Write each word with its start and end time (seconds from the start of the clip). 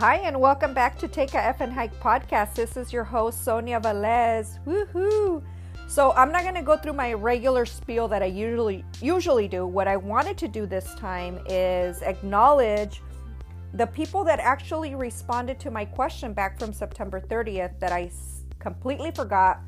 Hi, 0.00 0.16
and 0.16 0.40
welcome 0.40 0.72
back 0.72 0.98
to 1.00 1.08
Take 1.08 1.34
a 1.34 1.44
F 1.44 1.60
and 1.60 1.70
Hike 1.70 1.92
podcast. 2.00 2.54
This 2.54 2.78
is 2.78 2.90
your 2.90 3.04
host, 3.04 3.44
Sonia 3.44 3.78
Velez. 3.78 4.58
Woohoo! 4.64 5.42
So 5.88 6.12
I'm 6.12 6.32
not 6.32 6.40
going 6.40 6.54
to 6.54 6.62
go 6.62 6.78
through 6.78 6.94
my 6.94 7.12
regular 7.12 7.66
spiel 7.66 8.08
that 8.08 8.22
I 8.22 8.24
usually 8.24 8.82
usually 9.02 9.46
do. 9.46 9.66
What 9.66 9.86
I 9.86 9.98
wanted 9.98 10.38
to 10.38 10.48
do 10.48 10.64
this 10.64 10.94
time 10.94 11.38
is 11.46 12.00
acknowledge 12.00 13.02
the 13.74 13.86
people 13.86 14.24
that 14.24 14.40
actually 14.40 14.94
responded 14.94 15.60
to 15.60 15.70
my 15.70 15.84
question 15.84 16.32
back 16.32 16.58
from 16.58 16.72
September 16.72 17.20
30th 17.20 17.78
that 17.78 17.92
I 17.92 18.10
completely 18.58 19.10
forgot 19.10 19.60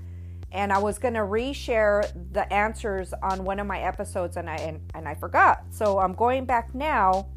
and 0.50 0.72
I 0.72 0.78
was 0.78 0.98
going 0.98 1.12
to 1.12 1.20
reshare 1.20 2.10
the 2.32 2.50
answers 2.50 3.12
on 3.22 3.44
one 3.44 3.60
of 3.60 3.66
my 3.66 3.80
episodes 3.80 4.38
and 4.38 4.48
I 4.48 4.56
and, 4.56 4.80
and 4.94 5.06
I 5.06 5.14
forgot. 5.14 5.64
So 5.68 5.98
I'm 5.98 6.14
going 6.14 6.46
back 6.46 6.74
now 6.74 7.28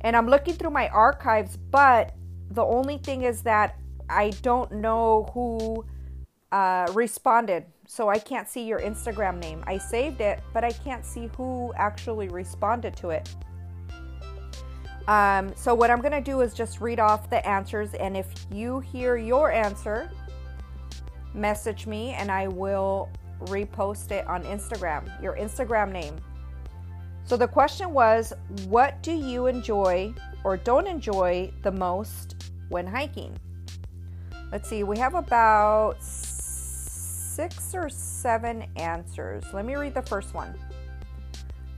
and 0.00 0.16
I'm 0.16 0.26
looking 0.26 0.54
through 0.54 0.70
my 0.70 0.88
archives, 0.88 1.58
but 1.58 2.14
the 2.50 2.64
only 2.64 2.98
thing 2.98 3.22
is 3.22 3.42
that 3.42 3.76
I 4.08 4.30
don't 4.42 4.72
know 4.72 5.30
who 5.34 5.84
uh, 6.52 6.90
responded. 6.94 7.64
So 7.86 8.08
I 8.08 8.18
can't 8.18 8.48
see 8.48 8.64
your 8.64 8.80
Instagram 8.80 9.38
name. 9.38 9.64
I 9.66 9.78
saved 9.78 10.20
it, 10.20 10.40
but 10.52 10.64
I 10.64 10.70
can't 10.70 11.04
see 11.04 11.28
who 11.36 11.72
actually 11.76 12.28
responded 12.28 12.96
to 12.98 13.10
it. 13.10 13.34
Um, 15.08 15.52
so 15.56 15.74
what 15.74 15.90
I'm 15.90 16.00
going 16.00 16.12
to 16.12 16.20
do 16.20 16.40
is 16.40 16.54
just 16.54 16.80
read 16.80 17.00
off 17.00 17.28
the 17.30 17.44
answers. 17.46 17.94
And 17.94 18.16
if 18.16 18.26
you 18.52 18.80
hear 18.80 19.16
your 19.16 19.50
answer, 19.50 20.10
message 21.34 21.86
me 21.86 22.12
and 22.12 22.30
I 22.30 22.48
will 22.48 23.08
repost 23.46 24.12
it 24.12 24.26
on 24.26 24.44
Instagram, 24.44 25.20
your 25.22 25.36
Instagram 25.36 25.90
name. 25.90 26.16
So 27.24 27.36
the 27.36 27.48
question 27.48 27.92
was, 27.92 28.32
what 28.66 29.02
do 29.02 29.12
you 29.12 29.46
enjoy 29.46 30.12
or 30.44 30.56
don't 30.56 30.86
enjoy 30.86 31.52
the 31.62 31.70
most 31.70 32.39
when 32.70 32.86
hiking? 32.86 33.38
Let's 34.50 34.68
see, 34.68 34.82
we 34.82 34.98
have 34.98 35.14
about 35.14 36.02
six 36.02 37.74
or 37.74 37.88
seven 37.88 38.64
answers. 38.76 39.44
Let 39.52 39.64
me 39.64 39.76
read 39.76 39.94
the 39.94 40.02
first 40.02 40.34
one. 40.34 40.58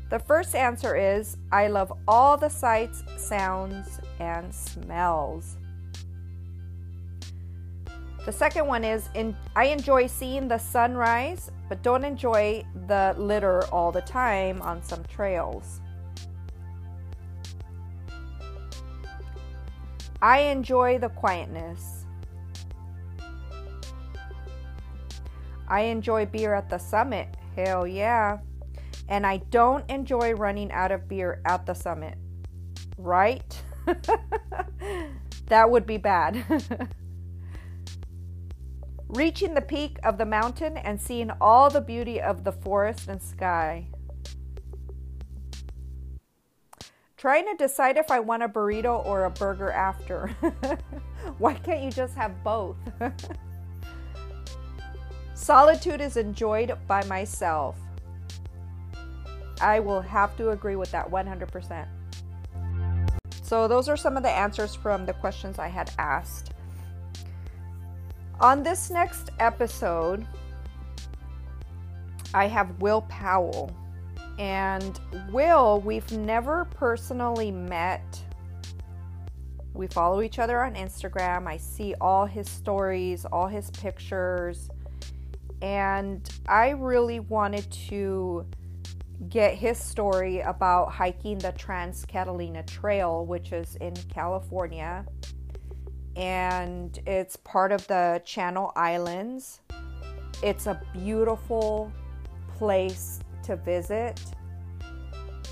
The 0.09 0.19
first 0.19 0.55
answer 0.55 0.97
is 0.97 1.37
I 1.51 1.67
love 1.67 1.93
all 2.09 2.37
the 2.37 2.49
sights, 2.49 3.03
sounds, 3.17 4.01
and 4.21 4.55
smells. 4.55 5.57
The 8.25 8.33
second 8.33 8.67
one 8.67 8.85
is 8.85 9.09
in, 9.15 9.37
I 9.57 9.65
enjoy 9.65 10.07
seeing 10.07 10.49
the 10.49 10.59
sunrise, 10.59 11.51
but 11.69 11.83
don't 11.83 12.05
enjoy 12.05 12.65
the 12.87 13.15
litter 13.19 13.65
all 13.67 13.93
the 13.93 14.01
time 14.01 14.63
on 14.63 14.83
some 14.83 15.03
trails. 15.05 15.82
I 20.23 20.39
enjoy 20.43 20.99
the 21.01 21.09
quietness. 21.09 22.07
I 25.67 25.81
enjoy 25.81 26.27
beer 26.27 26.55
at 26.55 26.71
the 26.71 26.79
summit. 26.79 27.37
Hell 27.57 27.89
yeah. 27.89 28.39
And 29.09 29.27
I 29.27 29.39
don't 29.51 29.89
enjoy 29.91 30.35
running 30.35 30.71
out 30.71 30.93
of 30.93 31.09
beer 31.09 31.43
at 31.45 31.67
the 31.67 31.75
summit. 31.75 32.17
Right? 32.97 33.63
that 35.47 35.69
would 35.69 35.87
be 35.87 35.97
bad. 35.97 36.45
reaching 39.09 39.55
the 39.55 39.61
peak 39.61 39.99
of 40.05 40.19
the 40.19 40.25
mountain 40.25 40.79
and 40.79 41.01
seeing 41.01 41.31
all 41.41 41.69
the 41.69 41.81
beauty 41.81 42.21
of 42.21 42.45
the 42.45 42.53
forest 42.53 43.09
and 43.09 43.21
sky. 43.21 43.89
Trying 47.23 47.47
to 47.47 47.55
decide 47.55 47.99
if 47.99 48.11
I 48.11 48.19
want 48.19 48.43
a 48.43 48.49
burrito 48.49 49.07
or 49.07 49.27
a 49.27 49.31
burger 49.31 49.71
after. 49.71 50.27
Why 51.39 51.55
can't 51.55 51.85
you 51.85 51.93
just 51.93 52.17
have 52.17 52.43
both? 52.43 52.75
Solitude 55.35 56.01
is 56.01 56.17
enjoyed 56.17 56.77
by 56.89 57.05
myself. 57.05 57.79
I 59.61 59.79
will 59.79 60.01
have 60.01 60.37
to 60.37 60.51
agree 60.51 60.75
with 60.75 60.91
that 60.91 61.09
100%. 61.09 61.87
So, 63.41 63.69
those 63.69 63.89
are 63.89 63.97
some 63.97 64.17
of 64.17 64.25
the 64.25 64.29
answers 64.29 64.75
from 64.75 65.07
the 65.07 65.13
questions 65.13 65.61
I 65.61 65.69
had 65.69 65.93
asked. 65.99 66.51
On 68.41 68.65
this 68.65 68.91
next 68.91 69.31
episode, 69.39 70.27
I 72.35 72.49
have 72.49 72.83
Will 72.83 73.03
Powell. 73.03 73.71
And 74.43 74.99
Will, 75.31 75.81
we've 75.83 76.11
never 76.11 76.65
personally 76.65 77.53
met. 77.53 78.21
We 79.73 79.87
follow 79.87 80.21
each 80.21 80.41
other 80.41 80.65
on 80.65 80.75
Instagram. 80.75 81.47
I 81.47 81.59
see 81.59 81.95
all 82.01 82.27
his 82.27 82.51
stories, 82.51 83.25
all 83.25 83.47
his 83.47 83.71
pictures. 83.71 84.69
And 85.63 86.29
I 86.49 86.71
really 86.71 87.21
wanted 87.21 87.71
to 87.89 88.45
get 89.29 89.55
his 89.55 89.79
story 89.79 90.41
about 90.41 90.91
hiking 90.91 91.39
the 91.39 91.53
Trans 91.53 92.05
Catalina 92.05 92.65
Trail, 92.65 93.25
which 93.25 93.53
is 93.53 93.77
in 93.77 93.95
California 94.13 95.07
and 96.17 97.01
it's 97.07 97.37
part 97.37 97.73
of 97.73 97.87
the 97.87 98.21
Channel 98.25 98.73
Islands. 98.77 99.61
It's 100.43 100.67
a 100.67 100.81
beautiful 100.93 101.93
place 102.59 103.21
to 103.45 103.57
visit. 103.57 104.21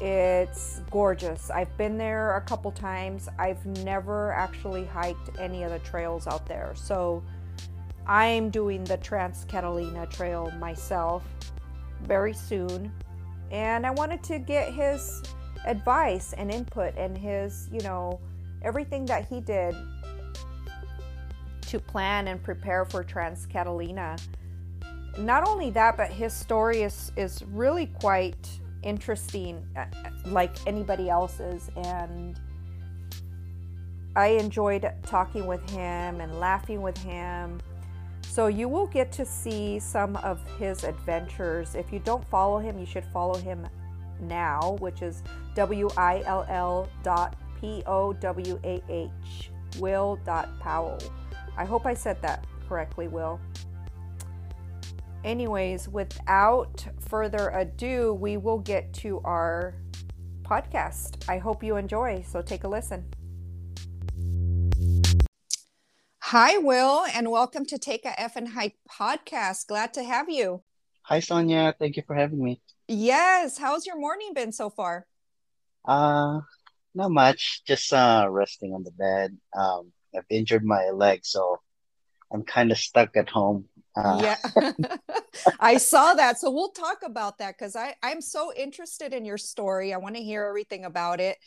It's 0.01 0.81
gorgeous. 0.91 1.51
I've 1.51 1.77
been 1.77 1.99
there 1.99 2.37
a 2.37 2.41
couple 2.41 2.71
times. 2.71 3.29
I've 3.39 3.65
never 3.85 4.33
actually 4.33 4.87
hiked 4.87 5.39
any 5.39 5.63
of 5.63 5.71
the 5.71 5.79
trails 5.81 6.27
out 6.27 6.47
there. 6.47 6.73
So 6.75 7.23
I'm 8.07 8.51
doing 8.51 8.83
the 8.85 8.97
Trans 8.97 9.45
Catalina 9.45 10.07
Trail 10.07 10.51
myself 10.53 11.23
very 12.03 12.33
soon. 12.33 12.93
And 13.51 13.87
I 13.87 13.91
wanted 13.91 14.23
to 14.25 14.39
get 14.39 14.73
his 14.73 15.23
advice 15.67 16.33
and 16.33 16.51
input 16.51 16.97
and 16.97 17.17
his, 17.17 17.69
you 17.71 17.81
know, 17.81 18.21
everything 18.63 19.05
that 19.07 19.27
he 19.27 19.41
did 19.41 19.75
to 21.63 21.79
plan 21.79 22.29
and 22.29 22.43
prepare 22.43 22.85
for 22.85 23.05
Trans 23.05 23.47
Catalina. 23.47 24.17
Not 25.19 25.47
only 25.47 25.71
that, 25.71 25.97
but 25.97 26.11
his 26.11 26.33
story 26.33 26.83
is, 26.83 27.13
is 27.17 27.43
really 27.49 27.87
quite 27.87 28.49
interesting, 28.83 29.63
uh, 29.77 29.87
like 30.27 30.57
anybody 30.67 31.11
else's. 31.11 31.71
And 31.77 32.39
I 34.17 34.29
enjoyed 34.29 34.91
talking 35.03 35.47
with 35.47 35.69
him 35.71 36.21
and 36.21 36.41
laughing 36.41 36.81
with 36.83 36.99
him. 36.99 37.61
So 38.23 38.47
you 38.47 38.69
will 38.69 38.87
get 38.87 39.13
to 39.13 39.27
see 39.27 39.79
some 39.79 40.17
of 40.17 40.41
his 40.59 40.85
adventures. 40.85 41.75
If 41.75 41.93
you 41.93 41.99
don't 41.99 42.25
follow 42.29 42.59
him, 42.59 42.79
you 42.79 42.87
should 42.87 43.05
follow 43.13 43.35
him 43.35 43.67
now, 44.21 44.77
which 44.81 45.03
is 45.03 45.23
W 45.57 45.89
I 45.97 46.23
L 46.27 46.47
L 46.49 46.89
dot 47.03 47.37
P 47.61 47.83
O 47.87 48.13
W 48.13 48.61
A 48.65 48.83
H, 48.89 49.51
Will 49.79 50.19
dot 50.25 50.49
Powell. 50.61 50.99
I 51.57 51.65
hope 51.65 51.87
I 51.87 51.95
said 51.95 52.23
that 52.23 52.47
correctly, 52.69 53.09
Will. 53.09 53.41
Anyways, 55.23 55.87
without 55.87 56.87
further 56.99 57.51
ado, 57.51 58.15
we 58.15 58.39
will 58.39 58.59
get 58.59 58.93
to 58.95 59.21
our 59.25 59.75
podcast. 60.43 61.29
I 61.29 61.37
hope 61.37 61.63
you 61.63 61.77
enjoy, 61.77 62.25
so 62.27 62.41
take 62.41 62.65
a 62.65 62.69
listen. 62.69 63.05
Hi, 66.23 66.57
Will, 66.59 67.05
and 67.15 67.31
welcome 67.31 67.67
to 67.67 67.77
Take 67.77 68.07
a 68.07 68.19
F 68.19 68.37
and 68.37 68.49
Hike 68.49 68.77
podcast. 68.91 69.67
Glad 69.67 69.93
to 69.95 70.05
have 70.05 70.31
you. 70.31 70.63
Hi, 71.03 71.21
Sonia. 71.21 71.75
Thank 71.79 71.97
you 71.97 72.03
for 72.07 72.17
having 72.17 72.43
me. 72.43 72.63
Yes. 72.89 73.59
How's 73.59 73.85
your 73.85 73.99
morning 73.99 74.33
been 74.35 74.53
so 74.53 74.71
far? 74.71 75.07
Uh, 75.85 76.41
not 76.95 77.11
much. 77.11 77.63
Just 77.67 77.93
uh, 77.93 78.27
resting 78.31 78.73
on 78.73 78.85
the 78.85 78.91
bed. 78.93 79.37
Um, 79.55 79.93
I've 80.17 80.25
injured 80.31 80.65
my 80.65 80.91
leg, 80.91 81.21
so 81.25 81.61
I'm 82.33 82.45
kind 82.45 82.71
of 82.71 82.79
stuck 82.79 83.17
at 83.17 83.29
home. 83.29 83.67
Uh, 83.97 84.21
yeah, 84.23 84.73
I 85.61 85.77
saw 85.77 86.15
that. 86.15 86.39
So 86.39 86.51
we'll 86.51 86.71
talk 86.71 86.99
about 87.05 87.39
that 87.39 87.57
because 87.59 87.75
I 87.75 87.95
I'm 88.03 88.21
so 88.21 88.53
interested 88.55 89.13
in 89.13 89.25
your 89.25 89.39
story. 89.39 89.93
I 89.93 89.97
want 89.97 90.17
to 90.17 90.23
hear 90.23 90.45
everything 90.45 90.85
about 90.85 91.21
it. 91.21 91.39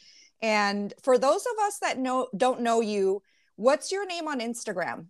And 0.41 0.93
for 1.01 1.17
those 1.17 1.45
of 1.45 1.65
us 1.65 1.79
that 1.79 1.97
know 1.97 2.27
don't 2.35 2.61
know 2.61 2.81
you, 2.81 3.21
what's 3.55 3.91
your 3.91 4.05
name 4.05 4.27
on 4.27 4.39
Instagram? 4.39 5.07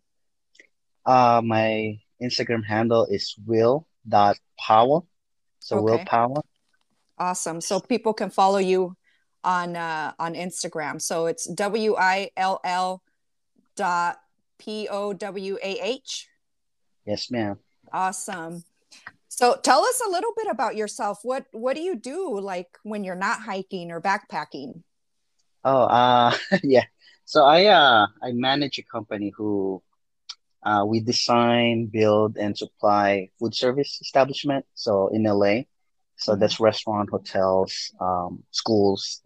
Uh, 1.06 1.42
my 1.44 1.98
Instagram 2.22 2.64
handle 2.64 3.08
is 3.10 3.36
will 3.46 3.88
dot 4.08 4.38
powell. 4.60 5.08
So 5.60 5.78
okay. 5.78 5.84
will 5.84 6.06
powell. 6.06 6.46
Awesome. 7.18 7.62
So 7.62 7.80
people 7.80 8.14
can 8.14 8.30
follow 8.30 8.60
you 8.60 8.96
on 9.44 9.76
uh, 9.76 10.14
on 10.20 10.36
Instagram. 10.36 11.02
So 11.02 11.26
it's 11.26 11.46
W 11.46 11.96
I 11.98 12.32
L 12.38 12.60
L 12.64 13.02
dot 13.76 14.18
P 14.60 14.88
O 14.90 15.14
W 15.14 15.58
A 15.62 15.80
H. 15.82 16.28
Yes, 17.06 17.32
ma'am. 17.32 17.60
Awesome. 17.94 18.66
So 19.30 19.58
tell 19.58 19.84
us 19.86 20.02
a 20.06 20.10
little 20.10 20.34
bit 20.36 20.48
about 20.50 20.76
yourself. 20.76 21.20
What 21.24 21.48
what 21.52 21.76
do 21.76 21.82
you 21.82 21.96
do 21.96 22.40
like 22.40 22.78
when 22.84 23.04
you're 23.04 23.16
not 23.16 23.42
hiking 23.44 23.92
or 23.92 24.02
backpacking? 24.02 24.84
Oh, 25.64 25.84
uh 25.84 26.36
yeah. 26.64 26.86
So 27.26 27.44
I 27.46 27.66
uh 27.66 28.08
I 28.22 28.32
manage 28.34 28.78
a 28.80 28.84
company 28.84 29.34
who 29.36 29.82
uh, 30.64 30.84
we 30.86 31.00
design, 31.00 31.88
build, 31.88 32.38
and 32.38 32.58
supply 32.58 33.30
food 33.40 33.56
service 33.56 34.00
establishment. 34.02 34.66
So 34.76 35.10
in 35.10 35.26
LA, 35.26 35.68
so 36.18 36.36
Mhm. 36.36 36.38
that's 36.38 36.60
restaurant, 36.60 37.10
hotels, 37.12 37.94
um, 38.02 38.44
schools, 38.52 39.22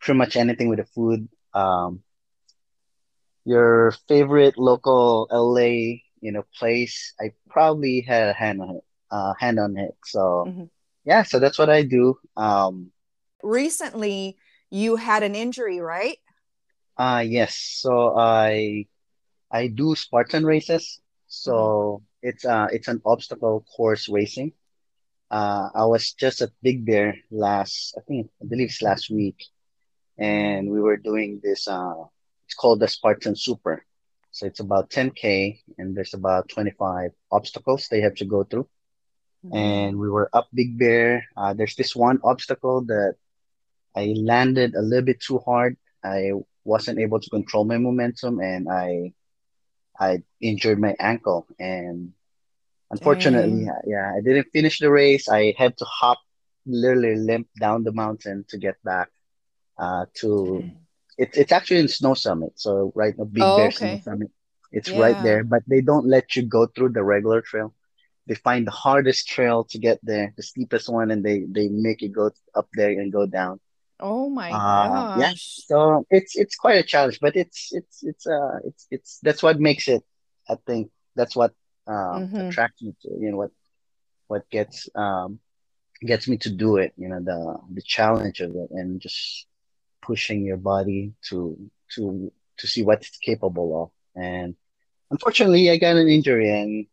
pretty 0.00 0.18
much 0.18 0.36
anything 0.36 0.68
with 0.68 0.78
the 0.78 0.86
food. 0.86 1.28
Um, 1.54 2.02
your 3.44 3.92
favorite 4.08 4.56
local 4.58 5.26
LA, 5.30 6.02
you 6.20 6.32
know, 6.32 6.44
place, 6.58 7.14
I 7.20 7.32
probably 7.48 8.00
had 8.02 8.28
a 8.28 8.32
hand 8.32 8.60
on 8.62 8.76
it, 8.76 8.84
uh, 9.10 9.34
hand 9.38 9.58
on 9.58 9.76
it. 9.76 9.96
So 10.04 10.44
Mhm. 10.46 10.70
yeah, 11.04 11.22
so 11.22 11.38
that's 11.38 11.58
what 11.58 11.70
I 11.70 11.82
do. 11.82 12.18
Um, 12.36 12.92
Recently, 13.42 14.36
you 14.70 14.96
had 14.96 15.22
an 15.22 15.34
injury, 15.34 15.80
right? 15.80 16.18
uh, 16.96 17.24
yes, 17.26 17.54
so 17.56 18.16
I 18.18 18.86
I 19.50 19.68
do 19.68 19.94
Spartan 19.94 20.44
races. 20.44 21.00
So 21.28 22.02
it's 22.22 22.44
uh 22.44 22.68
it's 22.72 22.88
an 22.88 23.00
obstacle 23.04 23.64
course 23.76 24.08
racing. 24.08 24.52
Uh, 25.30 25.68
I 25.74 25.86
was 25.86 26.12
just 26.12 26.40
at 26.42 26.50
Big 26.62 26.84
Bear 26.86 27.16
last, 27.30 27.94
I 27.98 28.02
think, 28.06 28.30
I 28.42 28.46
believe 28.46 28.68
it's 28.68 28.82
last 28.82 29.10
week, 29.10 29.44
and 30.18 30.70
we 30.70 30.80
were 30.80 30.96
doing 30.96 31.40
this. 31.42 31.68
Uh, 31.68 32.04
it's 32.46 32.54
called 32.54 32.80
the 32.80 32.88
Spartan 32.88 33.36
Super. 33.36 33.84
So 34.32 34.46
it's 34.46 34.60
about 34.60 34.90
10K, 34.90 35.60
and 35.78 35.96
there's 35.96 36.14
about 36.14 36.48
25 36.48 37.12
obstacles 37.32 37.88
they 37.88 38.00
have 38.02 38.14
to 38.16 38.24
go 38.24 38.44
through. 38.44 38.68
And 39.52 39.98
we 39.98 40.08
were 40.10 40.30
up 40.32 40.48
Big 40.54 40.78
Bear. 40.78 41.24
Uh, 41.36 41.54
there's 41.54 41.74
this 41.76 41.96
one 41.96 42.20
obstacle 42.22 42.82
that 42.86 43.16
I 43.96 44.14
landed 44.16 44.74
a 44.74 44.82
little 44.82 45.04
bit 45.04 45.20
too 45.20 45.38
hard. 45.38 45.76
I 46.04 46.32
wasn't 46.64 46.98
able 46.98 47.20
to 47.20 47.30
control 47.30 47.64
my 47.64 47.78
momentum, 47.78 48.40
and 48.40 48.68
I 48.70 49.12
I 49.98 50.22
injured 50.40 50.78
my 50.78 50.94
ankle. 51.00 51.46
And 51.58 52.12
Unfortunately, 52.90 53.64
Dang. 53.64 53.66
yeah, 53.66 53.80
yeah, 53.86 54.12
I 54.16 54.20
didn't 54.20 54.50
finish 54.52 54.78
the 54.80 54.90
race. 54.90 55.28
I 55.28 55.54
had 55.56 55.76
to 55.78 55.84
hop, 55.84 56.18
literally 56.66 57.16
limp 57.16 57.48
down 57.58 57.84
the 57.84 57.92
mountain 57.92 58.44
to 58.48 58.58
get 58.58 58.82
back 58.84 59.08
uh, 59.78 60.06
to. 60.14 60.70
It's 61.20 61.36
it's 61.38 61.52
actually 61.52 61.80
in 61.80 61.88
Snow 61.88 62.14
Summit. 62.14 62.52
So 62.56 62.92
right 62.96 63.14
now, 63.18 63.24
Big 63.24 63.54
Oh, 63.54 63.68
Bear 63.68 63.70
Snow. 63.70 64.00
Summit. 64.04 64.30
It's 64.72 64.94
right 64.94 65.16
there, 65.20 65.44
but 65.44 65.62
they 65.68 65.80
don't 65.82 66.08
let 66.08 66.36
you 66.36 66.42
go 66.42 66.66
through 66.66 66.90
the 66.92 67.02
regular 67.04 67.40
trail. 67.42 67.74
They 68.26 68.34
find 68.34 68.66
the 68.66 68.72
hardest 68.84 69.28
trail 69.28 69.64
to 69.70 69.78
get 69.78 69.98
there, 70.02 70.32
the 70.36 70.42
steepest 70.42 70.88
one, 70.88 71.10
and 71.10 71.24
they 71.24 71.44
they 71.50 71.68
make 71.68 72.02
you 72.02 72.10
go 72.10 72.30
up 72.54 72.68
there 72.74 72.90
and 72.90 73.12
go 73.12 73.26
down. 73.26 73.60
Oh 74.00 74.28
my 74.30 74.50
Uh, 74.50 75.04
yeah. 75.14 75.32
So 75.36 76.04
it's 76.10 76.36
it's 76.36 76.56
quite 76.56 76.78
a 76.78 76.82
challenge, 76.82 77.18
but 77.20 77.36
it's 77.36 77.70
it's 77.72 78.02
it's 78.02 78.26
uh 78.26 78.58
it's 78.64 78.86
it's 78.90 79.18
that's 79.22 79.42
what 79.42 79.60
makes 79.60 79.88
it. 79.88 80.02
I 80.48 80.56
think 80.66 80.90
that's 81.16 81.36
what 81.36 81.52
um 81.86 82.28
hmm 82.30 82.50
attracts 82.50 82.82
me 82.82 82.94
to 83.02 83.08
you 83.20 83.30
know 83.30 83.38
what 83.38 83.50
what 84.28 84.48
gets 84.50 84.88
um 84.96 85.40
gets 86.06 86.28
me 86.28 86.36
to 86.38 86.50
do 86.50 86.76
it 86.76 86.92
you 86.96 87.08
know 87.08 87.20
the 87.22 87.56
the 87.74 87.82
challenge 87.82 88.40
of 88.40 88.50
it 88.54 88.68
and 88.70 89.00
just 89.00 89.46
pushing 90.10 90.40
your 90.44 90.56
body 90.72 91.12
to 91.28 91.36
to 91.94 92.32
to 92.58 92.66
see 92.66 92.82
what 92.82 92.98
it's 93.06 93.18
capable 93.18 93.68
of. 93.82 93.88
And 94.20 94.56
unfortunately 95.12 95.70
i 95.70 95.76
got 95.76 95.96
an 95.96 96.08
injury 96.08 96.48
and 96.60 96.86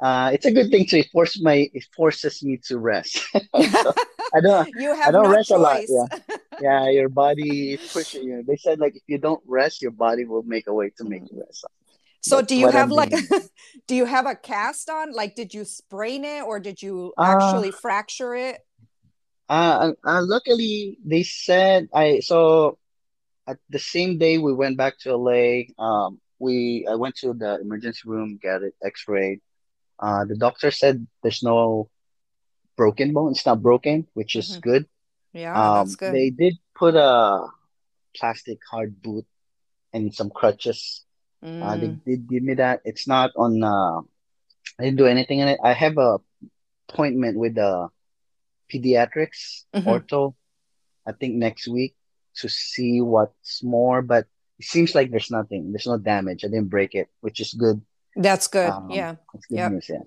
uh 0.00 0.30
it's 0.34 0.46
a 0.50 0.52
good 0.56 0.70
thing 0.70 0.86
too 0.86 0.98
it 0.98 1.10
forces 1.12 1.42
my 1.42 1.56
it 1.78 1.84
forces 1.96 2.42
me 2.42 2.54
to 2.66 2.78
rest. 2.78 3.12
So 3.32 3.92
i 4.36 4.40
don't 4.40 4.68
You 4.82 4.90
i 4.92 5.10
don't 5.14 5.24
no 5.24 5.30
rest 5.38 5.50
a 5.52 5.56
lot 5.56 5.80
yeah. 5.88 6.08
Yeah 6.66 6.84
your 6.98 7.08
body 7.08 7.74
is 7.74 7.82
pushing 7.92 8.24
you. 8.28 8.44
They 8.48 8.58
said 8.64 8.78
like 8.84 8.94
if 9.00 9.04
you 9.12 9.18
don't 9.18 9.42
rest 9.46 9.82
your 9.82 9.94
body 10.06 10.24
will 10.24 10.46
make 10.54 10.66
a 10.66 10.74
way 10.80 10.88
to 10.98 11.04
make 11.04 11.24
you 11.30 11.36
rest. 11.44 11.64
So 12.28 12.42
do 12.50 12.54
you 12.54 12.68
have 12.68 12.90
i'm 12.90 12.96
like 13.02 13.14
do 13.88 13.94
you 14.00 14.06
have 14.16 14.26
a 14.26 14.36
cast 14.50 14.90
on? 14.90 15.12
Like 15.20 15.32
did 15.40 15.54
you 15.54 15.64
sprain 15.64 16.22
it 16.24 16.42
or 16.48 16.60
did 16.68 16.78
you 16.86 17.14
uh 17.18 17.30
actually 17.32 17.72
fracture 17.84 18.34
it? 18.48 18.58
Uh, 19.52 19.92
uh 20.06 20.22
luckily 20.24 20.98
they 21.04 21.22
said 21.24 21.88
i 21.94 22.20
so 22.20 22.78
at 23.48 23.58
the 23.70 23.78
same 23.78 24.18
day 24.18 24.38
we 24.38 24.52
went 24.54 24.76
back 24.76 24.94
to 25.00 25.12
LA, 25.12 25.68
um, 25.78 26.20
we 26.38 26.86
I 26.90 26.94
went 26.96 27.16
to 27.16 27.34
the 27.34 27.60
emergency 27.60 28.02
room, 28.06 28.38
got 28.42 28.62
it 28.62 28.74
X-rayed. 28.84 29.40
Uh, 30.00 30.24
the 30.24 30.36
doctor 30.36 30.70
said 30.70 31.06
there's 31.22 31.42
no 31.42 31.88
broken 32.76 33.12
bone. 33.12 33.32
It's 33.32 33.46
not 33.46 33.62
broken, 33.62 34.06
which 34.14 34.36
is 34.36 34.56
hmm 34.56 34.60
good. 34.62 34.86
Yeah, 35.32 35.70
that's 35.70 35.94
Um, 35.94 35.96
good. 35.96 36.16
they 36.16 36.30
did 36.30 36.54
put 36.74 36.94
a 36.96 37.46
plastic 38.16 38.58
hard 38.70 39.02
boot 39.02 39.26
and 39.92 40.14
some 40.14 40.30
crutches. 40.30 41.04
Uh, 41.60 41.76
they 41.76 41.88
Mm, 41.88 42.02
did 42.06 42.28
give 42.28 42.42
me 42.42 42.54
that. 42.54 42.80
It's 42.84 43.06
not 43.08 43.30
on. 43.36 43.62
Uh, 43.62 44.00
I 44.78 44.84
didn't 44.84 44.98
do 44.98 45.06
anything 45.06 45.40
in 45.40 45.48
it. 45.48 45.60
I 45.64 45.72
have 45.72 45.98
a 45.98 46.18
appointment 46.88 47.38
with 47.38 47.54
the 47.56 47.88
pediatrics 48.72 49.64
hmm 49.74 49.88
ortho 49.88 50.34
I 51.06 51.12
think 51.12 51.34
next 51.34 51.66
week 51.68 51.94
to 52.40 52.48
see 52.48 53.00
what's 53.00 53.62
more, 53.62 54.02
but 54.02 54.26
it 54.58 54.66
seems 54.66 54.94
like 54.94 55.10
there's 55.10 55.30
nothing. 55.30 55.72
There's 55.72 55.86
no 55.86 55.98
damage. 55.98 56.44
I 56.44 56.48
didn't 56.48 56.70
break 56.70 56.94
it, 56.94 57.08
which 57.20 57.40
is 57.40 57.52
good. 57.52 57.82
That's 58.14 58.46
good. 58.46 58.70
Um, 58.70 58.88
Yeah. 58.90 59.16
it's 59.34 59.46
good 59.46 59.58
Yep. 59.58 59.72
news, 59.72 59.86
yeah. 59.90 60.04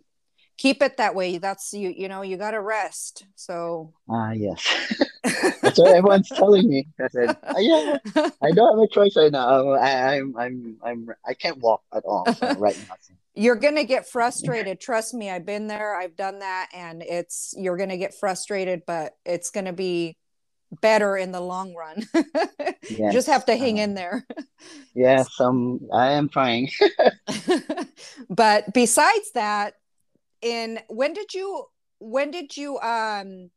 Keep 0.58 0.82
it 0.82 0.98
that 0.98 1.16
way. 1.16 1.38
That's 1.38 1.74
you 1.74 1.90
you 1.90 2.08
know, 2.08 2.22
you 2.22 2.38
got 2.38 2.52
to 2.52 2.62
rest. 2.62 3.26
So 3.36 3.94
Ah, 4.10 4.32
yes. 4.32 4.62
That's 5.62 5.80
what 5.80 5.96
everyone's 5.96 6.30
telling 6.30 6.70
me. 6.70 6.88
I 7.02 7.08
said, 7.08 7.38
"Ah, 7.44 7.58
yeah, 7.58 7.98
I 8.42 8.52
don't 8.52 8.78
have 8.78 8.84
a 8.84 8.88
choice 8.88 9.16
right 9.16 9.32
now. 9.32 9.74
Um, 9.74 9.80
I, 9.80 10.18
I'm, 10.18 10.38
I'm, 10.38 10.78
I'm, 10.84 11.10
I 11.26 11.34
can't 11.34 11.58
walk 11.58 11.82
at 11.94 12.04
all. 12.06 12.32
So 12.34 12.54
right 12.58 12.78
now, 12.88 12.96
you're 13.34 13.56
going 13.56 13.76
to 13.76 13.84
get 13.84 14.08
frustrated. 14.08 14.80
Trust 14.80 15.14
me, 15.14 15.30
I've 15.30 15.46
been 15.46 15.68
there. 15.68 15.96
I've 15.96 16.16
done 16.16 16.40
that 16.40 16.70
and 16.74 17.04
it's 17.04 17.54
you're 17.58 17.78
going 17.78 17.90
to 17.90 17.98
get 17.98 18.14
frustrated, 18.14 18.84
but 18.86 19.14
it's 19.26 19.52
going 19.52 19.66
to 19.66 19.74
be 19.74 20.18
better 20.82 21.18
in 21.18 21.32
the 21.32 21.42
long 21.42 21.74
run. 21.74 22.04
you 22.90 23.12
just 23.12 23.28
have 23.28 23.46
to 23.46 23.56
hang 23.58 23.78
um, 23.78 23.84
in 23.84 23.94
there. 23.96 24.26
yes, 24.94 25.40
um, 25.40 25.80
I 25.94 26.14
am 26.14 26.30
trying. 26.30 26.70
but 28.30 28.74
besides 28.74 29.32
that, 29.34 29.74
in 30.46 30.80
when 30.88 31.14
did 31.14 31.34
you 31.34 31.66
when 32.00 32.30
did 32.32 32.56
you 32.56 32.80
um 32.80 33.50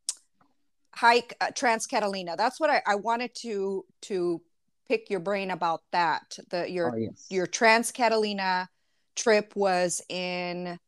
hike 0.94 1.37
uh, 1.40 1.50
Trans 1.55 1.87
Catalina? 1.87 2.35
That's 2.37 2.58
what 2.58 2.70
I, 2.70 2.82
I 2.87 2.94
wanted 2.96 3.35
to 3.43 3.85
to 4.02 4.40
pick 4.88 5.11
your 5.11 5.21
brain 5.21 5.50
about 5.50 5.83
that. 5.92 6.38
The 6.50 6.62
Oh, 6.62 6.64
your 6.64 6.99
yes, 6.99 7.26
your 7.30 7.47
Trans 7.47 7.92
Catalina 7.92 8.68
trip 9.14 9.54
was 9.54 10.02
in 10.09 10.66
in 10.66 10.66
May. 10.66 10.78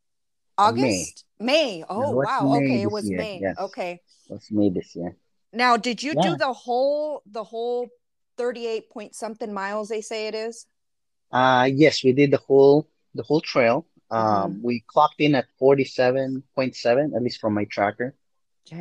August, 0.59 1.25
May. 1.39 1.85
Oh 1.89 2.17
wow, 2.17 2.45
May 2.45 2.65
okay, 2.65 2.83
it 2.83 2.91
was 2.91 3.09
year? 3.09 3.19
May. 3.19 3.39
Yes, 3.41 3.57
Okay. 3.59 4.01
what's 4.29 4.51
May 4.51 4.71
this 4.71 4.97
year? 4.97 5.17
Now, 5.53 5.77
did 5.77 6.03
you 6.03 6.15
do 6.15 6.37
the 6.37 6.53
whole 6.53 7.23
the 7.27 7.45
whole 7.45 7.89
38 8.39 8.91
point 8.91 9.15
something 9.15 9.53
miles 9.53 9.89
they 9.89 10.01
say 10.01 10.29
it 10.29 10.35
is? 10.35 10.67
Uh, 11.31 11.69
yes, 11.73 12.03
we 12.03 12.13
did 12.13 12.31
the 12.31 12.39
whole 12.39 12.89
the 13.15 13.23
whole 13.23 13.41
trail. 13.41 13.87
Mm-hmm. 14.13 14.45
Um, 14.45 14.61
we 14.63 14.85
clocked 14.87 15.21
in 15.21 15.35
at 15.35 15.47
47.7, 15.61 17.17
at 17.17 17.23
least 17.23 17.41
from 17.41 17.55
my 17.55 17.65
tracker. 17.65 18.15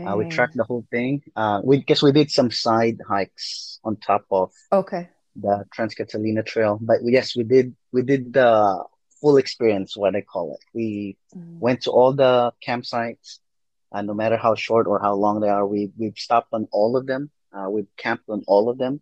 Uh, 0.05 0.15
we 0.17 0.25
tracked 0.25 0.55
the 0.55 0.63
whole 0.63 0.85
thing. 0.91 1.23
Uh, 1.35 1.61
we 1.63 1.79
guess 1.81 2.01
we 2.03 2.11
did 2.11 2.29
some 2.31 2.51
side 2.51 2.99
hikes 3.07 3.79
on 3.83 3.95
top 3.97 4.25
of 4.31 4.51
Okay. 4.71 5.09
the 5.35 5.65
Trans 5.73 5.95
Catalina 5.95 6.43
Trail, 6.43 6.77
but 6.81 6.97
yes, 7.03 7.35
we 7.35 7.43
did 7.43 7.75
we 7.91 8.01
did 8.03 8.33
the 8.33 8.83
full 9.21 9.37
experience, 9.37 9.95
what 9.97 10.15
I 10.15 10.21
call 10.21 10.53
it. 10.55 10.63
We 10.73 11.17
Mm. 11.35 11.59
went 11.59 11.81
to 11.83 11.91
all 11.91 12.13
the 12.13 12.53
campsites, 12.65 13.39
uh, 13.91 14.01
no 14.01 14.13
matter 14.13 14.37
how 14.37 14.55
short 14.55 14.85
or 14.87 14.99
how 14.99 15.13
long 15.15 15.39
they 15.41 15.49
are. 15.49 15.65
We 15.65 15.91
we've 15.97 16.17
stopped 16.17 16.49
on 16.53 16.67
all 16.71 16.95
of 16.97 17.05
them. 17.05 17.29
Uh, 17.51 17.69
we've 17.69 17.89
camped 17.97 18.29
on 18.29 18.43
all 18.47 18.69
of 18.69 18.77
them, 18.77 19.01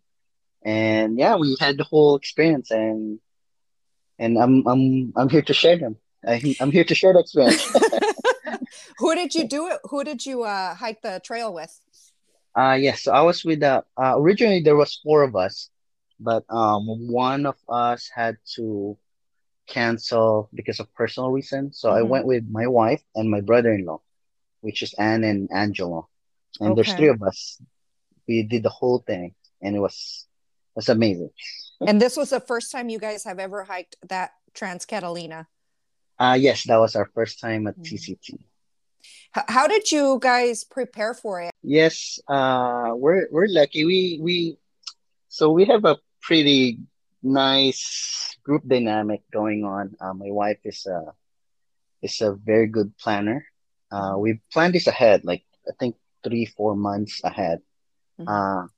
and 0.62 1.18
yeah, 1.18 1.36
we 1.36 1.56
had 1.60 1.76
the 1.76 1.84
whole 1.84 2.16
experience, 2.16 2.70
and 2.70 3.20
and 4.18 4.38
I'm 4.38 4.66
I'm 4.66 5.12
I'm 5.16 5.28
here 5.28 5.42
to 5.42 5.52
share 5.54 5.76
them. 5.78 5.96
I'm 6.26 6.54
I'm 6.60 6.70
here 6.70 6.84
to 6.84 6.94
share 6.94 7.12
the 7.12 7.20
experience. 7.20 7.70
Who 8.98 9.14
did 9.14 9.34
you 9.34 9.44
do 9.44 9.68
it? 9.68 9.80
Who 9.90 10.04
did 10.04 10.24
you 10.26 10.42
uh 10.44 10.74
hike 10.74 11.02
the 11.02 11.20
trail 11.24 11.52
with? 11.52 11.78
Uh 12.56 12.76
yes, 12.80 13.02
so 13.02 13.12
I 13.12 13.22
was 13.22 13.44
with 13.44 13.62
uh, 13.62 13.82
uh 14.00 14.18
originally 14.18 14.60
there 14.62 14.76
was 14.76 15.00
four 15.02 15.22
of 15.22 15.36
us, 15.36 15.70
but 16.18 16.44
um 16.50 16.86
one 17.08 17.46
of 17.46 17.56
us 17.68 18.10
had 18.14 18.36
to 18.56 18.96
cancel 19.68 20.48
because 20.54 20.80
of 20.80 20.92
personal 20.94 21.30
reasons. 21.30 21.78
So 21.80 21.90
I 21.90 22.02
hmm 22.02 22.08
went 22.08 22.26
with 22.26 22.44
my 22.50 22.66
wife 22.66 23.02
and 23.14 23.30
my 23.30 23.40
brother-in-law, 23.40 24.00
which 24.60 24.82
is 24.82 24.94
Anne 24.94 25.24
and 25.24 25.48
Angelo. 25.52 26.08
And 26.60 26.76
there's 26.76 26.94
three 26.94 27.08
of 27.08 27.22
us. 27.22 27.60
We 28.26 28.42
did 28.42 28.62
the 28.62 28.70
whole 28.70 29.00
thing 29.06 29.34
and 29.62 29.76
it 29.76 29.80
was 29.80 30.26
it 30.74 30.78
was 30.80 30.88
amazing. 30.88 31.30
And 31.86 32.00
this 32.00 32.16
was 32.16 32.30
the 32.30 32.40
first 32.40 32.72
time 32.72 32.88
you 32.88 32.98
guys 32.98 33.24
have 33.24 33.38
ever 33.38 33.64
hiked 33.64 33.96
that 34.08 34.32
Trans 34.54 34.84
Catalina. 34.84 35.48
Uh 36.18 36.36
yes, 36.38 36.64
that 36.64 36.76
was 36.78 36.96
our 36.96 37.06
first 37.14 37.40
time 37.40 37.66
at. 37.66 37.76
TCT. 37.82 38.38
H- 39.36 39.44
how 39.48 39.66
did 39.66 39.90
you 39.92 40.18
guys 40.20 40.64
prepare 40.64 41.14
for 41.14 41.40
it? 41.40 41.52
Yes, 41.62 42.18
uh 42.28 42.92
we're 42.94 43.28
we're 43.30 43.48
lucky. 43.48 43.84
We 43.84 44.18
we 44.22 44.58
so 45.28 45.50
we 45.50 45.64
have 45.66 45.84
a 45.84 45.98
pretty 46.22 46.78
nice 47.22 48.36
group 48.42 48.62
dynamic 48.66 49.22
going 49.32 49.64
on. 49.64 49.94
Uh, 50.00 50.14
my 50.14 50.30
wife 50.30 50.58
is 50.64 50.86
a 50.86 51.12
is 52.02 52.20
a 52.20 52.32
very 52.34 52.66
good 52.66 52.96
planner. 52.98 53.44
Uh, 53.90 54.14
we 54.18 54.40
planned 54.52 54.74
this 54.74 54.86
ahead, 54.86 55.24
like 55.24 55.44
I 55.66 55.72
think 55.78 55.96
three 56.24 56.44
four 56.46 56.76
months 56.76 57.20
ahead. 57.24 57.60
Mhm. 58.20 58.26
Uh, 58.28 58.68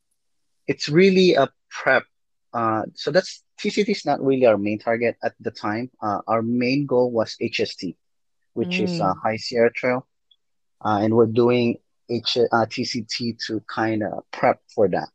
it's 0.67 0.89
really 0.89 1.35
a 1.35 1.49
prep. 1.71 2.05
Uh, 2.53 2.83
so 2.95 3.11
that's 3.11 3.43
TCT 3.61 3.93
is 3.93 4.05
not 4.07 4.23
really 4.25 4.47
our 4.47 4.59
main 4.59 4.79
target 4.79 5.17
at 5.23 5.35
the 5.41 5.51
time. 5.51 5.91
Uh, 6.03 6.21
our 6.27 6.43
main 6.43 6.87
goal 6.87 7.11
was 7.11 7.37
HST, 7.41 7.97
which 8.55 8.79
is 8.81 8.99
uh, 9.01 9.13
Mm. 9.13 9.21
High 9.23 9.37
Sierra 9.37 9.71
Trail, 9.73 10.07
uh, 10.85 10.99
and 11.03 11.15
we're 11.15 11.27
doing 11.27 11.77
H 12.11 12.37
uh, 12.39 12.67
TCT 12.67 13.37
to 13.47 13.61
kind 13.73 14.03
of 14.03 14.25
prep 14.33 14.61
for 14.75 14.89
that. 14.89 15.09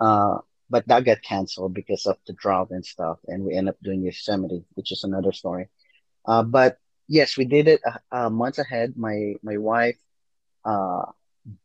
Uh, 0.00 0.38
but 0.70 0.86
that 0.88 1.04
got 1.04 1.22
canceled 1.22 1.74
because 1.74 2.06
of 2.06 2.16
the 2.26 2.32
drought 2.34 2.68
and 2.70 2.84
stuff, 2.84 3.18
and 3.26 3.44
we 3.44 3.54
end 3.54 3.68
up 3.68 3.76
doing 3.82 4.02
Yosemite, 4.02 4.64
which 4.74 4.92
is 4.92 5.04
another 5.04 5.32
story. 5.32 5.68
Uh, 6.26 6.42
but 6.42 6.78
yes, 7.08 7.36
we 7.36 7.44
did 7.44 7.68
it 7.68 7.80
a, 8.12 8.26
a 8.26 8.30
month 8.30 8.58
ahead. 8.58 8.94
My 8.96 9.34
my 9.42 9.56
wife 9.58 9.96
uh 10.64 11.04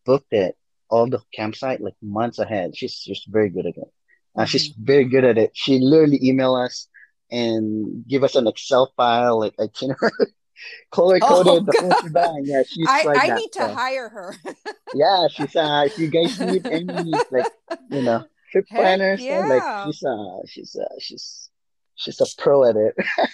booked 0.05 0.33
it 0.33 0.55
all 0.89 1.07
the 1.07 1.19
campsite 1.33 1.81
like 1.81 1.95
months 2.01 2.39
ahead. 2.39 2.75
She's 2.75 2.99
just 2.99 3.27
very 3.27 3.49
good 3.49 3.65
at 3.67 3.77
it. 3.77 3.91
Uh, 4.37 4.45
she's 4.45 4.69
Mhm. 4.73 4.75
very 4.85 5.05
good 5.05 5.23
at 5.23 5.37
it. 5.37 5.51
She 5.53 5.79
literally 5.79 6.19
email 6.23 6.55
us 6.55 6.87
and 7.31 8.05
give 8.07 8.23
us 8.23 8.35
an 8.35 8.47
Excel 8.47 8.91
file 8.97 9.39
like 9.39 9.55
itinerary, 9.59 10.33
color 10.91 11.19
Oh 11.21 11.43
coded 11.43 11.65
the 11.65 11.79
whole 11.81 11.93
shebang. 12.01 12.43
Yeah, 12.45 12.63
she's 12.67 12.85
I 12.87 13.03
like 13.03 13.23
I 13.23 13.27
that. 13.27 13.39
need 13.39 13.51
to 13.53 13.59
So 13.59 13.73
hire 13.73 14.09
her. 14.09 14.35
yeah, 14.93 15.27
she's 15.29 15.55
uh 15.55 15.83
if 15.85 15.97
you 15.97 16.07
guys 16.09 16.39
need 16.39 16.65
any 16.67 17.13
like 17.31 17.51
you 17.89 18.01
know 18.01 18.23
trip 18.51 18.67
planners, 18.67 19.21
then 19.21 19.47
like 19.49 19.63
she's 19.85 20.03
uh 20.03 20.37
she's 20.47 20.75
uh 20.75 20.85
she's 20.99 21.49
she's 21.95 22.21
a 22.21 22.25
pro 22.37 22.69
at 22.69 22.75
it. 22.75 22.95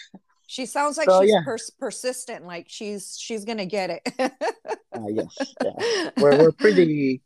She 0.48 0.66
sounds 0.66 0.98
like 0.98 1.10
So 1.10 1.22
she's 1.22 1.32
yeah, 1.32 1.44
pers- 1.46 1.70
persistent, 1.80 2.46
like 2.46 2.66
she's 2.68 3.18
she's 3.18 3.46
gonna 3.46 3.66
get 3.66 3.90
it. 3.90 4.04
uh, 4.20 5.08
yes, 5.08 5.56
yeah, 5.64 5.72
we're 6.18 6.38
we're 6.38 6.52
pretty 6.52 7.22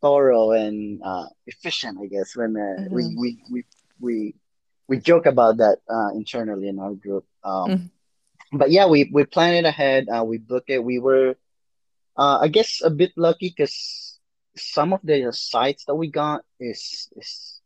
thorough 0.00 0.52
and 0.52 1.00
uh, 1.04 1.26
efficient, 1.46 1.98
I 2.02 2.06
guess. 2.06 2.36
When 2.36 2.56
uh, 2.56 2.82
we, 2.90 3.04
hmm 3.04 3.16
we 3.16 3.38
we 3.50 3.64
we 4.00 4.34
we 4.88 4.98
joke 4.98 5.26
about 5.26 5.58
that 5.58 5.78
uh, 5.90 6.10
internally 6.14 6.68
in 6.68 6.78
our 6.78 6.94
group. 6.94 7.24
Um, 7.44 7.80
hmm 7.80 7.90
but 8.52 8.70
yeah, 8.70 8.86
we 8.86 9.10
we 9.12 9.24
planned 9.24 9.56
it 9.56 9.68
ahead. 9.68 10.06
Uh, 10.08 10.24
we 10.24 10.38
booked 10.38 10.70
it. 10.70 10.82
We 10.84 10.98
were, 10.98 11.36
uh, 12.16 12.38
I 12.42 12.48
guess, 12.48 12.80
a 12.84 12.90
bit 12.90 13.12
lucky 13.16 13.54
because 13.56 14.18
some 14.56 14.92
of 14.92 15.00
the 15.04 15.30
sites 15.32 15.84
that 15.86 15.94
we 15.94 16.10
got 16.10 16.42
is 16.60 17.08
is 17.16 17.60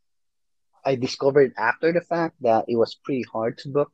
I 0.84 0.94
discovered 0.96 1.52
after 1.58 1.92
the 1.92 2.00
fact 2.00 2.36
that 2.42 2.64
it 2.68 2.76
was 2.76 2.94
pretty 2.94 3.24
hard 3.32 3.58
to 3.58 3.68
book. 3.68 3.92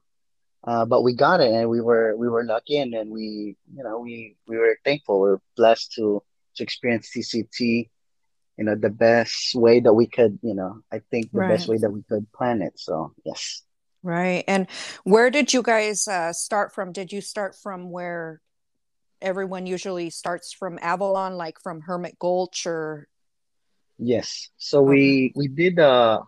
Uh, 0.64 0.84
but 0.84 1.02
we 1.02 1.14
got 1.14 1.40
it, 1.40 1.50
and 1.52 1.68
we 1.70 1.80
were 1.80 2.16
we 2.16 2.28
were 2.28 2.44
lucky, 2.44 2.78
and 2.78 2.92
then 2.92 3.10
we 3.10 3.56
you 3.74 3.82
know 3.84 3.98
we 4.00 4.36
we 4.46 4.56
were 4.56 4.78
thankful. 4.84 5.20
We 5.20 5.28
are 5.30 5.40
blessed 5.56 5.92
to 5.94 6.22
to 6.56 6.62
experience 6.62 7.10
TCT 7.10 7.90
you 8.56 8.64
know, 8.64 8.74
the 8.74 8.90
best 8.90 9.54
way 9.54 9.80
that 9.80 9.92
we 9.92 10.06
could, 10.06 10.38
you 10.42 10.54
know, 10.54 10.80
I 10.92 11.00
think 11.10 11.30
the 11.32 11.40
best 11.40 11.68
way 11.68 11.78
that 11.78 11.90
we 11.90 12.02
could 12.02 12.30
plan 12.32 12.62
it. 12.62 12.72
So 12.76 13.12
yes. 13.24 13.62
right. 14.02 14.44
And 14.48 14.66
where 15.04 15.30
did 15.30 15.52
you 15.52 15.62
guys 15.62 16.08
uh, 16.08 16.32
start 16.32 16.72
from? 16.74 16.92
Did 16.92 17.12
you 17.12 17.20
start 17.20 17.54
from 17.54 17.90
where 17.90 18.40
everyone 19.20 19.66
usually 19.66 20.10
starts 20.10 20.52
from 20.52 20.78
Avalon, 20.80 21.36
like 21.36 21.60
from 21.62 21.82
Hermit 21.82 22.18
Gulch 22.18 22.66
or 22.66 23.08
Yes. 23.98 24.50
So 24.58 24.80
okay. 24.80 24.88
we 24.88 25.32
we 25.34 25.48
did 25.48 25.78
uh 25.78 26.20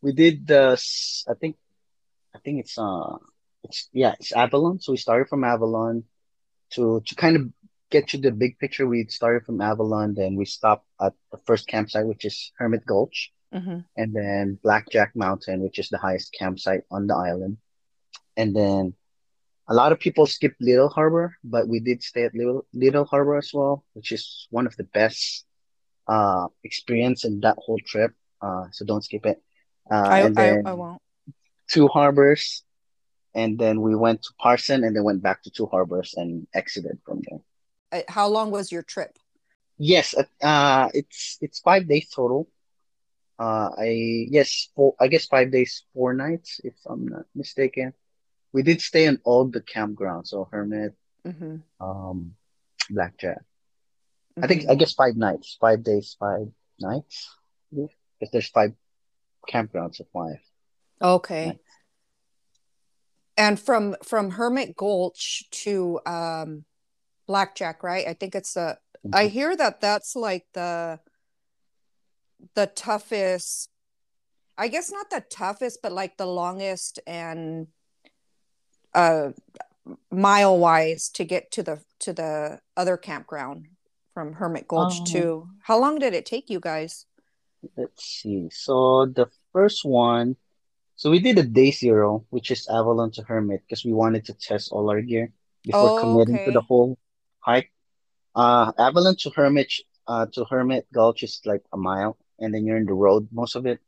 we 0.00 0.12
did 0.12 0.46
the 0.46 0.80
I 1.28 1.34
think 1.34 1.56
I 2.34 2.38
think 2.38 2.60
it's 2.60 2.78
uh 2.78 3.16
it's 3.62 3.88
yeah, 3.92 4.14
it's 4.18 4.32
Avalon. 4.32 4.80
So 4.80 4.92
we 4.92 4.98
started 4.98 5.28
from 5.28 5.44
Avalon 5.44 6.04
to 6.70 7.02
to 7.06 7.14
kind 7.14 7.36
of 7.36 7.42
get 7.90 8.08
to 8.08 8.18
the 8.18 8.30
big 8.32 8.58
picture. 8.58 8.86
We 8.86 9.06
started 9.08 9.44
from 9.44 9.60
Avalon, 9.60 10.14
then 10.14 10.36
we 10.36 10.44
stopped 10.44 10.86
at 11.00 11.12
the 11.32 11.38
first 11.46 11.66
campsite, 11.68 12.06
which 12.06 12.24
is 12.24 12.52
Hermit 12.58 12.84
Gulch, 12.86 13.32
hmm 13.52 13.80
and 13.96 14.14
then 14.14 14.58
Blackjack 14.62 15.12
Mountain, 15.14 15.60
which 15.62 15.78
is 15.78 15.88
the 15.88 15.98
highest 15.98 16.34
campsite 16.38 16.82
on 16.90 17.06
the 17.06 17.14
island. 17.16 17.58
And 18.36 18.54
then 18.56 18.94
A 19.68 19.74
lot 19.74 19.92
of 19.92 19.98
people 20.00 20.26
skip 20.26 20.54
Little 20.60 20.88
Harbor, 20.88 21.36
but 21.44 21.68
we 21.68 21.78
did 21.80 22.02
stay 22.02 22.24
at 22.24 22.34
Little 22.34 22.66
Little 22.72 23.04
Harbor 23.04 23.36
as 23.38 23.50
well, 23.54 23.84
which 23.94 24.10
is 24.12 24.46
one 24.50 24.66
of 24.66 24.74
the 24.76 24.84
best 25.00 25.44
uh 26.08 26.46
experience 26.64 27.24
in 27.28 27.40
that 27.40 27.56
whole 27.64 27.80
trip. 27.90 28.12
Uh, 28.42 28.66
so 28.72 28.84
don't 28.84 29.04
skip 29.04 29.24
it. 29.32 29.38
Uh, 29.90 30.14
I, 30.14 30.20
and 30.26 30.36
I 30.36 30.58
I 30.64 30.72
won't. 30.74 31.00
two 31.68 31.88
harbors, 31.88 32.64
and 33.34 33.58
then 33.58 33.80
we 33.82 33.94
went 33.94 34.22
to 34.22 34.34
Parson, 34.38 34.84
and 34.84 34.94
then 34.96 35.04
went 35.04 35.22
back 35.22 35.42
to 35.42 35.50
two 35.50 35.66
harbors 35.66 36.14
and 36.16 36.46
exited 36.54 36.98
from 37.04 37.20
there. 37.28 37.40
Uh, 37.94 38.02
How 38.08 38.28
long 38.28 38.50
was 38.50 38.72
your 38.72 38.82
trip? 38.82 39.18
Yes, 39.78 40.14
uh, 40.14 40.24
uh, 40.44 40.88
it's 40.94 41.38
it's 41.40 41.60
five 41.60 41.88
days 41.88 42.08
total. 42.10 42.48
Uh, 43.38 43.70
I 43.78 44.26
yes, 44.30 44.70
four, 44.76 44.94
I 45.00 45.08
guess 45.08 45.26
five 45.26 45.50
days, 45.52 45.84
four 45.94 46.14
nights, 46.14 46.60
if 46.64 46.74
I'm 46.86 47.06
not 47.08 47.26
mistaken. 47.34 47.92
We 48.52 48.62
did 48.62 48.80
stay 48.80 49.06
in 49.06 49.20
all 49.24 49.46
the 49.46 49.60
campgrounds, 49.60 50.28
so 50.28 50.48
Hermit, 50.50 50.94
hmm 51.24 51.56
um, 51.80 52.34
Blackjack. 52.90 53.42
I 54.42 54.46
think 54.46 54.64
I 54.68 54.74
hmm 54.74 54.76
guess 54.76 54.94
five 54.94 55.16
nights, 55.16 55.56
five 55.60 55.82
days, 55.82 56.16
five 56.18 56.48
nights. 56.80 57.36
Because 57.72 58.30
there's 58.32 58.48
five 58.48 58.74
campgrounds 59.48 60.00
of 60.00 60.06
five 60.12 60.38
Okay. 61.02 61.46
nights. 61.46 61.62
And 63.36 63.58
from 63.58 63.96
from 64.04 64.30
Hermit 64.32 64.76
Gulch 64.76 65.44
to 65.64 66.00
um 66.06 66.64
Blackjack, 67.26 67.82
right? 67.82 68.06
I 68.06 68.14
think 68.14 68.34
it's 68.34 68.56
a 68.56 68.78
I 69.12 69.26
Mhm. 69.26 69.30
hear 69.30 69.56
that 69.56 69.80
that's 69.80 70.16
like 70.16 70.46
the 70.52 71.00
the 72.54 72.66
toughest, 72.66 73.70
I 74.58 74.68
guess 74.68 74.90
not 74.92 75.10
the 75.10 75.20
toughest, 75.30 75.80
but 75.82 75.92
like 75.92 76.16
the 76.16 76.26
longest 76.26 77.00
and 77.06 77.68
uh 78.94 79.30
mile 80.10 80.58
wise 80.58 81.08
to 81.10 81.24
get 81.24 81.50
to 81.52 81.62
the 81.62 81.82
to 82.00 82.12
the 82.12 82.60
other 82.76 82.96
campground 82.96 83.66
from 84.12 84.34
Hermit 84.34 84.68
Gulch 84.68 85.00
Um, 85.00 85.04
to 85.06 85.48
how 85.62 85.78
long 85.78 85.98
did 85.98 86.14
it 86.14 86.24
take 86.26 86.48
you 86.50 86.60
guys? 86.60 87.06
let's 87.76 88.04
see. 88.04 88.48
So 88.50 89.06
the 89.06 89.26
first 89.52 89.84
one, 89.84 90.36
so 90.96 91.10
we 91.10 91.18
did 91.18 91.38
a 91.38 91.42
day 91.42 91.70
zero, 91.70 92.24
which 92.30 92.50
is 92.50 92.68
Avalon 92.68 93.10
to 93.12 93.22
Hermit, 93.22 93.62
because 93.66 93.84
we 93.84 93.92
wanted 93.92 94.24
to 94.26 94.34
test 94.34 94.70
all 94.72 94.90
our 94.90 95.00
gear 95.02 95.32
before 95.64 95.90
Oh, 95.90 95.98
committing 95.98 96.38
to 96.44 96.52
the 96.52 96.60
whole 96.60 96.98
hike. 97.44 97.70
Uh, 98.34 98.72
Avalon 98.78 99.16
to 99.20 99.30
Hermit, 99.30 99.72
uh, 100.06 100.26
to 100.34 100.44
Hermit 100.44 100.86
Gulch 100.92 101.22
is 101.22 101.40
like 101.44 101.62
a 101.72 101.76
mile, 101.76 102.16
and 102.38 102.54
then 102.54 102.66
you're 102.66 102.76
in 102.76 102.86
the 102.86 102.94
road 102.94 103.28
most 103.32 103.54
of 103.56 103.66
it. 103.66 103.80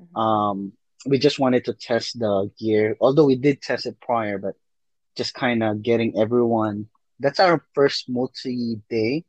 Mhm. 0.00 0.16
Um, 0.20 0.72
we 1.06 1.18
just 1.18 1.38
wanted 1.38 1.64
to 1.66 1.74
test 1.74 2.18
the 2.18 2.50
gear, 2.58 2.96
although 3.00 3.24
we 3.26 3.36
did 3.36 3.62
test 3.62 3.86
it 3.86 4.00
prior, 4.00 4.38
but 4.38 4.54
just 5.16 5.34
kind 5.34 5.62
of 5.62 5.82
getting 5.82 6.18
everyone. 6.18 6.88
That's 7.20 7.40
our 7.40 7.64
first 7.74 8.08
multi-day 8.08 9.24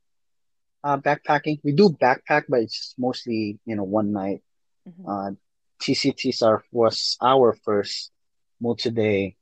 uh, 0.83 0.97
backpacking. 0.97 1.59
We 1.63 1.71
do 1.73 1.89
backpack, 1.89 2.43
but 2.49 2.61
it's 2.61 2.93
mostly, 2.97 3.59
you 3.65 3.75
know, 3.75 3.83
one 3.83 4.11
night. 4.13 4.41
Mhm. 4.87 5.03
Uh, 5.07 5.31
TCTs 5.79 6.41
are 6.41 6.63
was 6.71 7.17
our 7.21 7.53
first 7.53 8.11
multi-day 8.59 9.35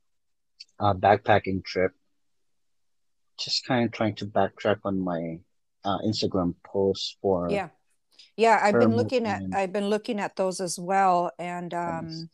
uh, 0.78 0.94
backpacking 0.94 1.64
trip. 1.64 1.92
Just 3.38 3.66
kind 3.66 3.84
of 3.84 3.92
trying 3.92 4.14
to 4.16 4.26
backtrack 4.26 4.78
on 4.84 5.00
my 5.00 5.38
uh, 5.84 5.98
Instagram 6.06 6.54
posts 6.64 7.16
for 7.22 7.50
Yeah. 7.50 7.68
Yeah, 8.36 8.60
I've 8.62 8.78
been 8.78 8.96
looking 8.96 9.26
at 9.26 9.42
I've 9.52 9.72
been 9.72 9.88
looking 9.88 10.20
at 10.20 10.36
those 10.36 10.60
as 10.60 10.78
well 10.78 11.32
and 11.38 11.74
um 11.74 12.30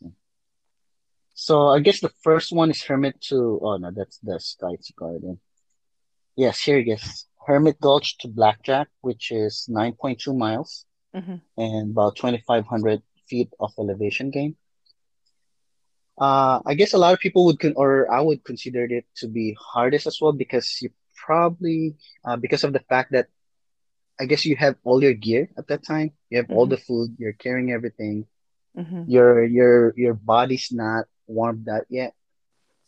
So 1.33 1.67
I 1.67 1.79
guess 1.79 1.99
the 1.99 2.13
first 2.23 2.51
one 2.51 2.69
is 2.69 2.81
Hermit 2.83 3.19
to, 3.29 3.59
oh 3.61 3.77
no, 3.77 3.91
that's 3.91 4.19
the 4.19 4.39
Sky's 4.39 4.91
Garden. 4.95 5.39
Yes, 6.35 6.61
here 6.61 6.79
it 6.79 6.87
is. 6.87 7.27
Hermit 7.45 7.79
Gulch 7.79 8.17
to 8.19 8.27
Blackjack, 8.27 8.87
which 9.01 9.31
is 9.31 9.67
9.2 9.69 10.35
miles 10.35 10.85
mhm. 11.13 11.41
and 11.57 11.91
about 11.91 12.15
2,500 12.15 13.01
feet 13.27 13.49
of 13.59 13.73
elevation 13.77 14.31
gain. 14.31 14.55
Uh, 16.17 16.61
I 16.65 16.73
guess 16.75 16.93
a 16.93 16.97
lot 16.97 17.13
of 17.13 17.19
people 17.19 17.45
would 17.45 17.59
con 17.59 17.73
or 17.75 18.09
I 18.11 18.21
would 18.21 18.43
consider 18.43 18.85
it 18.85 19.05
to 19.17 19.27
be 19.27 19.55
hardest 19.59 20.07
as 20.07 20.19
well 20.21 20.31
because 20.31 20.79
you 20.81 20.89
probably 21.15 21.95
uh, 22.23 22.37
because 22.37 22.63
of 22.63 22.71
the 22.73 22.79
fact 22.87 23.11
that 23.11 23.27
I 24.19 24.25
guess 24.25 24.45
you 24.45 24.55
have 24.55 24.75
all 24.83 25.03
your 25.03 25.13
gear 25.13 25.49
at 25.57 25.67
that 25.67 25.83
time. 25.83 26.11
You 26.29 26.37
have 26.39 26.49
all 26.51 26.67
Mhm. 26.67 26.69
the 26.69 26.77
food, 26.77 27.15
you're 27.19 27.35
carrying 27.35 27.71
everything. 27.71 28.25
Mhm. 28.77 29.05
Your 29.07 29.43
your 29.43 29.93
your 29.97 30.13
body's 30.13 30.71
not 30.71 31.05
warmed 31.27 31.67
up 31.67 31.83
yet, 31.89 32.15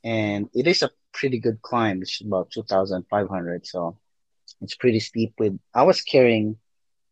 and 0.03 0.47
it 0.53 0.67
is 0.67 0.81
a 0.83 0.91
pretty 1.11 1.39
good 1.39 1.61
climb. 1.61 2.01
It's 2.01 2.21
about 2.21 2.51
2,500, 2.51 3.67
so 3.67 3.97
it's 4.61 4.75
pretty 4.75 4.99
steep. 5.01 5.33
With 5.37 5.59
I 5.73 5.83
was 5.83 6.01
carrying 6.01 6.55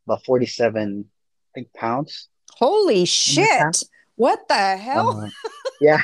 about 0.08 0.24
47, 0.24 1.10
I 1.12 1.50
think, 1.54 1.74
pounds 1.74 2.30
Holy 2.56 3.04
shit. 3.04 3.84
What 4.16 4.48
the 4.48 4.78
hell? 4.78 5.28
Uh, 5.28 5.30
yeah, 5.82 6.02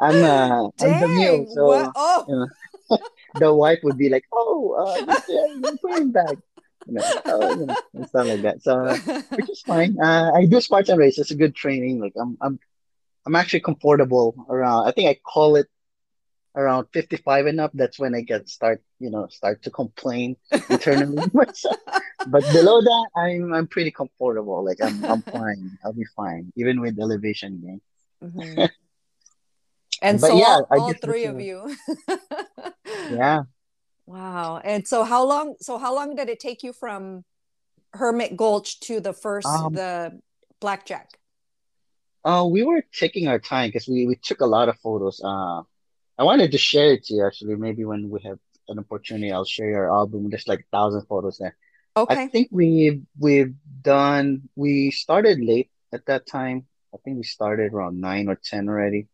I'm 0.00 0.22
uh, 0.24 0.68
I'm 0.80 1.00
the 1.00 1.08
mule, 1.08 1.44
Dang. 1.44 1.56
What? 1.56 1.84
so 1.86 1.92
Oh. 1.96 2.24
you 2.28 2.36
know, 2.36 2.98
the 3.40 3.52
wife 3.54 3.80
would 3.82 3.98
be 3.98 4.08
like, 4.08 4.24
"Oh, 4.32 4.74
uh, 4.78 5.20
you're, 5.28 5.48
you're 5.58 5.78
playing 5.78 6.12
back," 6.12 6.36
you 6.86 6.94
know, 6.94 7.02
oh, 7.26 7.50
you 7.60 7.66
know, 7.66 7.76
and 7.94 8.08
stuff 8.08 8.26
like 8.26 8.42
that. 8.42 8.62
So, 8.62 8.94
which 9.36 9.50
is 9.50 9.60
fine. 9.62 9.96
Uh, 10.00 10.32
I 10.34 10.46
do 10.46 10.60
Spartan 10.60 10.98
race. 10.98 11.18
It's 11.18 11.30
a 11.30 11.36
good 11.36 11.54
training. 11.54 12.00
Like 12.00 12.14
I'm, 12.20 12.36
I'm, 12.40 12.58
I'm 13.26 13.36
actually 13.36 13.60
comfortable 13.60 14.34
around. 14.48 14.86
I 14.88 14.92
think 14.92 15.08
I 15.08 15.18
call 15.24 15.56
it 15.56 15.66
around 16.56 16.86
55 16.92 17.46
and 17.46 17.60
up. 17.60 17.70
That's 17.74 17.98
when 17.98 18.14
I 18.14 18.22
get 18.22 18.48
start, 18.48 18.82
you 18.98 19.10
know, 19.10 19.28
start 19.28 19.62
to 19.64 19.70
complain 19.70 20.36
internally 20.70 21.22
myself. 21.32 21.76
But 22.26 22.42
below 22.52 22.80
that, 22.80 23.06
I'm, 23.16 23.52
I'm 23.54 23.66
pretty 23.68 23.90
comfortable. 23.92 24.64
Like 24.64 24.78
I'm, 24.82 25.04
I'm 25.04 25.22
fine. 25.22 25.78
I'll 25.84 25.92
be 25.92 26.06
fine, 26.16 26.52
even 26.56 26.80
with 26.80 26.98
elevation 26.98 27.60
gain. 27.60 27.80
Mhm. 28.24 28.70
And 30.02 30.20
But 30.20 30.28
so 30.28 30.36
yeah, 30.38 30.60
all, 30.70 30.80
all 30.80 30.92
three 30.94 31.24
of 31.24 31.40
you. 31.40 31.74
yeah. 33.10 33.42
Wow. 34.06 34.58
And 34.64 34.86
so 34.86 35.04
how 35.04 35.24
long 35.24 35.56
so 35.60 35.78
how 35.78 35.94
long 35.94 36.14
did 36.16 36.28
it 36.28 36.40
take 36.40 36.62
you 36.62 36.72
from 36.72 37.24
Hermit 37.92 38.36
Gulch 38.36 38.80
to 38.80 39.00
the 39.00 39.12
first 39.12 39.46
Um, 39.46 39.72
the 39.74 40.20
blackjack? 40.60 41.18
uh, 42.24 42.44
we 42.50 42.62
were 42.62 42.82
taking 42.92 43.28
our 43.28 43.38
time 43.38 43.68
because 43.68 43.88
we 43.88 44.06
we 44.06 44.16
took 44.16 44.40
a 44.40 44.46
lot 44.46 44.68
of 44.68 44.78
photos. 44.80 45.20
Uh, 45.22 45.62
I 46.18 46.24
wanted 46.24 46.52
to 46.52 46.58
share 46.58 46.92
it 46.92 47.04
to 47.04 47.14
you 47.14 47.26
actually. 47.26 47.56
Maybe 47.56 47.84
when 47.84 48.10
we 48.10 48.20
have 48.24 48.38
an 48.68 48.78
opportunity, 48.78 49.32
I'll 49.32 49.44
share 49.44 49.70
your 49.70 49.90
album. 49.90 50.28
There's 50.30 50.48
like 50.48 50.60
a 50.60 50.76
thousand 50.76 51.06
photos 51.06 51.38
there. 51.38 51.56
Okay. 51.96 52.22
I 52.24 52.28
think 52.28 52.48
we've 52.50 53.02
we've 53.18 53.54
done. 53.82 54.48
We 54.56 54.90
started 54.90 55.40
late 55.40 55.70
at 55.92 56.06
that 56.06 56.26
time. 56.26 56.66
I 56.94 56.98
think 57.04 57.16
we 57.16 57.24
started 57.24 57.72
around 57.72 58.00
nine 58.00 58.28
or 58.28 58.36
ten 58.36 58.68
already, 58.68 59.08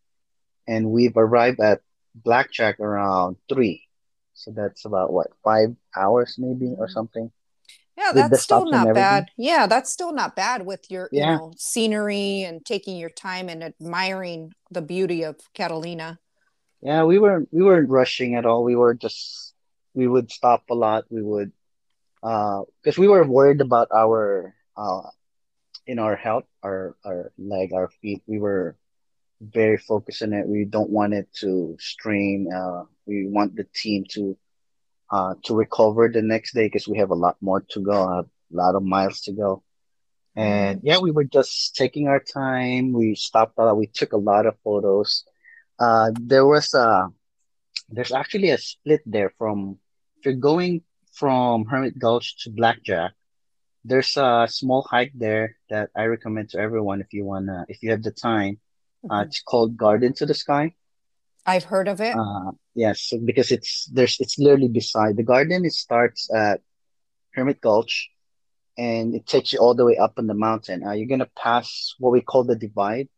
and 0.66 0.90
we've 0.90 1.16
arrived 1.16 1.60
at 1.60 1.80
Blackjack 2.14 2.80
around 2.80 3.36
three. 3.48 3.82
So 4.34 4.50
that's 4.50 4.84
about 4.84 5.12
what, 5.12 5.28
five 5.42 5.76
hours 5.96 6.36
maybe 6.38 6.74
or 6.78 6.86
Mhm. 6.86 6.92
something 6.92 7.30
Yeah, 7.96 8.12
with 8.12 8.30
that's 8.30 8.42
still 8.42 8.66
not 8.66 8.94
bad. 8.94 9.30
Yeah, 9.36 9.66
that's 9.66 9.92
still 9.92 10.12
not 10.12 10.34
bad 10.34 10.66
with 10.66 10.90
your, 10.90 11.08
you 11.12 11.20
Yeah, 11.20 11.36
know, 11.36 11.52
scenery 11.56 12.42
and 12.42 12.64
taking 12.64 12.96
your 12.96 13.10
time 13.10 13.48
and 13.48 13.62
admiring 13.62 14.52
the 14.70 14.82
beauty 14.82 15.22
of 15.22 15.36
Catalina. 15.54 16.18
yeah. 16.82 17.04
We 17.04 17.18
weren't 17.18 17.48
we 17.52 17.62
weren't 17.62 17.88
rushing 17.88 18.34
at 18.34 18.46
all. 18.46 18.64
We 18.64 18.76
were 18.76 18.94
just 18.94 19.54
we 19.94 20.06
would 20.08 20.30
stop 20.30 20.64
a 20.70 20.74
lot. 20.74 21.04
We 21.10 21.22
would 21.22 21.52
uh 22.22 22.62
because 22.82 22.98
we 22.98 23.08
were 23.08 23.26
worried 23.26 23.60
about 23.60 23.88
our 23.94 24.54
uh 24.76 25.08
in 25.86 25.98
our 25.98 26.16
health, 26.16 26.44
our 26.62 26.96
our 27.04 27.32
leg, 27.38 27.72
our 27.72 27.88
feet. 28.02 28.22
We 28.26 28.38
were 28.38 28.76
very 29.40 29.78
focused 29.78 30.22
on 30.22 30.32
it. 30.32 30.46
We 30.46 30.64
don't 30.64 30.90
want 30.90 31.14
it 31.14 31.28
to 31.40 31.76
strain. 31.80 32.50
Uh, 32.52 32.84
we 33.06 33.26
want 33.28 33.56
the 33.56 33.66
team 33.74 34.04
to 34.10 34.36
uh 35.10 35.34
to 35.44 35.54
recover 35.54 36.08
the 36.08 36.22
next 36.22 36.54
day 36.54 36.66
because 36.66 36.88
we 36.88 36.98
have 36.98 37.10
a 37.10 37.14
lot 37.14 37.36
more 37.40 37.60
to 37.70 37.80
go, 37.80 37.92
a 37.92 38.24
lot 38.50 38.74
of 38.74 38.82
miles 38.82 39.20
to 39.22 39.32
go. 39.32 39.62
And 40.36 40.80
yeah, 40.82 40.98
we 40.98 41.10
were 41.10 41.24
just 41.24 41.76
taking 41.76 42.08
our 42.08 42.20
time. 42.20 42.92
We 42.92 43.14
stopped 43.14 43.58
a 43.58 43.64
lot. 43.64 43.76
We 43.76 43.86
took 43.86 44.12
a 44.12 44.16
lot 44.18 44.46
of 44.46 44.58
photos. 44.64 45.24
Uh, 45.78 46.10
there 46.20 46.46
was 46.46 46.74
a 46.74 47.08
there's 47.90 48.12
actually 48.12 48.50
a 48.50 48.58
split 48.58 49.02
there 49.06 49.32
from 49.38 49.78
if 50.18 50.26
you're 50.26 50.34
going 50.34 50.82
from 51.12 51.66
Hermit 51.66 51.98
Gulch 51.98 52.42
to 52.44 52.50
Blackjack. 52.50 53.12
There's 53.84 54.16
a 54.16 54.46
small 54.48 54.82
hike 54.90 55.12
there 55.14 55.56
that 55.70 55.90
I 55.94 56.04
recommend 56.04 56.50
to 56.50 56.58
everyone 56.58 57.00
if 57.00 57.12
you 57.12 57.24
wanna 57.24 57.66
if 57.68 57.82
you 57.82 57.90
have 57.90 58.02
the 58.02 58.10
time. 58.10 58.58
Uh, 59.10 59.20
mhm. 59.20 59.26
it's 59.26 59.42
called 59.42 59.76
Garden 59.76 60.12
to 60.14 60.26
the 60.26 60.34
Sky. 60.34 60.74
I've 61.46 61.64
heard 61.64 61.88
of 61.88 62.00
it. 62.00 62.16
Uh, 62.16 62.52
yes, 62.74 63.12
because 63.24 63.52
it's 63.52 63.84
there's 63.92 64.16
it's 64.20 64.38
literally 64.38 64.68
beside 64.68 65.16
the 65.16 65.22
garden. 65.22 65.64
It 65.64 65.72
starts 65.74 66.32
at 66.32 66.60
Hermit 67.34 67.60
Gulch 67.60 68.08
and 68.78 69.14
it 69.14 69.26
takes 69.26 69.52
you 69.52 69.58
all 69.58 69.74
the 69.74 69.84
way 69.84 69.96
up 69.98 70.14
on 70.16 70.26
the 70.26 70.34
mountain. 70.34 70.82
Uh, 70.82 70.92
you're 70.92 71.06
gonna 71.08 71.30
pass 71.36 71.94
what 71.98 72.12
we 72.12 72.22
call 72.22 72.44
the 72.44 72.56
divide, 72.56 73.08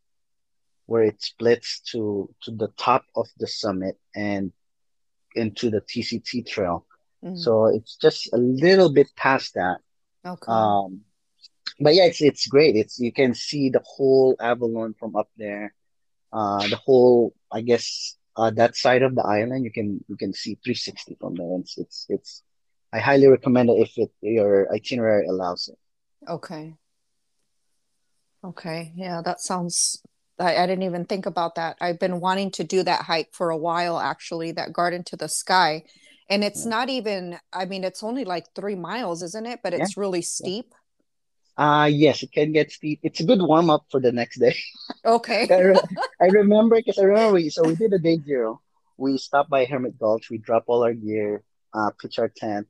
where 0.87 1.05
it 1.05 1.23
splits 1.23 1.81
to 1.93 2.29
to 2.43 2.51
the 2.51 2.69
top 2.77 3.05
of 3.15 3.29
the 3.39 3.47
summit 3.47 3.97
and 4.15 4.53
into 5.37 5.71
the 5.71 5.81
TCT 5.81 6.43
trail. 6.47 6.85
Mhm. 7.23 7.39
So 7.39 7.67
it's 7.67 7.97
just 7.97 8.33
a 8.33 8.39
little 8.39 8.91
bit 8.93 9.09
past 9.15 9.55
that. 9.55 9.79
Okay. 10.25 10.51
Um, 10.51 11.03
but 11.79 11.95
yeah, 11.95 12.07
it's 12.07 12.21
it's 12.21 12.49
great. 12.49 12.75
It's 12.75 12.99
you 12.99 13.13
can 13.13 13.35
see 13.35 13.71
the 13.71 13.83
whole 13.85 14.35
Avalon 14.41 14.95
from 14.99 15.15
up 15.15 15.31
there. 15.37 15.75
Uh, 16.33 16.67
the 16.69 16.77
whole, 16.77 17.35
I 17.53 17.63
guess, 17.63 18.17
uh, 18.37 18.51
that 18.53 18.77
side 18.77 19.03
of 19.03 19.15
the 19.15 19.23
island, 19.25 19.65
you 19.65 19.73
can 19.73 20.05
you 20.09 20.17
can 20.17 20.33
see 20.33 20.59
360 20.65 21.17
from 21.21 21.35
there. 21.37 21.59
It's 21.61 21.79
it's 21.79 22.07
it's. 22.09 22.43
I 22.93 22.99
highly 23.01 23.27
recommend 23.27 23.71
it 23.71 23.75
if 23.81 23.99
it 23.99 24.11
your 24.23 24.73
itinerary 24.73 25.27
allows 25.27 25.69
it. 25.69 25.79
Okay. 26.29 26.77
Okay. 28.45 28.93
Yeah, 28.97 29.23
that 29.23 29.41
sounds 29.41 30.03
I, 30.39 30.57
I 30.57 30.67
didn't 30.67 30.85
even 30.85 31.05
think 31.07 31.27
about 31.27 31.55
that. 31.57 31.77
I've 31.81 31.99
been 31.99 32.21
wanting 32.21 32.51
to 32.53 32.65
do 32.65 32.83
that 32.83 33.03
hike 33.03 33.31
for 33.33 33.51
a 33.51 33.57
while, 33.57 33.99
actually, 33.99 34.53
that 34.53 34.73
garden 34.73 35.03
to 35.05 35.17
the 35.17 35.29
sky. 35.29 35.85
And 36.29 36.45
it's 36.45 36.65
Yeah, 36.65 36.71
not 36.71 36.91
even, 36.91 37.39
I 37.53 37.65
mean, 37.67 37.85
it's 37.85 38.03
only 38.03 38.25
like 38.25 38.47
three 38.55 38.75
miles, 38.75 39.23
isn't 39.23 39.47
it? 39.47 39.61
But 39.63 39.75
yeah, 39.75 39.87
it's 39.87 39.97
really 39.97 40.23
yeah. 40.39 40.51
Uh 41.57 41.89
yes, 41.91 42.23
it 42.23 42.33
can 42.33 42.53
get 42.53 42.71
steep. 42.71 43.01
It's 43.03 43.21
a 43.21 43.25
good 43.25 43.41
warm 43.41 43.71
up 43.71 43.87
for 43.91 44.01
the 44.01 44.13
next 44.13 44.39
day. 44.39 44.57
Okay. 45.05 45.49
I, 45.51 45.61
re 45.61 45.81
I 46.21 46.27
remember 46.27 46.77
because 46.77 46.99
I 46.99 47.05
remember 47.05 47.33
we 47.35 47.51
so 47.51 47.67
we 47.67 47.77
did 47.77 47.93
a 47.93 47.99
day 47.99 48.19
zero. 48.21 48.61
We 48.99 49.19
stopped 49.19 49.51
by 49.51 49.65
Hermit 49.65 49.99
Gulch. 49.99 50.31
We 50.31 50.39
drop 50.39 50.65
all 50.69 50.83
our 50.85 50.95
gear, 50.95 51.43
uh, 51.75 51.91
pitch 52.01 52.19
our 52.19 52.29
tent, 52.29 52.67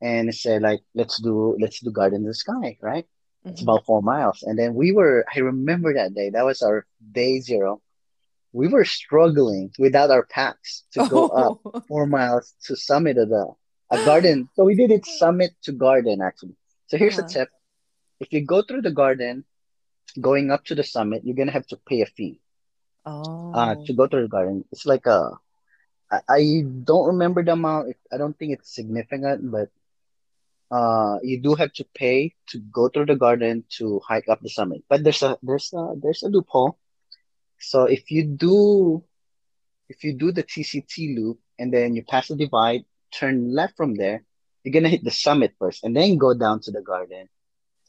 and 0.00 0.34
said 0.34 0.62
like, 0.62 0.80
let's 0.94 1.20
do 1.20 1.56
let's 1.60 1.80
do 1.80 1.90
Garden 1.90 2.22
in 2.22 2.26
the 2.26 2.34
Sky, 2.34 2.78
right? 2.82 3.06
It's 3.52 3.62
hmm 3.62 3.62
about 3.62 3.84
four 3.86 4.02
miles. 4.02 4.42
And 4.42 4.58
then 4.58 4.74
we 4.74 4.92
were, 4.92 5.24
I 5.34 5.40
remember 5.40 5.94
that 5.94 6.14
day. 6.14 6.30
That 6.30 6.44
was 6.44 6.62
our 6.62 6.86
day 7.12 7.40
zero. 7.40 7.82
We 8.52 8.68
were 8.68 8.84
struggling 8.84 9.72
without 9.78 10.10
our 10.10 10.24
packs 10.26 10.84
to 10.92 11.02
go 11.02 11.26
up 11.28 11.56
Oh. 11.64 11.82
four 11.88 12.06
miles 12.06 12.54
to 12.64 12.76
summit 12.76 13.18
of 13.18 13.28
the 13.30 13.52
a 13.90 13.98
garden. 13.98 14.48
So 14.54 14.64
we 14.64 14.74
did 14.74 14.90
it 14.90 15.06
summit 15.06 15.52
to 15.64 15.72
garden 15.72 16.20
actually. 16.22 16.56
So 16.88 16.96
here's 16.98 17.18
a 17.18 17.22
Uh-huh. 17.22 17.28
tip. 17.28 17.48
If 18.20 18.32
you 18.32 18.44
go 18.44 18.62
through 18.62 18.82
the 18.82 18.90
garden, 18.92 19.44
going 20.20 20.50
up 20.50 20.64
to 20.66 20.74
the 20.74 20.82
summit, 20.84 21.22
you're 21.24 21.36
gonna 21.36 21.52
have 21.52 21.66
to 21.68 21.76
pay 21.76 22.02
a 22.02 22.06
fee 22.06 22.40
uh 23.54 23.74
Oh. 23.76 23.84
to 23.86 23.92
go 23.94 24.06
to 24.06 24.20
the 24.22 24.28
garden. 24.28 24.64
It's 24.72 24.86
like 24.86 25.06
a 25.06 25.32
I, 26.10 26.20
I 26.28 26.40
don't 26.84 27.06
remember 27.08 27.42
the 27.44 27.52
amount. 27.52 27.96
I 28.12 28.16
don't 28.16 28.36
think 28.38 28.52
it's 28.52 28.74
significant, 28.74 29.50
but 29.50 29.68
uh 30.70 31.18
you 31.22 31.40
do 31.40 31.54
have 31.54 31.72
to 31.74 31.84
pay 31.94 32.34
to 32.48 32.58
go 32.58 32.88
through 32.88 33.06
the 33.06 33.16
garden 33.16 33.64
to 33.78 34.00
hike 34.06 34.28
up 34.28 34.40
the 34.42 34.48
summit. 34.50 34.82
But 34.88 35.04
there's 35.04 35.22
a 35.22 35.38
there's 35.42 35.72
a 35.72 35.94
there's 36.02 36.22
a 36.22 36.28
loophole. 36.28 36.78
So 37.58 37.84
if 37.84 38.10
you 38.10 38.24
do 38.24 39.02
if 39.88 40.04
you 40.04 40.12
do 40.14 40.32
the 40.32 40.42
TCT 40.42 41.16
loop 41.16 41.38
and 41.58 41.72
then 41.72 41.94
you 41.96 42.02
pass 42.04 42.28
the 42.28 42.36
divide, 42.36 42.84
turn 43.10 43.54
left 43.54 43.76
from 43.76 43.94
there, 43.94 44.24
you're 44.62 44.72
gonna 44.72 44.88
hit 44.88 45.04
the 45.04 45.10
summit 45.10 45.54
first 45.58 45.84
and 45.84 45.96
then 45.96 46.18
go 46.18 46.34
down 46.34 46.60
to 46.62 46.70
the 46.70 46.82
garden, 46.82 47.28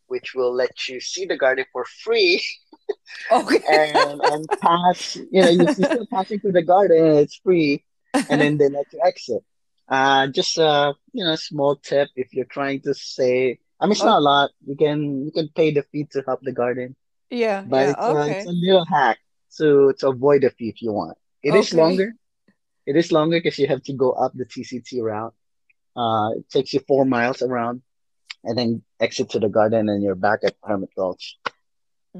which 0.09 0.35
will 0.35 0.53
let 0.53 0.89
you 0.89 0.99
see 1.01 1.25
the 1.25 1.37
garden 1.37 1.65
for 1.73 1.85
free 2.03 2.43
Okay. 3.31 3.59
and 3.69 4.21
and 4.21 4.49
pass, 4.61 5.15
you 5.31 5.41
know, 5.43 5.49
you, 5.49 5.67
you're 5.77 5.85
still 5.87 6.07
passing 6.13 6.39
through 6.39 6.53
the 6.53 6.63
garden 6.63 6.97
and 7.05 7.19
it's 7.19 7.37
free, 7.43 7.83
and 8.29 8.41
then 8.41 8.57
they 8.57 8.69
let 8.69 8.85
you 8.93 8.99
exit. 9.05 9.43
Uh, 9.87 10.27
just 10.27 10.57
uh, 10.59 10.93
you 11.13 11.23
know, 11.23 11.35
small 11.35 11.75
tip 11.77 12.09
if 12.15 12.33
you're 12.33 12.45
trying 12.45 12.81
to 12.81 12.93
say, 12.93 13.59
I 13.79 13.85
mean, 13.85 13.93
it's 13.93 14.03
Oh, 14.03 14.05
not 14.05 14.19
a 14.19 14.21
lot. 14.21 14.51
You 14.65 14.75
can 14.75 15.25
you 15.25 15.31
can 15.31 15.49
pay 15.55 15.71
the 15.71 15.83
fee 15.91 16.05
to 16.11 16.23
help 16.25 16.41
the 16.41 16.53
garden, 16.53 16.95
yeah, 17.29 17.65
but 17.65 17.87
yeah. 17.87 17.91
it's 17.91 18.07
a 18.07 18.29
it's 18.31 18.45
a 18.45 18.51
little 18.51 18.85
hack 18.85 19.19
to 19.57 19.93
to 19.99 20.09
avoid 20.09 20.43
the 20.43 20.51
fee 20.51 20.69
if 20.69 20.81
you 20.81 20.93
want. 20.93 21.17
It 21.43 21.55
is 21.55 21.73
Okay. 21.73 21.77
longer. 21.77 22.13
It 22.85 22.95
is 22.97 23.11
longer 23.11 23.37
because 23.39 23.59
you 23.59 23.67
have 23.67 23.83
to 23.83 23.93
go 23.93 24.11
up 24.11 24.33
the 24.35 24.45
TCT 24.45 25.01
route. 25.01 25.33
Uh, 25.95 26.31
it 26.37 26.49
takes 26.49 26.73
you 26.73 26.81
four 26.87 27.05
miles 27.05 27.41
around, 27.41 27.81
and 28.43 28.57
then 28.57 28.83
exit 28.99 29.29
to 29.31 29.39
the 29.39 29.49
garden, 29.49 29.89
and 29.89 30.03
you're 30.03 30.15
back 30.15 30.39
at 30.43 30.55
Hermit 30.63 30.89
Gulch. 30.95 31.37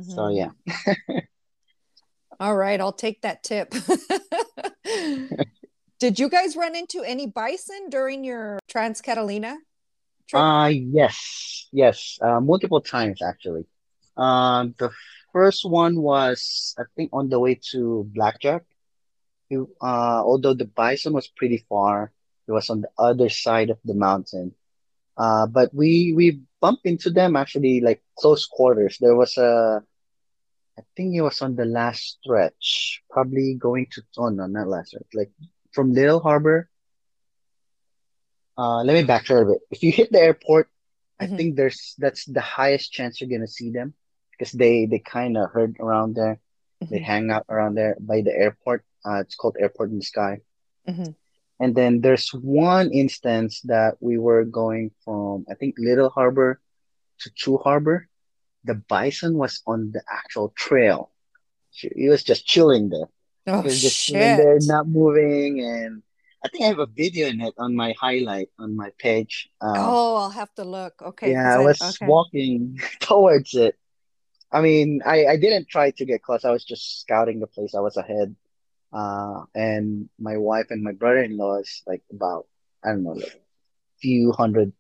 So 0.02 0.28
hmm 0.28 0.32
yeah. 0.32 0.52
All 2.40 2.56
right, 2.56 2.80
I'll 2.80 2.94
take 2.94 3.22
that 3.22 3.44
tip. 3.44 3.74
Did 6.00 6.18
you 6.20 6.30
guys 6.30 6.56
run 6.56 6.76
into 6.76 7.04
any 7.04 7.28
bison 7.28 7.90
during 7.90 8.24
your 8.24 8.60
Trans 8.70 9.02
Catalina 9.02 9.58
trip? 10.28 10.42
Uh, 10.42 10.68
yes, 10.68 11.68
yes, 11.74 12.18
uh, 12.22 12.40
multiple 12.40 12.80
times 12.82 13.22
actually. 13.22 13.66
Um, 14.16 14.76
the 14.78 14.92
first 15.34 15.66
one 15.66 16.02
was, 16.02 16.76
I 16.78 16.84
think, 16.96 17.10
on 17.14 17.30
the 17.30 17.40
way 17.40 17.60
to 17.72 18.06
Blackjack. 18.14 18.64
It, 19.50 19.60
uh, 19.82 20.22
although 20.24 20.54
the 20.54 20.66
bison 20.66 21.14
was 21.14 21.28
pretty 21.28 21.66
far, 21.68 22.12
it 22.48 22.52
was 22.52 22.70
on 22.70 22.82
the 22.82 22.90
other 22.98 23.30
side 23.30 23.70
of 23.70 23.80
the 23.84 23.94
mountain. 23.94 24.54
Uh, 25.20 25.48
but 25.48 25.74
we 25.76 26.14
we 26.16 26.42
bumped 26.62 26.86
into 26.86 27.12
them 27.12 27.36
actually 27.38 27.82
like 27.82 28.02
close 28.18 28.46
quarters. 28.48 28.98
There 29.02 29.16
was 29.16 29.38
a, 29.38 29.84
I 30.80 30.84
think 30.96 31.16
it 31.16 31.22
was 31.22 31.42
on 31.42 31.56
the 31.56 31.66
last 31.66 32.20
stretch, 32.24 33.04
probably 33.12 33.56
going 33.60 33.88
to 33.94 34.04
oh 34.18 34.30
no, 34.30 34.48
not 34.48 34.68
last 34.68 34.90
stretch, 34.90 35.08
like 35.14 35.32
from 35.74 35.94
Little 35.94 36.20
Harbor. 36.22 36.70
Uh, 38.58 38.84
let 38.84 38.94
me 38.94 39.04
backtrack 39.04 39.44
a 39.44 39.46
bit. 39.46 39.62
If 39.72 39.84
you 39.84 39.92
hit 39.92 40.12
the 40.12 40.20
airport, 40.20 40.70
I 41.20 41.28
Mhm. 41.28 41.38
think 41.38 41.56
there's 41.56 41.96
that's 42.00 42.26
the 42.26 42.42
highest 42.42 42.92
chance 42.92 43.20
you're 43.22 43.30
gonna 43.30 43.48
see 43.48 43.72
them 43.72 43.94
because 44.32 44.52
they 44.54 44.86
they 44.86 45.00
kind 45.00 45.38
of 45.38 45.52
herd 45.52 45.78
around 45.80 46.16
there. 46.16 46.40
They 46.90 47.00
Mhm. 47.00 47.04
hang 47.04 47.32
out 47.32 47.46
around 47.50 47.76
there 47.76 47.98
by 48.00 48.22
the 48.22 48.34
airport. 48.36 48.86
Uh, 49.06 49.22
it's 49.22 49.36
called 49.36 49.58
Airport 49.60 49.92
in 49.92 49.98
the 50.00 50.06
Sky. 50.06 50.42
Mhm. 50.88 51.16
And 51.60 51.76
then 51.76 52.02
there's 52.02 52.30
one 52.34 52.92
instance 52.92 53.62
that 53.66 53.96
we 54.02 54.18
were 54.18 54.46
going 54.46 54.92
from, 55.06 55.46
I 55.52 55.56
think, 55.56 55.76
Little 55.78 56.10
Harbor 56.10 56.62
to 57.22 57.32
Two 57.36 57.58
Harbor. 57.58 58.08
The 58.66 58.76
bison 58.76 59.38
was 59.38 59.62
on 59.68 59.92
the 59.94 60.04
actual 60.12 60.54
trail. 60.58 61.12
He 61.72 62.10
was 62.10 62.24
just 62.24 62.46
chilling 62.48 62.90
there. 62.90 63.10
Oh 63.48 63.64
He 63.64 63.70
was 63.70 63.82
just 63.82 64.02
chilling 64.02 64.36
there, 64.36 64.60
not 64.62 64.88
moving. 64.88 65.62
And 65.62 66.04
I 66.46 66.50
think 66.50 66.64
I 66.66 66.68
have 66.68 66.80
a 66.80 66.88
video 66.88 67.28
in 67.28 67.42
it 67.42 67.54
on 67.58 67.76
my 67.76 67.94
highlight 68.00 68.50
on 68.60 68.76
my 68.76 68.92
page. 69.00 69.50
Um, 69.62 70.00
Oh, 70.02 70.16
I'll 70.18 70.30
have 70.32 70.54
to 70.56 70.64
look. 70.64 71.02
Okay, 71.02 71.34
Yeah, 71.34 71.56
I 71.56 71.58
I 71.58 71.60
was 71.60 71.80
okay. 71.82 72.06
walking 72.06 72.80
towards 73.00 73.54
it. 73.56 73.78
I 74.52 74.62
mean, 74.62 75.02
I, 75.06 75.26
I 75.28 75.38
didn't 75.38 75.70
try 75.70 75.92
to 75.92 76.06
get 76.06 76.24
close. 76.24 76.46
I 76.46 76.52
was 76.52 76.66
just 76.66 77.02
scouting 77.02 77.40
the 77.40 77.48
place. 77.48 77.76
I 77.76 77.82
was 77.82 77.98
ahead. 77.98 78.36
Uh, 78.92 79.44
and 79.56 80.10
my 80.20 80.38
wife 80.38 80.68
and 80.70 80.84
my 80.84 80.92
brother-in-law 80.94 81.60
is 81.60 81.84
like 81.88 82.02
about, 82.12 82.48
I 82.84 82.90
don't 82.90 83.04
know, 83.04 83.12
like 83.12 83.42
few 84.02 84.32
hundred, 84.32 84.74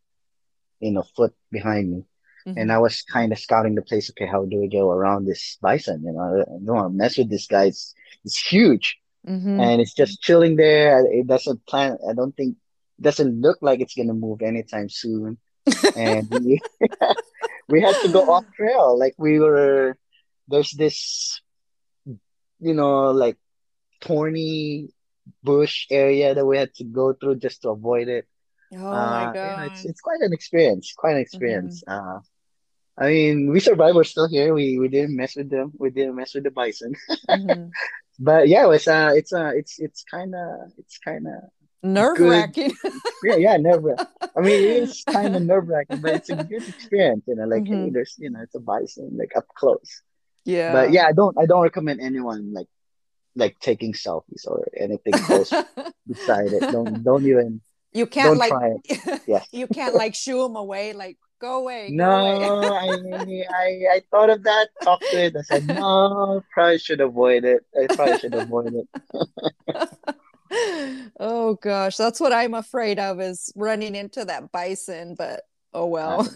you 0.79 0.91
know, 0.91 1.03
foot 1.15 1.33
behind 1.51 1.91
me. 1.91 2.03
And 2.45 2.69
Mhm. 2.69 2.73
I 2.73 2.77
was 2.79 3.03
kind 3.03 3.31
of 3.31 3.39
scouting 3.39 3.75
the 3.75 3.81
place. 3.83 4.09
Okay, 4.09 4.25
how 4.25 4.45
do 4.45 4.57
we 4.59 4.67
go 4.69 4.89
around 4.89 5.25
this 5.25 5.57
bison? 5.61 6.03
You 6.03 6.13
know, 6.13 6.41
I 6.41 6.65
don't 6.65 6.75
want 6.75 6.93
to 6.93 6.97
mess 6.97 7.17
with 7.17 7.29
this 7.29 7.47
guy. 7.47 7.65
It's, 7.65 7.93
it's 8.25 8.39
huge 8.39 8.97
Mhm. 9.27 9.59
and 9.59 9.81
it's 9.81 9.93
just 9.93 10.21
chilling 10.21 10.55
there. 10.55 11.05
It 11.05 11.27
doesn't 11.27 11.65
plan. 11.67 11.97
I 12.09 12.13
don't 12.13 12.35
think, 12.35 12.57
doesn't 12.99 13.41
look 13.41 13.59
like 13.61 13.79
it's 13.81 13.93
gonna 13.95 14.13
move 14.13 14.41
anytime 14.41 14.89
soon. 14.89 15.37
And 15.95 16.27
we, 16.31 16.61
we 17.69 17.81
had 17.81 18.01
to 18.01 18.09
go 18.09 18.21
off 18.21 18.45
trail. 18.55 18.97
Like 18.97 19.15
we 19.17 19.39
were, 19.39 19.97
there's 20.47 20.71
this, 20.71 21.41
you 22.59 22.73
know, 22.73 23.11
like 23.11 23.37
thorny 24.01 24.89
bush 25.43 25.87
area 25.91 26.33
that 26.35 26.45
we 26.45 26.57
had 26.57 26.73
to 26.75 26.83
go 26.83 27.13
through 27.13 27.35
just 27.37 27.61
to 27.63 27.69
avoid 27.69 28.07
it. 28.07 28.25
Oh 28.73 28.77
my 29.09 29.25
Uh, 29.25 29.33
you 29.43 29.55
know, 29.57 29.63
it's 29.63 29.83
God. 29.83 29.89
it's 29.89 30.01
quite 30.01 30.21
an 30.21 30.33
experience, 30.33 30.93
quite 30.97 31.11
an 31.15 31.17
Mhm. 31.17 31.21
experience. 31.21 31.83
Uh, 31.87 32.19
I 32.97 33.07
mean, 33.07 33.51
we 33.51 33.59
survived. 33.59 33.95
We're 33.95 34.03
still 34.03 34.27
here. 34.27 34.53
We 34.53 34.77
we 34.79 34.87
didn't 34.89 35.15
mess 35.15 35.35
with 35.35 35.49
them. 35.49 35.71
We 35.79 35.89
didn't 35.89 36.15
mess 36.15 36.33
with 36.35 36.43
the 36.43 36.51
bison. 36.51 36.93
Mhm. 37.29 37.71
But 38.21 38.49
yeah, 38.49 38.65
it 38.65 38.67
was 38.67 38.85
uh, 38.87 39.11
it's 39.15 39.31
uh, 39.31 39.51
it's 39.55 39.79
it's 39.79 40.03
kind 40.03 40.35
of 40.35 40.71
it's 40.77 40.97
kind 40.99 41.25
of 41.27 41.39
Nerve 41.81 42.19
wracking. 42.19 42.71
experience. 42.83 43.41
Yeah, 43.41 43.55
nerve 43.57 43.85
I 44.35 44.41
mean, 44.41 44.59
it 44.59 44.83
is 44.83 45.05
kind 45.11 45.33
of 45.35 45.41
nerve 45.41 45.67
wracking, 45.69 46.01
but 46.01 46.11
it's 46.15 46.29
a 46.29 46.35
good 46.35 46.67
experience. 46.67 47.23
You 47.27 47.35
know, 47.35 47.45
like 47.45 47.63
hey, 47.71 47.89
Mhm. 47.89 47.93
there's 47.93 48.15
you 48.19 48.29
know, 48.29 48.41
it's 48.41 48.55
a 48.55 48.59
bison 48.59 49.15
like 49.17 49.31
up 49.37 49.47
close. 49.55 50.01
Yeah. 50.43 50.71
But 50.73 50.91
Yeah. 50.91 51.03
yeah, 51.03 51.05
I 51.07 51.13
don't 51.13 51.37
I 51.39 51.45
don't 51.45 51.63
recommend 51.63 52.01
anyone 52.01 52.51
like 52.53 52.67
like 53.35 53.59
taking 53.59 53.93
selfies 53.93 54.47
or 54.47 54.67
anything 54.77 55.13
close 55.19 55.51
beside 56.07 56.53
it. 56.53 56.63
Don't 56.71 57.03
don't 57.03 57.25
even 57.25 57.61
You 57.93 58.05
can't 58.05 58.37
like. 58.37 58.53
Yes. 59.27 59.47
you 59.51 59.67
can't 59.67 59.95
like 59.95 60.15
shoo 60.15 60.43
them 60.43 60.55
away 60.55 60.93
like 60.93 61.17
go 61.39 61.59
away, 61.59 61.91
go 61.91 61.95
No, 61.95 62.11
away. 62.19 62.45
I 62.45 62.87
I 63.49 63.67
I 63.95 64.01
thought 64.11 64.29
of 64.29 64.43
that, 64.43 64.69
talked 64.83 65.09
to 65.11 65.17
it. 65.17 65.35
I 65.37 65.41
said 65.41 65.65
no, 65.67 66.43
probably 66.53 66.77
should 66.79 67.01
avoid 67.01 67.45
it. 67.45 67.65
I 67.77 67.87
probably 67.95 68.15
should 68.15 68.35
avoid 68.35 68.73
it. 68.75 68.87
oh 71.19 71.57
gosh, 71.61 71.97
that's 71.97 72.19
what 72.19 72.33
I'm 72.33 72.53
afraid 72.53 72.99
of 72.99 73.19
is 73.21 73.51
running 73.55 73.95
into 73.95 74.25
that 74.25 74.51
bison, 74.51 75.15
but 75.15 75.41
oh 75.73 75.87
well. 75.87 76.27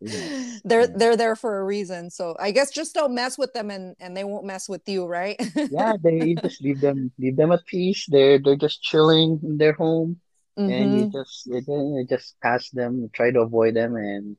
They're 0.64 0.86
they're 0.86 1.16
there 1.16 1.36
for 1.36 1.58
a 1.58 1.64
reason. 1.64 2.10
So 2.10 2.36
I 2.38 2.50
guess 2.50 2.70
just 2.70 2.94
don't 2.94 3.14
mess 3.14 3.38
with 3.38 3.52
them 3.52 3.70
and 3.70 3.94
and 4.00 4.16
they 4.16 4.24
won't 4.24 4.46
mess 4.46 4.68
with 4.68 4.82
you, 4.88 5.06
right? 5.06 5.40
Yeah, 5.68 5.94
they 6.02 6.14
you 6.34 6.36
just 6.38 6.62
leave 6.62 6.80
them 6.80 7.12
leave 7.18 7.36
them 7.36 7.52
at 7.52 7.64
peace. 7.66 8.06
They're 8.08 8.38
they're 8.38 8.56
just 8.60 8.82
chilling 8.82 9.40
in 9.42 9.56
their 9.58 9.72
home. 9.74 10.20
and 10.66 10.94
you 10.96 11.04
hmm 11.04 11.10
just 11.12 11.46
you 11.46 11.60
you 11.66 12.06
just 12.08 12.36
pass 12.40 12.70
them, 12.70 13.10
try 13.12 13.30
to 13.32 13.40
avoid 13.40 13.74
them, 13.76 13.96
and 13.96 14.36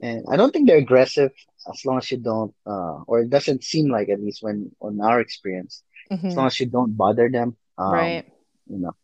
and 0.00 0.24
I 0.30 0.36
don't 0.36 0.52
think 0.52 0.68
they're 0.68 0.78
aggressive 0.84 1.32
as 1.70 1.84
long 1.86 1.98
as 1.98 2.10
you 2.10 2.18
don't, 2.18 2.54
uh, 2.66 3.02
or 3.06 3.20
it 3.20 3.30
doesn't 3.30 3.64
seem 3.64 3.88
like 3.90 4.08
at 4.10 4.22
least 4.22 4.42
when 4.42 4.70
on 4.80 5.00
our 5.00 5.20
experience, 5.20 5.82
as 6.30 6.34
hmm 6.34 6.36
long 6.36 6.46
as 6.48 6.58
you 6.60 6.66
don't 6.66 6.96
bother 6.96 7.28
them, 7.30 7.56
um, 7.78 8.22
Right. 8.22 8.24
you 8.68 8.78
know, 8.78 8.94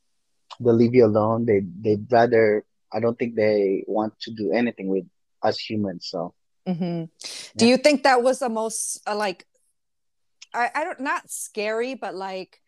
they'll 0.61 0.74
leave 0.74 0.94
you 0.94 1.07
alone. 1.07 1.46
They 1.46 1.61
they'd 1.62 2.11
rather. 2.12 2.64
I 2.92 3.01
don't 3.01 3.18
think 3.18 3.35
they 3.35 3.85
want 3.87 4.18
to 4.20 4.31
do 4.33 4.53
anything 4.53 4.88
with 4.88 5.05
us 5.42 5.59
humans. 5.59 6.09
So 6.11 6.35
hmm 6.66 7.05
Do 7.57 7.64
yeah. 7.64 7.66
you 7.66 7.77
think 7.77 8.03
that 8.03 8.22
was 8.22 8.38
the 8.38 8.48
most 8.48 9.01
uh, 9.07 9.16
like 9.16 9.46
I, 10.55 10.70
I 10.74 10.85
don't 10.85 11.01
not 11.01 11.31
scary, 11.31 11.94
but 11.94 12.14
like 12.14 12.61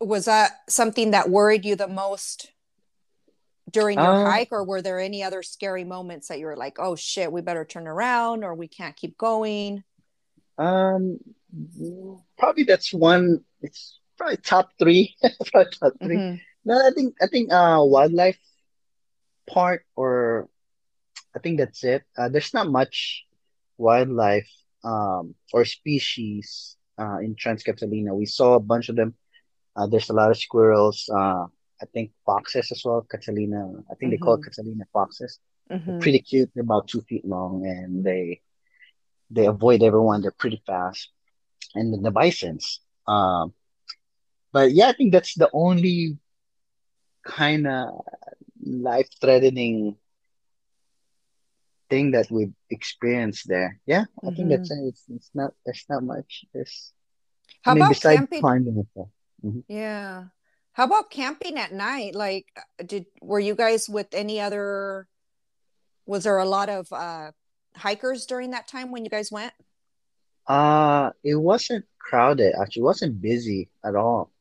was 0.00 0.26
that 0.26 0.58
something 0.68 1.12
that 1.12 1.30
worried 1.30 1.64
you 1.64 1.76
the 1.76 1.88
most 1.88 2.52
during 3.70 3.98
your 4.00 4.14
Um, 4.14 4.26
hike, 4.26 4.48
or 4.52 4.64
were 4.64 4.82
there 4.82 4.98
any 4.98 5.22
other 5.22 5.42
scary 5.42 5.84
moments 5.84 6.28
that 6.28 6.38
you 6.38 6.46
were 6.46 6.56
like, 6.56 6.78
oh 6.78 6.96
shit, 6.96 7.30
we 7.32 7.40
better 7.40 7.64
turn 7.64 7.86
around 7.86 8.44
or 8.44 8.54
we 8.54 8.68
can't 8.68 8.96
keep 8.96 9.16
going? 9.16 9.84
um, 10.58 11.18
probably 12.38 12.64
that's 12.64 12.92
one. 12.92 13.44
It's 13.62 13.98
probably 14.18 14.36
top 14.38 14.70
three. 14.78 15.14
Probably 15.52 15.72
top 15.72 15.94
3 16.02 16.16
hmm 16.16 16.34
No, 16.64 16.86
I 16.86 16.90
think 16.90 17.14
I 17.22 17.26
think 17.26 17.52
uh 17.52 17.78
wildlife 17.80 18.38
part 19.52 19.84
or 19.96 20.48
I 21.36 21.38
think 21.40 21.58
that's 21.58 21.84
it. 21.84 22.02
Uh, 22.16 22.28
there's 22.28 22.54
not 22.54 22.68
much 22.70 23.24
wildlife 23.78 24.50
um, 24.84 25.34
or 25.52 25.64
species 25.64 26.76
uh, 26.98 27.18
in 27.18 27.34
Trans-Catalina. 27.36 28.14
We 28.14 28.26
saw 28.26 28.54
a 28.54 28.60
bunch 28.60 28.88
of 28.88 28.96
them. 28.96 29.14
Uh, 29.76 29.86
there's 29.86 30.10
a 30.10 30.14
lot 30.14 30.30
of 30.30 30.38
squirrels. 30.38 31.08
Uh, 31.12 31.46
I 31.82 31.86
think 31.92 32.10
foxes 32.26 32.70
as 32.72 32.82
well. 32.84 33.06
Catalina. 33.10 33.62
I 33.90 33.94
think 33.94 34.12
they 34.12 34.18
call 34.18 34.34
it 34.34 34.42
hmm 34.42 34.44
Catalina 34.44 34.84
foxes. 34.92 35.38
They're 35.86 35.94
hmm 35.94 36.00
pretty 36.00 36.20
cute. 36.20 36.50
They're 36.54 36.62
about 36.64 36.88
two 36.88 37.02
feet 37.02 37.24
long, 37.24 37.64
and 37.66 38.04
they 38.04 38.40
they 39.30 39.46
avoid 39.46 39.82
everyone. 39.82 40.22
They're 40.22 40.30
pretty 40.44 40.62
fast. 40.66 41.10
And 41.74 41.92
then 41.92 42.02
the 42.02 42.10
bisons. 42.10 42.80
Um, 43.06 43.52
but 44.52 44.72
yeah, 44.72 44.88
I 44.88 44.92
think 44.92 45.12
that's 45.12 45.34
the 45.34 45.50
only 45.52 46.18
kind 47.24 47.66
of 47.66 48.04
life-threatening 48.64 49.96
thing 51.88 52.12
that 52.12 52.30
we've 52.30 52.52
experienced 52.70 53.48
there. 53.48 53.80
Yeah, 53.86 54.04
I 54.24 54.30
think 54.30 54.48
hmm 54.48 54.50
that's 54.50 54.70
it. 54.70 54.78
It's, 54.88 55.04
it's 55.08 55.30
not 55.34 55.52
there's 55.64 55.84
not 55.88 56.02
much. 56.02 56.44
There's 56.52 56.92
I 57.66 57.70
How 57.70 57.74
mean 57.74 57.84
about 57.84 58.00
camping? 58.00 58.40
climbing 58.40 58.76
and 58.76 58.86
stuff. 58.92 59.08
Mhm. 59.44 59.64
Yeah. 59.68 60.24
How 60.72 60.84
about 60.84 61.10
camping 61.10 61.58
at 61.58 61.72
night? 61.72 62.14
Like, 62.14 62.46
uh, 62.56 62.84
did 62.84 63.06
were 63.22 63.40
you 63.40 63.54
guys 63.54 63.88
with 63.88 64.08
any 64.14 64.40
other? 64.40 65.08
Was 66.06 66.24
there 66.24 66.38
a 66.38 66.44
lot 66.46 66.68
of 66.68 66.92
uh, 66.92 67.32
hikers 67.76 68.26
during 68.26 68.50
that 68.50 68.66
time 68.68 68.90
when 68.90 69.04
you 69.04 69.10
guys 69.10 69.30
went? 69.30 69.52
Uh 70.46 71.12
it 71.24 71.36
wasn't 71.36 71.86
crowded 71.98 72.54
actually. 72.60 72.82
It 72.82 72.84
wasn't 72.92 73.20
busy 73.22 73.70
at 73.84 73.94
all 73.94 74.32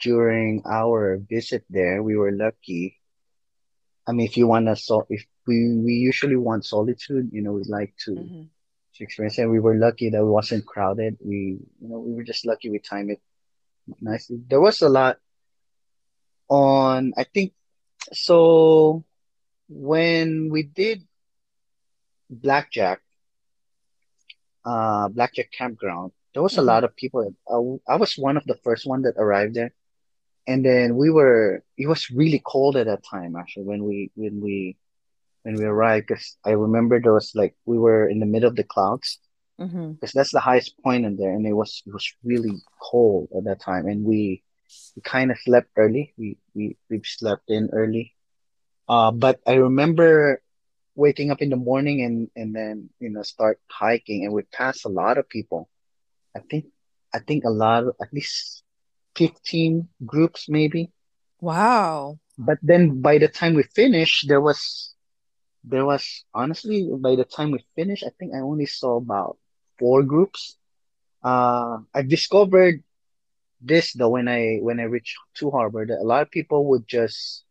during 0.00 0.62
our 0.66 1.18
visit 1.18 1.64
there. 1.70 2.02
We 2.02 2.16
were 2.16 2.32
lucky. 2.32 2.99
I 4.10 4.12
mean 4.12 4.26
if 4.26 4.36
you 4.36 4.48
want 4.48 4.66
to 4.68 4.76
so 4.76 5.06
if 5.10 5.24
we 5.46 5.56
we 5.86 5.94
usually 5.94 6.36
want 6.36 6.66
solitude, 6.66 7.30
you 7.32 7.42
know, 7.42 7.52
we 7.54 7.64
like 7.68 7.94
to 8.06 8.14
hmm 8.16 8.50
to 8.96 9.04
experience 9.04 9.38
it. 9.38 9.46
We 9.48 9.60
were 9.60 9.76
lucky 9.76 10.10
that 10.10 10.18
it 10.20 10.24
wasn't 10.24 10.66
crowded. 10.66 11.18
We 11.24 11.58
you 11.80 11.88
know, 11.88 12.00
we 12.00 12.14
were 12.14 12.24
just 12.24 12.46
lucky 12.46 12.70
we 12.70 12.80
timed 12.80 13.10
it 13.12 13.20
nicely. 14.00 14.38
There 14.48 14.60
was 14.60 14.82
a 14.82 14.88
lot 14.90 15.18
on 16.50 17.12
I 17.16 17.24
think 17.24 17.52
so 18.12 19.04
when 19.68 20.50
we 20.50 20.62
did 20.64 21.02
Blackjack, 22.30 23.02
uh, 24.64 25.08
Blackjack 25.08 25.50
Campground, 25.52 26.12
there 26.34 26.42
was 26.42 26.58
a 26.58 26.62
hmm 26.62 26.62
lot 26.62 26.84
of 26.84 26.96
people. 26.96 27.34
I, 27.48 27.92
I 27.94 27.96
was 27.96 28.16
one 28.18 28.36
of 28.36 28.44
the 28.46 28.56
first 28.64 28.86
one 28.86 29.02
that 29.02 29.14
arrived 29.16 29.54
there, 29.54 29.72
and 30.46 30.64
then 30.64 30.96
we 30.96 31.10
were. 31.10 31.62
It 31.76 31.86
was 31.88 32.10
really 32.10 32.42
cold 32.44 32.76
at 32.76 32.86
that 32.86 33.04
time, 33.04 33.36
actually, 33.36 33.64
when 33.64 33.84
we 33.84 34.10
when 34.14 34.40
we 34.40 34.76
when 35.42 35.54
we 35.56 35.64
arrived. 35.64 36.08
Because 36.08 36.36
I 36.44 36.50
remember 36.50 37.00
there 37.00 37.12
was 37.14 37.32
like 37.34 37.54
we 37.66 37.78
were 37.78 38.08
in 38.08 38.20
the 38.20 38.26
middle 38.26 38.48
of 38.48 38.56
the 38.56 38.64
clouds, 38.64 39.18
because 40.00 40.12
that's 40.12 40.32
the 40.32 40.40
highest 40.40 40.74
point 40.82 41.04
in 41.04 41.16
there, 41.16 41.32
and 41.32 41.46
it 41.46 41.52
was 41.54 41.82
it 41.86 41.92
was 41.92 42.12
really 42.24 42.62
cold 42.80 43.28
at 43.36 43.44
that 43.44 43.60
time, 43.60 43.86
and 43.86 44.04
we 44.04 44.42
we 44.96 45.02
kind 45.02 45.30
of 45.30 45.38
slept 45.38 45.70
early. 45.76 46.12
We 46.18 46.38
we 46.54 46.76
we 46.90 47.00
slept 47.04 47.44
in 47.48 47.68
early. 47.72 48.14
Uh, 48.88 49.10
but 49.12 49.40
I 49.46 49.54
remember 49.54 50.42
waking 50.94 51.30
up 51.30 51.40
in 51.42 51.50
the 51.50 51.56
morning 51.56 52.02
and 52.02 52.28
and 52.36 52.54
then 52.54 52.90
you 53.00 53.10
know 53.10 53.22
start 53.22 53.58
hiking 53.70 54.24
and 54.24 54.32
we 54.32 54.42
passed 54.42 54.84
a 54.84 54.88
lot 54.88 55.18
of 55.18 55.28
people. 55.28 55.68
I 56.36 56.40
think 56.50 56.66
I 57.14 57.18
think 57.20 57.44
a 57.44 57.50
lot 57.50 57.84
of 57.84 57.94
at 58.00 58.12
least 58.12 58.62
15 59.16 59.88
groups 60.06 60.48
maybe. 60.48 60.90
Wow. 61.40 62.18
But 62.38 62.58
then 62.62 63.00
by 63.00 63.18
the 63.18 63.28
time 63.28 63.54
we 63.54 63.62
finished, 63.62 64.28
there 64.28 64.40
was 64.40 64.94
there 65.64 65.84
was 65.84 66.24
honestly 66.32 66.88
by 66.98 67.16
the 67.16 67.24
time 67.24 67.50
we 67.50 67.64
finished, 67.76 68.04
I 68.06 68.10
think 68.18 68.34
I 68.34 68.40
only 68.40 68.66
saw 68.66 68.96
about 68.96 69.36
four 69.78 70.02
groups. 70.02 70.56
Uh, 71.22 71.78
I've 71.94 72.08
discovered 72.08 72.82
this 73.60 73.92
though 73.92 74.08
when 74.10 74.28
I 74.28 74.58
when 74.62 74.80
I 74.80 74.84
reached 74.84 75.18
Two 75.34 75.50
Harbor 75.50 75.84
that 75.86 76.00
a 76.00 76.04
lot 76.06 76.22
of 76.22 76.30
people 76.30 76.66
would 76.70 76.86
just 76.88 77.44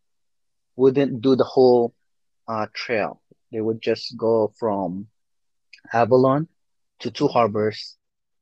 wouldn't 0.75 1.21
do 1.21 1.35
the 1.35 1.43
whole 1.43 1.93
uh 2.47 2.65
trail. 2.73 3.21
They 3.51 3.61
would 3.61 3.81
just 3.81 4.17
go 4.17 4.53
from 4.57 5.07
Avalon 5.93 6.47
to 6.99 7.11
Two 7.11 7.27
Harbors 7.27 7.98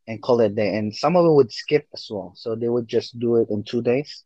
and 0.07 0.21
call 0.21 0.39
it 0.41 0.55
day. 0.55 0.75
And 0.75 0.93
some 0.95 1.15
of 1.15 1.23
them 1.23 1.35
would 1.35 1.51
skip 1.51 1.87
as 1.93 2.07
well. 2.09 2.33
So 2.35 2.55
they 2.55 2.69
would 2.69 2.87
just 2.87 3.19
do 3.19 3.37
it 3.37 3.47
in 3.49 3.63
two 3.63 3.81
days, 3.81 4.23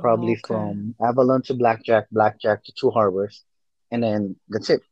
probably 0.00 0.36
Okay. 0.36 0.46
from 0.46 0.94
Avalon 1.02 1.42
to 1.44 1.54
Blackjack, 1.54 2.06
Blackjack 2.10 2.64
to 2.64 2.72
Two 2.78 2.90
Harbors, 2.90 3.44
and 3.90 4.02
then 4.02 4.36
that's 4.48 4.70
it. 4.70 4.82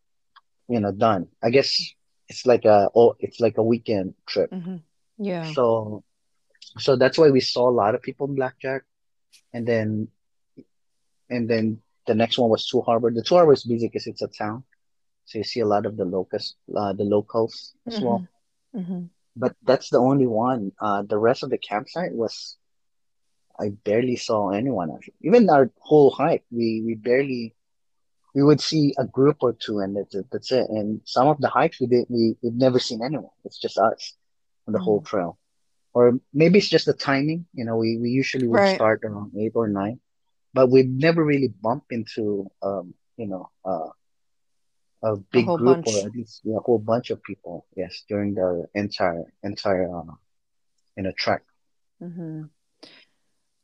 You 0.68 0.80
know, 0.80 0.92
done. 0.92 1.28
I 1.42 1.50
guess 1.50 1.76
it's 2.28 2.46
like 2.46 2.64
a 2.64 2.88
oh, 2.94 3.14
it's 3.20 3.40
like 3.40 3.56
a 3.58 3.62
weekend 3.62 4.14
trip. 4.26 4.50
hmm 4.50 4.78
Yeah. 5.18 5.54
So 5.54 6.02
so 6.78 6.96
that's 6.96 7.18
why 7.18 7.30
we 7.30 7.40
saw 7.40 7.68
a 7.68 7.78
lot 7.82 7.94
of 7.94 8.02
people 8.02 8.28
in 8.28 8.34
Blackjack, 8.36 8.82
and 9.52 9.66
then 9.66 10.08
and 11.30 11.48
then 11.48 11.80
the 12.06 12.14
next 12.14 12.38
one 12.38 12.50
was 12.50 12.66
Two 12.66 12.80
Harbor. 12.82 13.10
The 13.10 13.22
Two 13.22 13.36
Harbor 13.36 13.52
is 13.52 13.64
busy 13.64 13.88
because 13.88 14.06
it's 14.06 14.22
a 14.22 14.28
town, 14.28 14.64
so 15.24 15.38
you 15.38 15.44
see 15.44 15.60
a 15.60 15.66
lot 15.66 15.86
of 15.86 15.96
the 15.96 16.04
locals, 16.04 16.54
uh, 16.76 16.92
the 16.92 17.04
locals 17.04 17.74
as 17.86 17.98
well. 18.00 18.24
hmm 18.24 18.74
hmm 18.74 19.04
But 19.36 19.54
that's 19.62 19.90
the 19.90 19.98
only 19.98 20.26
one. 20.26 20.72
Uh, 20.80 21.02
the 21.02 21.18
rest 21.18 21.42
of 21.42 21.50
the 21.50 21.58
campsite 21.58 22.12
was 22.14 22.56
I 23.58 23.70
barely 23.84 24.16
saw 24.16 24.50
anyone 24.50 24.90
actually. 24.94 25.14
Even 25.22 25.48
our 25.50 25.70
whole 25.80 26.10
hike, 26.10 26.44
we 26.50 26.82
we 26.84 26.94
barely 26.94 27.54
we 28.34 28.42
would 28.42 28.60
see 28.60 28.94
a 28.98 29.04
group 29.06 29.38
or 29.42 29.52
two, 29.52 29.78
and 29.80 29.96
that's 29.96 30.14
it. 30.14 30.26
That's 30.30 30.50
it. 30.52 30.68
And 30.70 31.00
some 31.04 31.28
of 31.28 31.38
the 31.40 31.48
hikes 31.48 31.80
we 31.80 31.86
did 31.86 32.06
we 32.08 32.36
we've 32.42 32.54
never 32.54 32.78
seen 32.78 33.02
anyone. 33.02 33.30
It's 33.44 33.58
just 33.58 33.78
us 33.78 34.16
on 34.66 34.72
the 34.72 34.78
whole 34.78 35.00
hmm 35.00 35.02
trail. 35.02 35.38
Or 35.94 36.18
maybe 36.32 36.58
it's 36.58 36.68
just 36.68 36.86
the 36.86 36.94
timing. 36.94 37.46
You 37.54 37.64
know, 37.64 37.76
we 37.76 37.98
we 37.98 38.10
usually 38.10 38.48
would 38.48 38.64
Right. 38.64 38.66
start 38.66 39.02
around 39.04 39.32
eight 39.38 39.52
or 39.54 39.68
nine, 39.68 40.00
but 40.54 40.70
we've 40.70 40.88
never 40.90 41.24
really 41.24 41.48
bump 41.62 41.84
into 41.90 42.50
um 42.62 42.94
you 43.16 43.26
know 43.28 43.48
uh, 43.64 43.88
a 45.04 45.16
A 45.34 45.40
big 45.40 45.42
whole 45.42 45.58
group 45.58 45.86
or 45.86 46.06
at 46.06 46.12
least 46.14 46.42
yeah, 46.44 46.56
a 46.56 46.60
whole 46.60 46.78
bunch 46.80 47.10
of 47.10 47.22
people. 47.22 47.66
Yes, 47.76 48.04
during 48.08 48.34
the 48.34 48.66
entire 48.74 49.24
entire 49.44 49.88
uh, 49.94 50.14
a 50.98 51.12
track. 51.12 51.42
trek. 51.44 51.44
hmm 52.00 52.44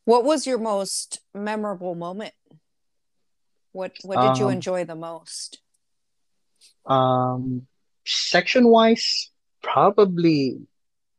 What 0.05 0.25
was 0.25 0.47
your 0.47 0.59
most 0.59 1.21
memorable 1.35 1.95
moment? 1.95 2.35
What 3.73 3.99
what 4.03 4.21
did 4.21 4.39
you 4.39 4.49
Um, 4.49 4.51
enjoy 4.51 4.85
the 4.85 4.95
most? 4.97 5.61
um, 6.87 7.67
section 8.07 8.69
wise, 8.69 9.31
probably. 9.63 10.59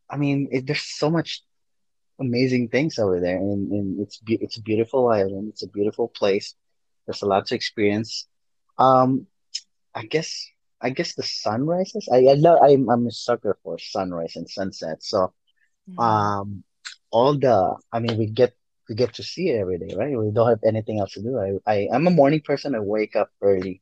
I 0.09 0.17
mean, 0.17 0.49
it, 0.51 0.67
there's 0.67 0.81
so 0.83 1.09
much 1.09 1.43
amazing 2.19 2.69
things 2.69 2.99
over 2.99 3.19
there, 3.19 3.37
and, 3.37 3.71
and 3.71 4.01
it's 4.01 4.19
be 4.19 4.35
it's 4.41 4.57
a 4.57 4.61
beautiful 4.61 5.09
island. 5.09 5.49
It's 5.49 5.63
a 5.63 5.69
beautiful 5.69 6.07
place. 6.09 6.55
There's 7.05 7.21
a 7.23 7.27
lot 7.27 7.47
to 7.47 7.55
experience. 7.55 8.27
Um, 8.77 9.27
I 9.95 10.05
guess 10.05 10.47
I 10.81 10.89
guess 10.91 11.15
the 11.15 11.23
sunrises. 11.23 12.07
I 12.11 12.19
I 12.31 12.33
love. 12.35 12.59
I'm 12.63 12.89
I'm 12.89 13.07
a 13.07 13.11
sucker 13.11 13.57
for 13.63 13.77
sunrise 13.79 14.35
and 14.35 14.49
sunset. 14.49 15.03
So 15.03 15.33
hmm 15.87 15.97
um, 15.97 16.63
all 17.11 17.37
the. 17.37 17.75
I 17.91 17.99
mean, 17.99 18.17
we 18.17 18.27
get 18.27 18.53
we 18.89 18.95
get 18.95 19.13
to 19.15 19.23
see 19.23 19.49
it 19.49 19.59
every 19.59 19.77
day, 19.79 19.93
right? 19.95 20.17
We 20.17 20.31
don't 20.31 20.49
have 20.49 20.63
anything 20.65 20.99
else 20.99 21.13
to 21.13 21.21
do. 21.23 21.37
I 21.39 21.49
I 21.71 21.87
I'm 21.93 22.07
a 22.07 22.11
morning 22.21 22.41
person. 22.41 22.75
I 22.75 22.79
wake 22.79 23.15
up 23.15 23.29
early. 23.41 23.81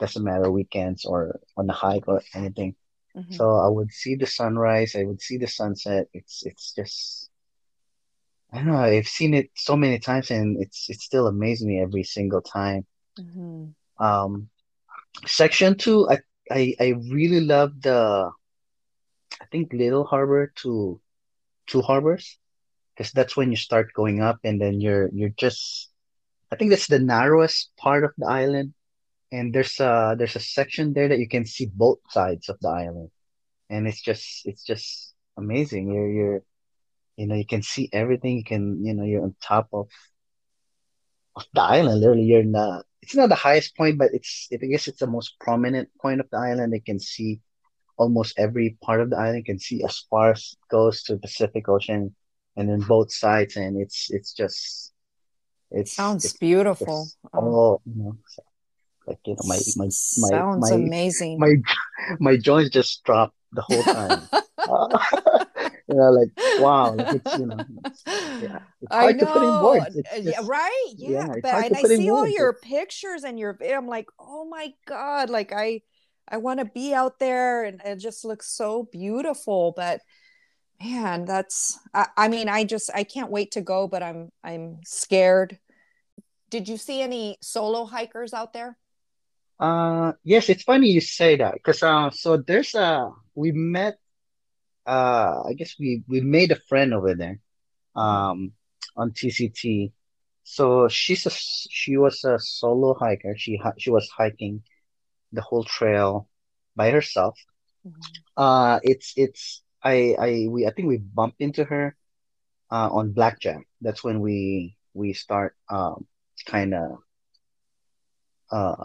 Doesn't 0.00 0.24
matter 0.24 0.50
weekends 0.50 1.04
or 1.04 1.40
on 1.56 1.68
a 1.70 1.72
hike 1.74 2.08
or 2.08 2.22
anything. 2.34 2.74
hmm 3.14 3.38
So 3.38 3.56
I 3.56 3.68
would 3.68 3.92
see 3.92 4.14
the 4.16 4.26
sunrise. 4.26 4.94
I 4.96 5.04
would 5.04 5.20
see 5.22 5.38
the 5.38 5.46
sunset. 5.48 6.08
It's 6.14 6.44
it's 6.46 6.72
just. 6.74 7.30
I 8.52 8.58
don't 8.58 8.66
know. 8.66 8.76
I've 8.76 9.08
seen 9.08 9.32
it 9.34 9.50
so 9.56 9.74
many 9.76 9.98
times, 9.98 10.30
and 10.30 10.60
it's 10.62 10.88
it 10.90 11.00
still 11.00 11.26
amazes 11.26 11.66
me 11.66 11.80
every 11.80 12.02
single 12.04 12.42
time. 12.42 12.86
hmm 13.16 13.74
Um, 13.98 14.48
section 15.26 15.76
two, 15.76 16.08
I 16.10 16.18
I 16.50 16.74
I 16.80 16.88
really 17.10 17.40
love 17.40 17.80
the 17.82 18.30
I 19.40 19.44
think 19.50 19.72
Little 19.72 20.04
Harbor 20.04 20.52
to 20.62 21.00
Two 21.66 21.82
Harbors 21.82 22.38
because 22.96 23.12
that's 23.12 23.36
when 23.36 23.50
you 23.50 23.56
start 23.56 23.92
going 23.94 24.20
up, 24.20 24.38
and 24.44 24.60
then 24.60 24.80
you're 24.80 25.10
you're 25.12 25.34
just 25.36 25.90
I 26.52 26.56
think 26.56 26.70
that's 26.70 26.88
the 26.88 26.98
narrowest 26.98 27.70
part 27.76 28.04
of 28.04 28.12
the 28.18 28.26
island, 28.26 28.74
and 29.32 29.54
there's 29.54 29.78
a 29.80 30.16
there's 30.18 30.36
a 30.36 30.40
section 30.40 30.92
there 30.92 31.08
that 31.08 31.18
you 31.18 31.28
can 31.28 31.46
see 31.46 31.66
both 31.66 31.98
sides 32.10 32.48
of 32.48 32.58
the 32.60 32.68
island, 32.68 33.10
and 33.70 33.86
it's 33.88 34.00
just 34.02 34.46
it's 34.46 34.64
just 34.64 35.14
amazing. 35.36 35.92
You're 35.92 36.10
you're 36.10 36.42
you 37.16 37.26
know 37.26 37.34
you 37.36 37.46
can 37.46 37.62
see 37.62 37.88
everything. 37.92 38.38
You 38.38 38.44
can 38.44 38.84
you 38.84 38.94
know 38.94 39.04
you're 39.04 39.22
on 39.24 39.34
top 39.42 39.68
of 39.72 39.88
of 41.36 41.44
the 41.54 41.62
island. 41.62 42.00
Literally, 42.00 42.24
you're 42.24 42.44
not. 42.44 42.84
It's 43.08 43.16
not 43.16 43.30
the 43.30 43.36
highest 43.36 43.74
point, 43.74 43.96
but 43.96 44.10
it's. 44.12 44.48
I 44.52 44.56
guess 44.56 44.86
it's 44.86 45.00
the 45.00 45.06
most 45.06 45.40
prominent 45.40 45.88
point 45.98 46.20
of 46.20 46.28
the 46.28 46.36
island. 46.36 46.74
You 46.74 46.82
can 46.82 47.00
see 47.00 47.40
almost 47.96 48.38
every 48.38 48.76
part 48.82 49.00
of 49.00 49.08
the 49.08 49.16
island. 49.16 49.38
You 49.38 49.44
can 49.44 49.58
see 49.58 49.82
as 49.82 50.04
far 50.10 50.32
as 50.32 50.52
it 50.52 50.70
goes 50.70 51.02
to 51.04 51.14
the 51.14 51.20
Pacific 51.20 51.66
Ocean, 51.70 52.14
and 52.54 52.68
then 52.68 52.80
both 52.80 53.10
sides, 53.10 53.56
and 53.56 53.80
it's 53.80 54.10
it's 54.10 54.34
just 54.34 54.92
it 55.70 55.88
Sounds 55.88 56.26
it's 56.26 56.36
beautiful. 56.36 57.04
just 57.04 57.16
Oh, 57.32 57.38
all 57.38 57.82
you 57.86 57.94
know. 57.96 58.18
Like 59.06 59.20
you 59.24 59.36
know, 59.36 59.44
my 59.44 59.56
my 59.76 59.86
my 59.86 60.28
sounds 60.28 60.70
my 60.70 60.76
amazing. 60.76 61.38
my 61.40 61.54
my 62.20 62.36
joints 62.36 62.68
just 62.68 63.02
dropped 63.04 63.34
the 63.52 63.62
whole 63.62 63.84
time. 63.84 64.28
Uh, 64.68 64.98
you 65.88 65.94
know, 65.94 66.10
like 66.10 66.28
wow, 66.60 66.94
it's 66.98 67.38
you 67.38 67.46
know, 67.46 67.64
it's 67.86 68.04
yeah, 68.40 68.58
it's 68.82 68.92
I 68.92 69.00
hard 69.02 69.18
to 69.18 69.26
put 69.26 69.42
in 69.42 69.48
know. 69.48 69.62
words. 69.62 69.96
It's 69.96 70.08
Yeah, 70.16 70.36
just 70.36 70.48
right? 70.48 70.92
yeah, 70.96 71.26
Yeah. 71.26 71.34
But 71.42 71.52
hard 71.52 71.64
and 71.66 71.76
I 71.76 71.82
see 71.84 72.10
all 72.10 72.22
words. 72.22 72.34
your 72.34 72.52
pictures 72.54 73.24
and 73.24 73.38
your 73.38 73.52
vid- 73.54 73.72
I'm 73.72 73.86
like, 73.88 74.06
oh 74.18 74.44
my 74.48 74.72
God, 74.86 75.30
like 75.30 75.52
I 75.52 75.82
I 76.28 76.36
want 76.38 76.60
to 76.60 76.66
be 76.66 76.92
out 76.94 77.18
there 77.18 77.64
and 77.64 77.80
it 77.84 77.96
just 77.96 78.24
looks 78.24 78.50
so 78.50 78.88
beautiful. 78.92 79.72
But 79.76 80.00
man, 80.82 81.24
that's 81.24 81.78
I, 81.94 82.06
I 82.16 82.28
mean, 82.28 82.48
I 82.48 82.64
just 82.64 82.90
I 82.94 83.04
can't 83.04 83.30
wait 83.30 83.52
to 83.52 83.60
go, 83.60 83.88
but 83.88 84.02
I'm 84.02 84.30
I'm 84.44 84.78
scared. 84.84 85.58
Did 86.50 86.68
you 86.68 86.76
see 86.78 87.02
any 87.02 87.36
solo 87.42 87.84
hikers 87.84 88.32
out 88.32 88.52
there? 88.52 88.76
Uh, 89.60 90.12
yes, 90.22 90.48
it's 90.48 90.62
funny 90.62 90.88
you 90.88 91.00
say 91.00 91.36
that 91.36 91.54
because 91.54 91.82
uh, 91.82 92.10
so 92.10 92.36
there's 92.36 92.74
a 92.74 93.10
we 93.34 93.52
met 93.52 93.98
uh, 94.86 95.42
I 95.46 95.52
guess 95.54 95.74
we 95.78 96.02
we 96.08 96.20
made 96.20 96.52
a 96.52 96.60
friend 96.68 96.94
over 96.94 97.14
there. 97.14 97.40
Um 97.98 98.52
on 98.96 99.12
TCT. 99.12 99.92
So 100.44 100.88
she's 100.88 101.26
a 101.26 101.30
she 101.32 101.96
was 101.98 102.24
a 102.24 102.38
solo 102.40 102.94
hiker. 102.94 103.34
She 103.36 103.60
she 103.78 103.90
was 103.90 104.08
hiking 104.16 104.62
the 105.32 105.42
whole 105.42 105.64
trail 105.64 106.28
by 106.76 106.90
herself. 106.90 107.38
Mhm. 107.86 108.24
Uh, 108.36 108.80
it's 108.82 109.12
it's 109.16 109.62
I 109.84 110.14
I 110.18 110.46
we 110.50 110.66
I 110.66 110.70
think 110.72 110.88
we 110.88 110.98
bumped 110.98 111.40
into 111.40 111.64
her 111.64 111.96
uh 112.70 112.88
on 112.92 113.12
Blackjack. 113.12 113.66
That's 113.82 114.04
when 114.04 114.20
we 114.20 114.76
we 114.94 115.12
start 115.14 115.56
um 115.70 116.06
kind 116.46 116.74
of 116.74 116.98
uh 118.52 118.84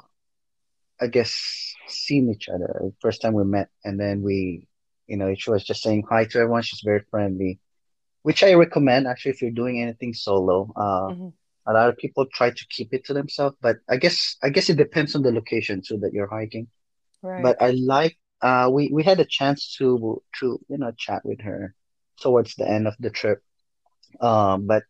I 1.02 1.08
guess 1.08 1.76
seeing 1.88 2.30
each 2.30 2.50
other. 2.50 2.92
First 3.02 3.22
time 3.22 3.34
we 3.34 3.44
met, 3.46 3.70
and 3.84 4.00
then 4.00 4.22
we, 4.22 4.68
you 5.08 5.18
know, 5.18 5.34
she 5.36 5.52
was 5.52 5.64
just 5.64 5.82
saying 5.84 6.04
hi 6.10 6.26
to 6.26 6.40
everyone. 6.40 6.64
She's 6.64 6.82
very 6.82 7.02
friendly, 7.12 7.60
which 8.24 8.44
I 8.44 8.54
recommend 8.54 9.08
actually 9.08 9.32
if 9.34 9.42
you're 9.42 9.52
doing 9.52 9.82
anything 9.82 10.14
solo. 10.14 10.72
Uh, 10.76 11.14
Mhm. 11.14 11.34
a 11.68 11.74
lot 11.74 11.90
of 11.90 11.98
people 11.98 12.26
try 12.34 12.52
to 12.52 12.66
keep 12.70 12.94
it 12.94 13.06
to 13.06 13.14
themselves, 13.14 13.56
but 13.62 13.78
I 13.90 13.98
guess 13.98 14.38
I 14.44 14.50
guess 14.50 14.70
it 14.70 14.78
depends 14.78 15.16
on 15.16 15.24
the 15.24 15.32
location 15.32 15.82
too 15.88 15.98
that 16.00 16.14
you're 16.14 16.30
hiking. 16.40 16.68
Right. 17.24 17.44
But 17.44 17.62
I 17.62 17.72
like 17.72 18.18
uh 18.42 18.70
we 18.74 18.90
we 18.94 19.04
had 19.04 19.20
a 19.20 19.26
chance 19.26 19.76
to 19.78 20.22
to 20.40 20.60
you 20.70 20.78
know 20.80 20.92
chat 20.98 21.22
with 21.26 21.42
her 21.42 21.76
towards 22.22 22.56
the 22.56 22.68
end 22.70 22.88
of 22.88 22.96
the 23.00 23.10
trip. 23.12 23.42
Um, 24.22 24.68
but 24.68 24.84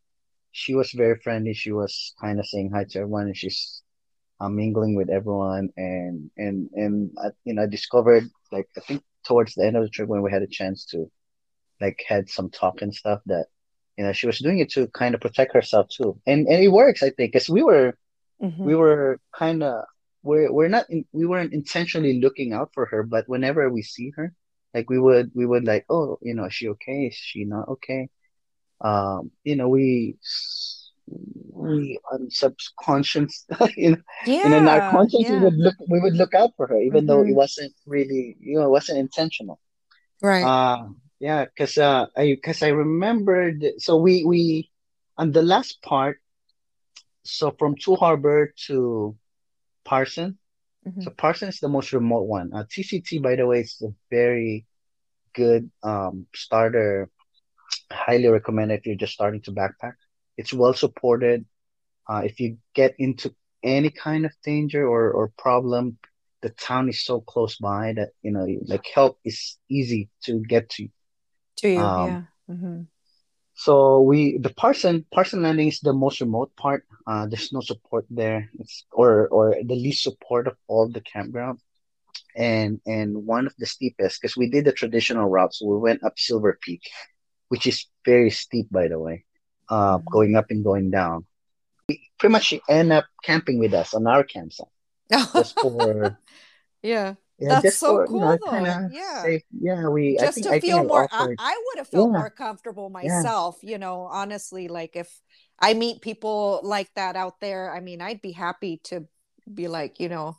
she 0.52 0.76
was 0.76 0.92
very 0.92 1.18
friendly. 1.20 1.54
She 1.54 1.72
was 1.72 2.14
kind 2.22 2.40
of 2.40 2.48
saying 2.48 2.72
hi 2.74 2.86
to 2.86 3.00
everyone, 3.00 3.28
and 3.28 3.38
she's 3.38 3.82
uh, 4.40 4.50
mingling 4.50 4.96
with 4.96 5.10
everyone 5.10 5.70
and 5.78 6.30
and 6.38 6.70
and 6.74 7.12
I, 7.24 7.30
you 7.46 7.54
know 7.54 7.64
I 7.64 7.68
discovered 7.68 8.26
like 8.52 8.68
I 8.78 8.82
think 8.82 9.04
towards 9.26 9.56
the 9.56 9.66
end 9.66 9.78
of 9.78 9.84
the 9.84 9.90
trip 9.90 10.10
when 10.10 10.22
we 10.24 10.32
had 10.32 10.44
a 10.44 10.48
chance 10.48 10.86
to 10.88 11.10
like 11.84 12.00
had 12.08 12.30
some 12.30 12.50
talk 12.52 12.82
and 12.82 12.96
stuff 12.96 13.22
that 13.28 13.48
you 13.98 14.06
know 14.06 14.14
she 14.14 14.28
was 14.28 14.40
doing 14.40 14.60
it 14.60 14.72
to 14.72 14.88
kind 14.90 15.16
of 15.16 15.22
protect 15.22 15.54
herself 15.54 15.88
too 15.90 16.20
and 16.28 16.48
and 16.48 16.64
it 16.64 16.70
works 16.70 17.04
I 17.04 17.12
think 17.12 17.34
because 17.34 17.50
we 17.50 17.64
were 17.64 17.98
we 18.64 18.76
Mhm. 18.76 18.76
were 18.76 19.20
kind 19.38 19.64
of 19.64 19.86
we're 20.24 20.52
we're 20.54 20.70
not 20.70 20.86
in, 20.90 21.06
we 21.14 21.26
weren't 21.26 21.54
intentionally 21.54 22.20
looking 22.22 22.54
out 22.54 22.72
for 22.74 22.86
her, 22.88 23.04
but 23.04 23.30
whenever 23.30 23.70
we 23.70 23.84
see 23.84 24.12
her, 24.18 24.34
like 24.76 24.90
we 24.90 25.00
would 25.00 25.32
we 25.36 25.46
would 25.46 25.66
like, 25.66 25.86
oh, 25.90 26.18
you 26.22 26.36
know, 26.36 26.46
is 26.46 26.54
she 26.56 26.70
okay? 26.70 27.08
Is 27.08 27.16
she 27.16 27.46
not 27.46 27.68
okay? 27.70 28.10
Um, 28.82 29.32
you 29.44 29.56
know, 29.56 29.70
we 29.70 30.18
we 31.08 32.00
on 32.12 32.30
subconscious, 32.32 33.46
you 33.78 33.92
know, 33.92 33.98
and 34.44 34.54
in 34.54 34.68
our 34.68 34.82
Yeah, 34.82 34.92
conscience 34.92 35.30
we 35.30 35.38
would 35.40 35.56
look 35.58 35.76
we 35.90 36.00
would 36.00 36.16
look 36.16 36.34
out 36.34 36.52
for 36.58 36.68
her, 36.68 36.80
even 36.80 37.06
though 37.06 37.22
it 37.24 37.34
Mm-hmm. 37.34 37.36
wasn't 37.36 37.74
really, 37.86 38.38
you 38.40 38.60
know, 38.60 38.66
it 38.66 38.70
wasn't 38.72 38.98
intentional. 39.00 39.60
Right. 40.22 40.52
Uh, 40.52 40.88
yeah, 41.24 41.46
because 41.46 41.78
uh, 41.78 42.08
I 42.18 42.36
because 42.36 42.62
I 42.62 42.68
remembered. 42.68 43.64
So 43.78 43.96
we 43.96 44.26
we 44.26 44.70
on 45.18 45.32
the 45.32 45.42
last 45.42 45.82
part. 45.82 46.20
So 47.24 47.56
from 47.58 47.76
Two 47.78 47.96
Harbor 47.96 48.54
to 48.68 49.16
Parson. 49.86 50.38
Mm-hmm. 50.86 51.02
So 51.04 51.12
Parson 51.12 51.48
is 51.48 51.62
the 51.62 51.70
most 51.70 51.94
remote 51.94 52.28
one. 52.28 52.52
Uh, 52.54 52.66
TCT, 52.66 53.24
by 53.24 53.38
the 53.38 53.48
way, 53.48 53.62
is 53.62 53.82
a 53.82 53.96
very 54.12 54.66
good 55.34 55.72
um 55.82 56.28
starter. 56.36 57.10
Highly 57.90 58.28
recommended 58.28 58.80
if 58.80 58.86
you're 58.86 59.00
just 59.00 59.14
starting 59.14 59.40
to 59.44 59.54
backpack. 59.54 59.96
It's 60.36 60.52
well 60.52 60.74
supported. 60.74 61.46
Uh, 62.06 62.24
if 62.26 62.42
you 62.42 62.58
get 62.76 62.96
into 63.00 63.34
any 63.64 63.92
kind 63.92 64.26
of 64.26 64.34
danger 64.44 64.86
or 64.86 65.10
or 65.14 65.32
problem, 65.38 65.98
the 66.42 66.50
town 66.50 66.90
is 66.90 67.06
so 67.06 67.22
close 67.22 67.56
by 67.56 67.94
that 67.96 68.10
you 68.24 68.32
know 68.34 68.46
like 68.68 68.86
help 68.94 69.20
is 69.24 69.58
easy 69.70 70.10
to 70.26 70.42
get 70.42 70.68
to. 70.72 70.90
To 71.64 71.70
you, 71.72 71.80
Um, 71.80 72.08
yeah. 72.10 72.22
Mm-hmm. 72.52 72.78
So 73.56 74.02
we 74.02 74.38
the 74.42 74.50
Parson 74.52 75.06
Parson 75.14 75.44
Landing 75.44 75.68
is 75.70 75.80
the 75.80 75.94
most 75.94 76.20
remote 76.20 76.52
part. 76.58 76.84
Uh, 77.08 77.28
there's 77.30 77.54
no 77.54 77.62
support 77.62 78.06
there. 78.10 78.50
It's 78.60 78.84
or 78.92 79.28
or 79.30 79.56
the 79.64 79.76
least 79.78 80.04
support 80.04 80.48
of 80.48 80.58
all 80.68 80.90
the 80.90 81.02
campground, 81.02 81.62
and 82.36 82.82
and 82.86 83.26
one 83.30 83.46
of 83.48 83.54
the 83.62 83.66
steepest 83.70 84.20
because 84.20 84.36
we 84.36 84.50
did 84.50 84.66
the 84.66 84.74
traditional 84.74 85.30
route. 85.30 85.54
So 85.54 85.68
we 85.70 85.78
went 85.78 86.04
up 86.04 86.18
Silver 86.18 86.58
Peak, 86.60 86.82
which 87.50 87.68
is 87.70 87.86
very 88.04 88.32
steep, 88.32 88.68
by 88.72 88.88
the 88.90 89.00
way. 89.00 89.24
Uh, 89.70 89.98
Mm-hmm. 89.98 90.12
going 90.12 90.34
up 90.36 90.52
and 90.52 90.64
going 90.66 90.90
down. 90.92 91.26
we 91.88 92.10
Pretty 92.20 92.34
much 92.34 92.54
end 92.68 92.92
up 92.92 93.06
camping 93.24 93.60
with 93.60 93.74
us 93.74 93.94
on 93.94 94.08
our 94.08 94.24
campsite 94.26 94.68
just 95.12 95.56
for 95.62 96.18
Yeah. 96.82 97.16
Yeah, 97.50 97.62
That's 97.62 97.74
so 97.74 98.00
for 98.00 98.08
you 98.12 98.20
know 98.20 98.30
cool 98.30 98.40
though. 98.40 98.66
of 98.66 98.86
Yeah. 98.88 99.32
Yeah, 99.52 99.88
we 99.90 100.20
I 100.20 100.28
Just 100.28 100.30
think 100.30 100.46
to 100.46 100.54
I 100.54 100.62
feel 100.62 100.84
more, 100.84 101.08
I. 101.12 101.38
I 101.38 101.62
would 101.68 101.80
have 101.80 101.88
felt 101.90 102.14
Yeah, 102.14 102.16
more 102.16 102.30
comfortable 102.30 102.90
yeah, 103.02 103.30
myself, 103.30 103.60
you 103.64 103.78
know, 103.80 104.04
honestly, 104.04 104.68
like 104.68 104.96
if 104.96 105.22
I 105.60 105.74
meet 105.74 106.02
people 106.02 106.62
like 106.64 106.94
that 106.96 107.16
out 107.16 107.40
there, 107.42 107.74
I 107.74 107.80
mean, 107.82 108.02
I'd 108.02 108.22
be 108.22 108.32
happy 108.34 108.78
to 108.86 109.08
be 109.54 109.68
like, 109.68 110.00
you 110.00 110.10
know, 110.10 110.38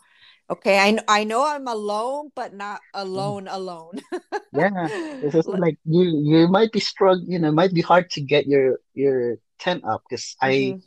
okay, 0.50 0.78
I, 0.78 0.98
I 1.08 1.24
know 1.24 1.46
I'm 1.46 1.68
alone, 1.68 2.30
but 2.36 2.54
not 2.54 2.82
yeah. 3.14 3.34
alone, 3.34 3.48
alone. 3.48 4.00
Yeah, 4.52 4.90
it's 5.20 5.34
also 5.34 5.52
L- 5.52 5.58
like 5.58 5.78
you 5.84 6.02
you 6.22 6.48
might 6.48 6.70
be 6.72 6.78
strugg 6.80 7.22
you 7.26 7.38
know, 7.40 7.48
it 7.48 7.52
might 7.52 7.74
be 7.74 7.80
hard 7.80 8.08
to 8.10 8.20
get 8.20 8.46
your 8.46 8.78
your 8.94 9.38
tent 9.58 9.82
up 9.84 10.02
because 10.08 10.36
I 10.40 10.76
Mhm. 10.76 10.82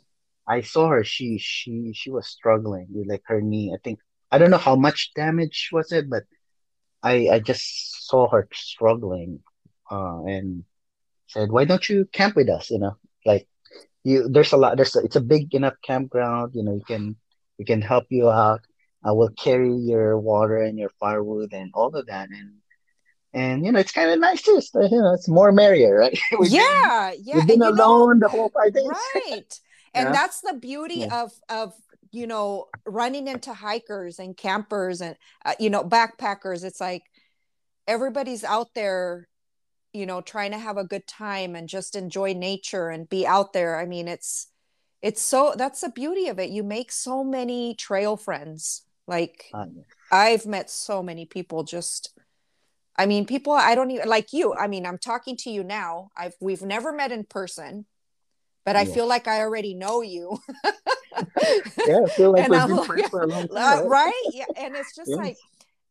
I 0.48 0.62
saw 0.62 0.88
her 0.88 1.04
she 1.04 1.38
she 1.38 1.92
she 1.94 2.10
was 2.10 2.28
struggling 2.28 2.88
with 2.90 3.08
like 3.08 3.22
her 3.26 3.40
knee. 3.42 3.72
I 3.74 3.78
think 3.84 4.00
I 4.30 4.38
don't 4.38 4.50
know 4.50 4.58
how 4.58 4.76
much 4.76 5.12
damage 5.14 5.70
was 5.72 5.92
it, 5.92 6.08
but 6.10 6.24
I 7.02 7.28
I 7.30 7.38
just 7.40 8.06
saw 8.08 8.28
her 8.30 8.48
struggling 8.52 9.40
uh 9.90 10.24
and 10.24 10.64
said, 11.28 11.50
"Why 11.50 11.64
don't 11.64 11.88
you 11.88 12.06
camp 12.12 12.36
with 12.36 12.48
us?" 12.50 12.70
You 12.70 12.78
know, 12.80 12.96
like 13.26 13.48
you 14.04 14.28
there's 14.28 14.52
a 14.52 14.56
lot 14.56 14.76
there's 14.76 14.96
a, 14.96 15.00
it's 15.00 15.16
a 15.16 15.20
big 15.20 15.54
enough 15.54 15.74
campground, 15.84 16.52
you 16.54 16.62
know, 16.64 16.74
you 16.74 16.84
can 16.86 17.16
we 17.58 17.64
can 17.64 17.82
help 17.82 18.06
you 18.10 18.30
out. 18.30 18.60
I 19.04 19.12
will 19.12 19.30
carry 19.30 19.72
your 19.74 20.18
water 20.18 20.58
and 20.62 20.78
your 20.78 20.90
firewood 21.00 21.52
and 21.52 21.70
all 21.74 21.94
of 21.94 22.06
that 22.06 22.30
and 22.30 22.54
and 23.34 23.64
you 23.64 23.72
know, 23.72 23.78
it's 23.78 23.92
kind 23.92 24.10
of 24.10 24.18
nice 24.20 24.42
too. 24.42 24.60
So, 24.60 24.82
you 24.82 25.00
know, 25.00 25.12
it's 25.14 25.28
more 25.28 25.52
merrier, 25.52 25.96
right? 25.98 26.18
We've 26.40 26.50
been 26.50 26.56
Yeah, 26.56 27.12
yeah, 27.20 27.36
we've 27.38 27.46
been 27.46 27.62
and 27.62 27.64
you 27.64 27.74
know, 27.74 27.84
alone 27.84 28.20
the 28.20 28.28
whole 28.28 28.50
five 28.50 28.72
days. 28.74 28.88
right. 28.88 29.60
And 29.94 30.06
Yeah, 30.06 30.12
that's 30.14 30.40
the 30.42 30.52
beauty 30.52 31.00
yeah, 31.00 31.22
of 31.22 31.32
of 31.48 31.74
you 32.12 32.26
know 32.26 32.66
running 32.86 33.28
into 33.28 33.52
hikers 33.52 34.18
and 34.18 34.36
campers 34.36 35.00
and 35.00 35.16
uh, 35.44 35.54
you 35.58 35.70
know 35.70 35.84
backpackers. 35.84 36.64
It's 36.64 36.80
like 36.80 37.02
everybody's 37.86 38.44
out 38.44 38.68
there, 38.74 39.28
you 39.92 40.06
know, 40.06 40.20
trying 40.20 40.52
to 40.52 40.58
have 40.58 40.76
a 40.76 40.84
good 40.84 41.06
time 41.06 41.56
and 41.56 41.68
just 41.68 41.96
enjoy 41.96 42.34
nature 42.34 42.90
and 42.90 43.08
be 43.08 43.26
out 43.26 43.52
there. 43.52 43.78
I 43.78 43.86
mean, 43.86 44.08
it's 44.08 44.48
it's 45.02 45.22
so 45.22 45.54
that's 45.56 45.80
the 45.80 45.90
beauty 45.90 46.28
of 46.28 46.38
it. 46.38 46.50
You 46.50 46.62
make 46.62 46.92
so 46.92 47.24
many 47.24 47.74
trail 47.74 48.16
friends. 48.16 48.82
Like 49.06 49.46
uh. 49.54 49.66
I've 50.12 50.46
met 50.46 50.70
so 50.70 51.02
many 51.02 51.26
people 51.26 51.64
just 51.64 52.12
I 52.98 53.06
mean, 53.06 53.26
people 53.26 53.52
I 53.52 53.76
don't 53.76 53.92
even 53.92 54.08
like 54.08 54.32
you. 54.32 54.54
I 54.54 54.66
mean, 54.66 54.84
I'm 54.84 54.98
talking 54.98 55.36
to 55.38 55.50
you 55.50 55.62
now. 55.62 56.10
I've 56.16 56.34
we've 56.40 56.62
never 56.62 56.92
met 56.92 57.12
in 57.12 57.24
person, 57.24 57.86
but 58.64 58.76
I 58.76 58.84
feel 58.84 59.06
like 59.06 59.26
I 59.26 59.40
already 59.40 59.74
know 59.74 60.02
you. 60.02 60.38
yeah. 60.64 62.00
I 62.04 62.08
feel 62.10 62.32
like 62.32 62.48
we've 62.48 62.60
been 62.60 62.76
like, 62.76 62.86
friends 62.86 63.08
for 63.08 63.22
a 63.22 63.26
long 63.26 63.48
time, 63.54 63.86
uh, 63.86 63.88
right? 63.88 64.22
Yeah. 64.32 64.44
And 64.56 64.76
it's 64.76 64.94
just 64.94 65.10
like 65.10 65.36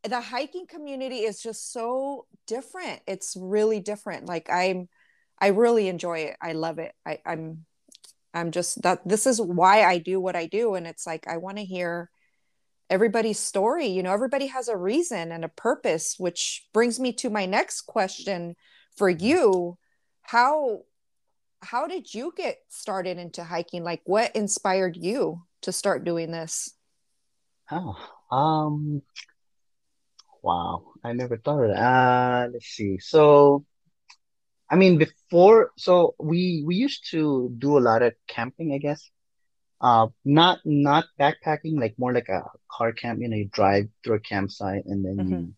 the 0.03 0.21
hiking 0.21 0.67
community 0.67 1.19
is 1.19 1.41
just 1.41 1.71
so 1.71 2.25
different. 2.45 3.01
It's 3.07 3.35
really 3.39 3.79
different. 3.79 4.27
Like 4.27 4.49
I'm, 4.49 4.89
I 5.39 5.47
really 5.47 5.87
enjoy 5.87 6.19
it. 6.19 6.37
I 6.41 6.53
love 6.53 6.79
it. 6.79 6.93
I, 7.05 7.19
I'm, 7.25 7.65
I'm 8.33 8.51
just 8.51 8.81
that 8.83 9.07
this 9.07 9.25
is 9.25 9.41
why 9.41 9.83
I 9.83 9.97
do 9.97 10.19
what 10.19 10.35
I 10.35 10.45
do. 10.45 10.75
And 10.75 10.85
it's 10.85 11.07
like, 11.07 11.27
I 11.27 11.37
want 11.37 11.57
to 11.57 11.65
hear 11.65 12.09
everybody's 12.89 13.39
story. 13.39 13.87
You 13.87 14.03
know, 14.03 14.13
everybody 14.13 14.47
has 14.47 14.67
a 14.67 14.77
reason 14.77 15.31
and 15.31 15.43
a 15.43 15.49
purpose, 15.49 16.15
which 16.17 16.67
brings 16.73 16.99
me 16.99 17.13
to 17.13 17.29
my 17.29 17.45
next 17.45 17.81
question 17.81 18.55
for 18.95 19.09
you. 19.09 19.77
How, 20.21 20.81
how 21.61 21.87
did 21.87 22.13
you 22.13 22.33
get 22.35 22.57
started 22.69 23.17
into 23.17 23.43
hiking? 23.43 23.83
Like 23.83 24.01
what 24.05 24.35
inspired 24.35 24.97
you 24.97 25.43
to 25.61 25.71
start 25.71 26.03
doing 26.03 26.31
this? 26.31 26.73
Oh, 27.71 27.95
um, 28.31 29.01
wow. 30.41 30.93
I 31.03 31.13
never 31.13 31.37
thought 31.37 31.63
of 31.63 31.69
that. 31.71 31.79
Uh, 31.81 32.49
let's 32.53 32.67
see. 32.67 32.97
So, 32.99 33.65
I 34.69 34.75
mean, 34.75 34.97
before, 34.97 35.71
so 35.77 36.15
we 36.19 36.63
we 36.65 36.75
used 36.75 37.09
to 37.11 37.53
do 37.57 37.77
a 37.77 37.85
lot 37.89 38.01
of 38.01 38.13
camping, 38.27 38.73
I 38.73 38.77
guess. 38.79 39.09
Uh, 39.81 40.07
not 40.25 40.59
not 40.65 41.05
backpacking, 41.19 41.79
like 41.79 41.95
more 41.97 42.13
like 42.13 42.29
a 42.29 42.43
car 42.71 42.91
camp. 42.93 43.19
You 43.21 43.29
know, 43.29 43.37
you 43.37 43.49
drive 43.51 43.89
through 44.03 44.15
a 44.17 44.19
campsite 44.19 44.85
and 44.85 45.05
then 45.05 45.19
Mm-hmm. 45.19 45.41
you 45.41 45.53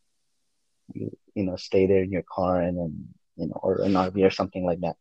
you 0.93 1.11
you 1.35 1.43
know 1.43 1.55
stay 1.55 1.87
there 1.87 2.03
in 2.03 2.11
your 2.11 2.23
car 2.29 2.61
and 2.61 2.77
then 2.77 3.07
you 3.37 3.47
know 3.47 3.59
or 3.63 3.81
an 3.81 3.95
RV 3.95 4.23
or 4.23 4.31
something 4.31 4.65
like 4.65 4.81
that. 4.81 4.95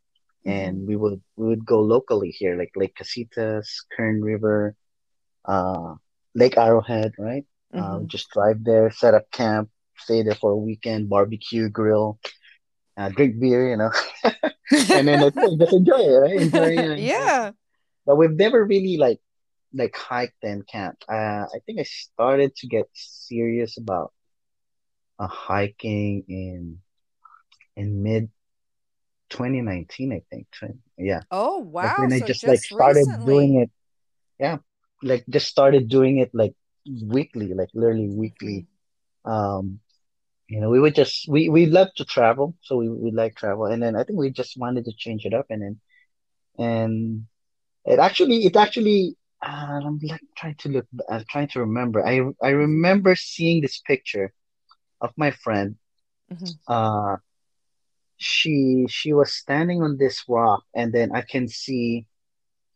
Mm-hmm. 0.48 0.76
And 0.76 0.86
we 0.86 0.96
would 0.96 1.20
we 1.36 1.48
would 1.48 1.64
go 1.66 1.80
locally 1.80 2.30
here, 2.30 2.56
like 2.58 2.72
Lake 2.76 2.94
Casitas, 2.96 3.68
Kern 3.96 4.22
River, 4.22 4.74
uh, 5.46 5.94
Lake 6.34 6.56
Arrowhead, 6.56 7.12
right? 7.18 7.44
Uh, 7.76 8.00
Mm-hmm. 8.00 8.06
just 8.06 8.30
drive 8.30 8.64
there, 8.64 8.90
set 8.90 9.14
up 9.14 9.30
camp, 9.32 9.70
stay 9.98 10.22
there 10.22 10.34
for 10.34 10.52
a 10.52 10.56
weekend, 10.56 11.08
barbecue, 11.08 11.68
grill, 11.68 12.18
uh, 12.96 13.08
drink 13.10 13.38
beer, 13.40 13.70
you 13.70 13.76
know, 13.76 13.90
and 14.94 15.08
then 15.08 15.20
just 15.58 15.72
enjoy 15.72 15.98
it, 16.00 16.18
right? 16.18 16.40
Enjoy, 16.40 16.70
yeah. 16.96 17.52
But 18.06 18.16
we've 18.16 18.32
never 18.36 18.64
really 18.64 18.96
like 18.98 19.20
like 19.74 19.96
hiked 19.96 20.42
and 20.42 20.66
camped. 20.66 21.04
Uh, 21.08 21.46
I 21.54 21.58
think 21.66 21.80
I 21.80 21.84
started 21.84 22.54
to 22.56 22.66
get 22.68 22.88
serious 22.94 23.76
about 23.78 24.12
uh, 25.18 25.26
hiking 25.28 26.24
in 26.28 26.78
in 27.76 28.02
mid 28.02 28.30
2019, 29.30 30.12
I 30.12 30.22
think. 30.30 30.46
Yeah, 30.98 31.22
Oh, 31.30 31.58
wow. 31.58 31.96
when 31.96 32.12
I 32.12 32.20
So 32.20 32.28
just 32.30 32.46
like 32.46 32.62
just 32.62 32.64
started 32.64 33.24
doing 33.24 33.56
it. 33.62 33.70
Yeah, 34.38 34.58
like 35.02 35.24
just 35.28 35.48
started 35.48 35.88
doing 35.88 36.18
it 36.18 36.30
like 36.34 36.54
weekly, 37.02 37.54
like 37.54 37.68
literally 37.74 38.08
weekly. 38.08 38.66
Um, 39.24 39.80
you 40.48 40.60
know, 40.60 40.70
we 40.70 40.80
would 40.80 40.94
just 40.94 41.26
we 41.28 41.48
we 41.48 41.66
love 41.66 41.88
to 41.96 42.04
travel, 42.04 42.56
so 42.62 42.76
we 42.76 42.88
we 42.88 43.10
like 43.12 43.36
travel, 43.36 43.66
and 43.66 43.82
then 43.82 43.96
I 43.96 44.04
think 44.04 44.18
we 44.18 44.30
just 44.30 44.56
wanted 44.58 44.84
to 44.86 44.92
change 44.96 45.24
it 45.24 45.34
up, 45.34 45.46
and 45.50 45.62
then 45.62 45.80
and 46.58 47.24
it 47.84 47.98
actually 47.98 48.44
it 48.46 48.56
actually 48.56 49.16
uh, 49.44 49.80
I'm 49.84 49.98
like 50.02 50.20
trying 50.36 50.56
to 50.60 50.68
look, 50.68 50.86
I'm 51.10 51.24
trying 51.30 51.48
to 51.48 51.60
remember. 51.60 52.04
I 52.06 52.20
I 52.42 52.50
remember 52.50 53.14
seeing 53.16 53.60
this 53.62 53.80
picture 53.86 54.32
of 55.00 55.12
my 55.16 55.30
friend. 55.30 55.76
hmm 56.28 56.58
Uh, 56.68 57.16
she 58.18 58.86
she 58.90 59.12
was 59.14 59.34
standing 59.34 59.82
on 59.82 59.98
this 59.98 60.24
rock, 60.28 60.64
and 60.74 60.92
then 60.94 61.12
I 61.14 61.22
can 61.22 61.48
see 61.48 62.06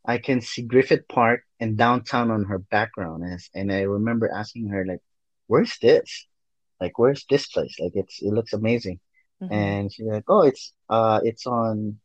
I 0.06 0.18
can 0.18 0.40
see 0.40 0.62
Griffith 0.62 1.08
Park 1.08 1.42
and 1.60 1.76
downtown 1.78 2.30
on 2.30 2.44
her 2.46 2.58
background, 2.60 3.24
and 3.24 3.40
and 3.54 3.72
I 3.72 3.82
remember 3.82 4.30
asking 4.30 4.68
her 4.68 4.86
like, 4.86 5.00
"Where's 5.48 5.78
this? 5.80 6.26
Like, 6.80 6.98
where's 6.98 7.24
this 7.30 7.46
place? 7.48 7.76
Like, 7.80 7.92
it's 7.96 8.22
it 8.22 8.32
looks 8.32 8.52
amazing." 8.54 9.00
hmm 9.40 9.48
And 9.50 9.92
she's 9.92 10.06
like, 10.06 10.24
"Oh, 10.28 10.42
it's 10.42 10.74
uh, 10.90 11.20
it's 11.24 11.46
on 11.46 12.00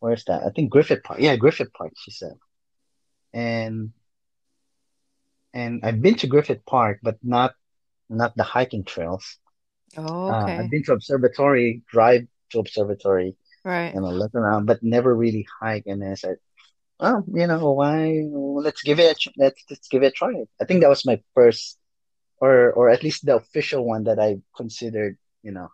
where's 0.00 0.24
that? 0.26 0.44
I 0.44 0.50
think 0.50 0.70
Griffith 0.70 1.04
Park. 1.04 1.20
Yeah, 1.20 1.36
Griffith 1.36 1.72
Park." 1.74 1.92
She 1.96 2.12
said, 2.12 2.34
and 3.32 3.92
and 5.52 5.80
I've 5.84 6.02
been 6.02 6.14
to 6.16 6.26
Griffith 6.26 6.64
Park, 6.66 7.00
but 7.02 7.16
not 7.22 7.54
not 8.08 8.36
the 8.36 8.42
hiking 8.44 8.84
trails. 8.84 9.38
Oh, 9.96 10.30
Uh, 10.30 10.52
I've 10.58 10.70
been 10.70 10.84
to 10.84 10.94
observatory, 10.94 11.82
drive 11.90 12.28
observatory, 12.56 13.36
Right. 13.64 13.92
you 13.94 14.00
know, 14.00 14.08
look 14.08 14.34
around, 14.34 14.64
but 14.64 14.82
never 14.82 15.14
really 15.14 15.46
hike. 15.60 15.84
And 15.86 16.02
I 16.02 16.14
said, 16.14 16.36
well, 16.98 17.24
you 17.32 17.46
know, 17.46 17.72
why? 17.72 18.24
Let's 18.32 18.82
give 18.82 18.98
it 18.98 19.12
a 19.26 19.30
let's 19.36 19.62
let's 19.68 19.88
give 19.88 20.02
it 20.02 20.06
a 20.06 20.10
try. 20.10 20.32
I 20.60 20.64
think 20.64 20.80
that 20.80 20.88
was 20.88 21.04
my 21.04 21.20
first, 21.34 21.78
or 22.40 22.72
or 22.72 22.88
at 22.90 23.02
least 23.02 23.26
the 23.26 23.36
official 23.36 23.84
one 23.84 24.04
that 24.04 24.18
I 24.18 24.38
considered, 24.56 25.18
you 25.42 25.52
know, 25.52 25.68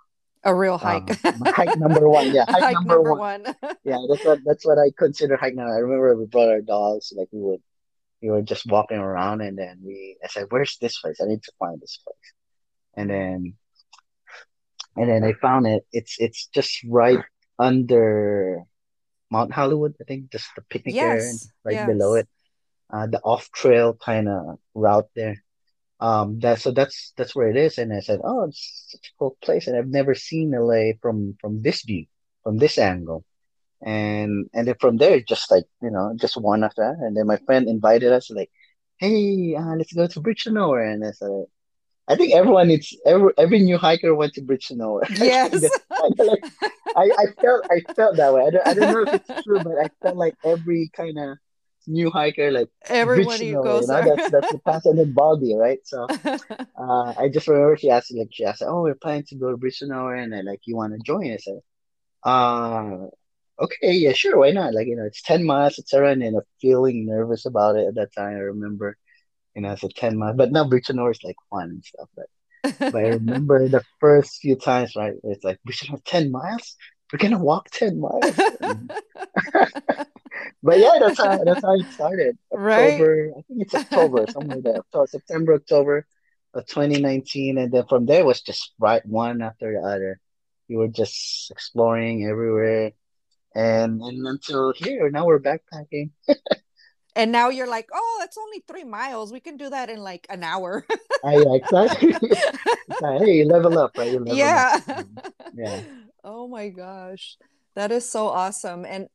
A 0.45 0.53
real 0.55 0.77
hike. 0.77 1.09
um, 1.25 1.41
hike 1.47 1.79
number 1.79 2.09
one. 2.09 2.35
Yeah, 2.35 2.45
hike 2.49 2.63
Hike 2.63 2.75
number 2.75 2.95
number 2.97 3.15
one. 3.15 3.43
one. 3.45 3.55
Yeah, 3.85 4.01
that's 4.09 4.25
what 4.25 4.39
that's 4.45 4.65
what 4.67 4.79
I 4.79 4.91
consider 4.99 5.37
hike 5.37 5.55
now. 5.55 5.69
I 5.69 5.79
remember 5.81 6.17
we 6.17 6.27
brought 6.27 6.49
our 6.51 6.61
dogs, 6.61 7.13
like 7.17 7.29
we 7.33 7.41
would 7.41 7.63
we 8.21 8.29
were 8.31 8.43
just 8.43 8.67
walking 8.67 8.99
around, 8.99 9.41
and 9.41 9.57
then 9.57 9.81
we 9.85 10.17
I 10.25 10.29
said, 10.29 10.47
"Where's 10.51 10.77
this 10.81 10.99
place? 11.01 11.21
I 11.21 11.27
need 11.29 11.43
to 11.45 11.53
find 11.59 11.81
this 11.81 11.97
place." 12.05 12.29
And 12.97 13.09
then 13.09 13.55
and 14.97 15.09
then 15.11 15.25
I 15.25 15.33
found 15.35 15.67
it. 15.67 15.87
It's 15.93 16.17
it's 16.19 16.47
just 16.55 16.85
right 16.89 17.21
under 17.59 18.63
Mount 19.31 19.53
Hollywood, 19.53 19.95
I 20.01 20.05
think, 20.05 20.31
just 20.33 20.49
the 20.57 20.63
picnic 20.63 21.03
area 21.03 21.31
and 21.31 21.41
Yes, 21.41 21.49
right 21.65 21.85
below 21.85 22.15
it. 22.15 22.29
Uh, 22.93 23.07
the 23.07 23.21
off 23.23 23.51
trail 23.53 23.95
kind 23.95 24.29
of 24.29 24.59
route 24.75 25.09
there. 25.17 25.43
Um, 26.01 26.39
that 26.41 26.61
so 26.61 26.71
that's 26.73 27.13
that's 27.17 27.35
where 27.35 27.49
it 27.51 27.57
is. 27.57 27.79
And 27.79 27.93
I 27.93 28.01
said, 28.01 28.21
"Oh, 28.25 28.45
it's 28.45 28.87
such 28.91 29.09
a 29.09 29.15
cool 29.19 29.37
place, 29.43 29.67
and 29.67 29.77
I've 29.77 29.89
never 29.89 30.15
seen 30.15 30.55
LA 30.55 30.95
from 31.03 31.37
from 31.41 31.63
this 31.63 31.83
view, 31.85 32.07
from 32.45 32.59
this 32.59 32.79
angle." 32.79 33.25
And 33.83 34.49
and 34.55 34.67
then 34.69 34.77
from 34.81 34.97
there, 34.99 35.21
just 35.21 35.51
like 35.51 35.65
you 35.83 35.91
know, 35.91 36.15
just 36.17 36.37
one 36.37 36.65
after 36.65 36.83
that. 36.83 37.05
And 37.07 37.17
then 37.17 37.27
my 37.27 37.37
friend 37.47 37.69
invited 37.69 38.13
us, 38.13 38.31
like, 38.31 38.51
"Hey, 38.99 39.55
uh, 39.57 39.77
let's 39.77 39.93
go 39.93 40.07
to 40.07 40.21
Bridge 40.21 40.45
to 40.45 40.53
Nowhere." 40.53 40.85
And 40.91 41.05
I 41.05 41.13
said, 41.13 41.47
I 42.07 42.17
think 42.17 42.35
everyone 42.35 42.69
needs 42.69 42.95
every 43.07 43.33
every 43.39 43.61
new 43.61 43.79
hiker 43.79 44.15
went 44.15 44.35
to 44.35 44.43
Bridge 44.43 44.69
to 44.69 44.77
Nowhere. 44.77 45.07
Yes. 45.11 45.53
that's 45.53 45.79
kind 45.89 46.21
of 46.21 46.27
like 46.27 46.45
I, 46.97 47.11
I 47.19 47.27
felt 47.41 47.67
I 47.71 47.81
felt 47.95 48.17
that 48.17 48.33
way. 48.35 48.47
I 48.47 48.51
don't 48.51 48.67
I 48.67 48.75
don't 48.75 48.93
know 48.93 49.13
if 49.13 49.23
it's 49.29 49.43
true, 49.45 49.61
but 49.61 49.79
I 49.79 49.89
felt 50.03 50.17
like 50.17 50.35
every 50.45 50.91
kind 50.95 51.19
of 51.19 51.39
new 51.87 52.11
hiker 52.11 52.51
like 52.51 52.69
Everyone 52.87 53.39
to 53.39 53.47
who 53.47 53.53
Nowhere. 53.53 53.73
You 53.73 53.81
goes 53.81 53.89
know, 53.89 54.17
that's 54.17 54.31
that's 54.31 54.53
the 54.53 54.59
pass 54.59 54.87
and 54.87 54.99
then 54.99 55.13
Baldy, 55.13 55.55
right? 55.55 55.79
So 55.85 56.07
uh, 56.79 57.15
I 57.19 57.29
just 57.33 57.49
remember 57.49 57.77
she 57.77 57.91
asked 57.91 58.15
like 58.15 58.29
she 58.33 58.45
asked, 58.45 58.63
"Oh, 58.65 58.83
we're 58.83 58.95
planning 58.95 59.25
to 59.29 59.37
go 59.37 59.51
to 59.51 59.57
Bridge 59.57 59.81
and 59.83 59.93
I 59.93 60.41
like, 60.43 60.61
"You 60.65 60.77
want 60.77 60.93
to 60.93 60.99
join?" 61.01 61.33
I 61.33 61.37
said, 61.37 61.61
"Uh, 62.23 63.07
okay, 63.61 63.93
yeah, 63.93 64.13
sure, 64.13 64.39
why 64.39 64.51
not?" 64.51 64.75
Like 64.75 64.87
you 64.87 64.97
know, 64.97 65.05
it's 65.05 65.23
ten 65.23 65.45
miles, 65.45 65.79
etc. 65.79 66.13
And 66.13 66.23
then 66.23 66.35
I'm 66.37 66.43
feeling 66.61 67.07
nervous 67.07 67.47
about 67.47 67.77
it 67.77 67.89
at 67.89 67.95
that 67.97 68.15
time. 68.15 68.37
I 68.37 68.41
remember, 68.41 68.97
you 69.55 69.63
know, 69.63 69.71
I 69.71 69.75
said 69.77 69.95
ten 69.95 70.19
miles, 70.19 70.37
but 70.37 70.53
now 70.53 70.69
to 70.69 71.09
is 71.09 71.25
like 71.25 71.37
fun 71.51 71.71
and 71.71 71.85
stuff. 71.85 72.09
But 72.17 72.27
but 72.79 72.97
I 72.97 73.09
remember 73.21 73.69
the 73.69 73.85
first 74.01 74.41
few 74.41 74.57
times, 74.57 74.97
right? 74.97 75.15
It's 75.25 75.45
like 75.45 75.59
we 75.65 75.73
should 75.73 75.91
have 75.91 76.05
ten 76.05 76.31
miles. 76.31 76.77
We're 77.13 77.19
gonna 77.19 77.39
walk 77.39 77.71
ten 77.71 78.01
miles. 78.01 78.25
But 80.65 80.79
yeah, 80.79 80.97
that's 80.99 81.19
how 81.19 81.45
that's 81.45 81.63
how 81.63 81.75
it 81.75 81.87
started. 81.93 82.39
Right? 82.51 82.95
I 83.37 83.43
think 83.43 83.63
it's 83.63 83.75
October, 83.75 84.27
somewhere 84.31 84.63
there. 84.63 84.79
October, 84.79 85.07
September, 85.07 85.55
October 85.55 86.07
of 86.55 86.67
2019, 86.67 87.59
and 87.59 87.71
then 87.71 87.85
from 87.87 88.07
there 88.07 88.21
it 88.21 88.27
was 88.27 88.41
just 88.41 88.73
right 88.79 89.05
one 89.05 89.43
after 89.43 89.75
the 89.75 89.87
other. 89.87 90.21
We 90.69 90.77
were 90.77 90.89
just 90.89 91.51
exploring 91.51 92.27
everywhere, 92.27 92.93
and 93.55 94.01
and 94.01 94.27
until 94.27 94.73
here, 94.75 95.11
now 95.11 95.27
we're 95.27 95.39
backpacking. 95.39 96.13
And 97.17 97.31
now 97.31 97.49
you're 97.49 97.69
like, 97.69 97.89
oh, 97.95 98.21
it's 98.25 98.37
only 98.37 98.63
three 98.67 98.85
miles. 98.85 99.33
We 99.33 99.41
can 99.41 99.57
do 99.57 99.71
that 99.71 99.89
in 99.89 99.99
like 99.99 100.27
an 100.31 100.43
hour. 100.43 100.85
I 101.25 101.37
yeah, 101.37 101.55
exactly. 101.55 102.15
Like, 103.01 103.23
hey, 103.23 103.39
you 103.39 103.45
level 103.47 103.79
up, 103.79 103.93
right? 103.97 104.13
Level. 104.13 104.37
Yeah. 104.37 104.81
Um, 104.89 105.19
yeah. 105.55 105.81
Oh 106.27 106.49
my 106.49 106.71
gosh. 106.71 107.37
That 107.75 107.93
is 107.93 108.09
so 108.09 108.29
awesome. 108.29 108.87
And 108.87 109.09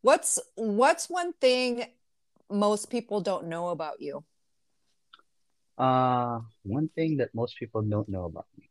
what's 0.00 0.38
what's 0.54 1.10
one 1.10 1.34
thing 1.34 1.84
most 2.50 2.88
people 2.88 3.20
don't 3.20 3.48
know 3.48 3.68
about 3.68 4.00
you? 4.00 4.24
Uh, 5.76 6.40
one 6.62 6.88
thing 6.94 7.18
that 7.18 7.34
most 7.34 7.58
people 7.58 7.82
don't 7.82 8.08
know 8.08 8.24
about 8.24 8.46
me. 8.56 8.70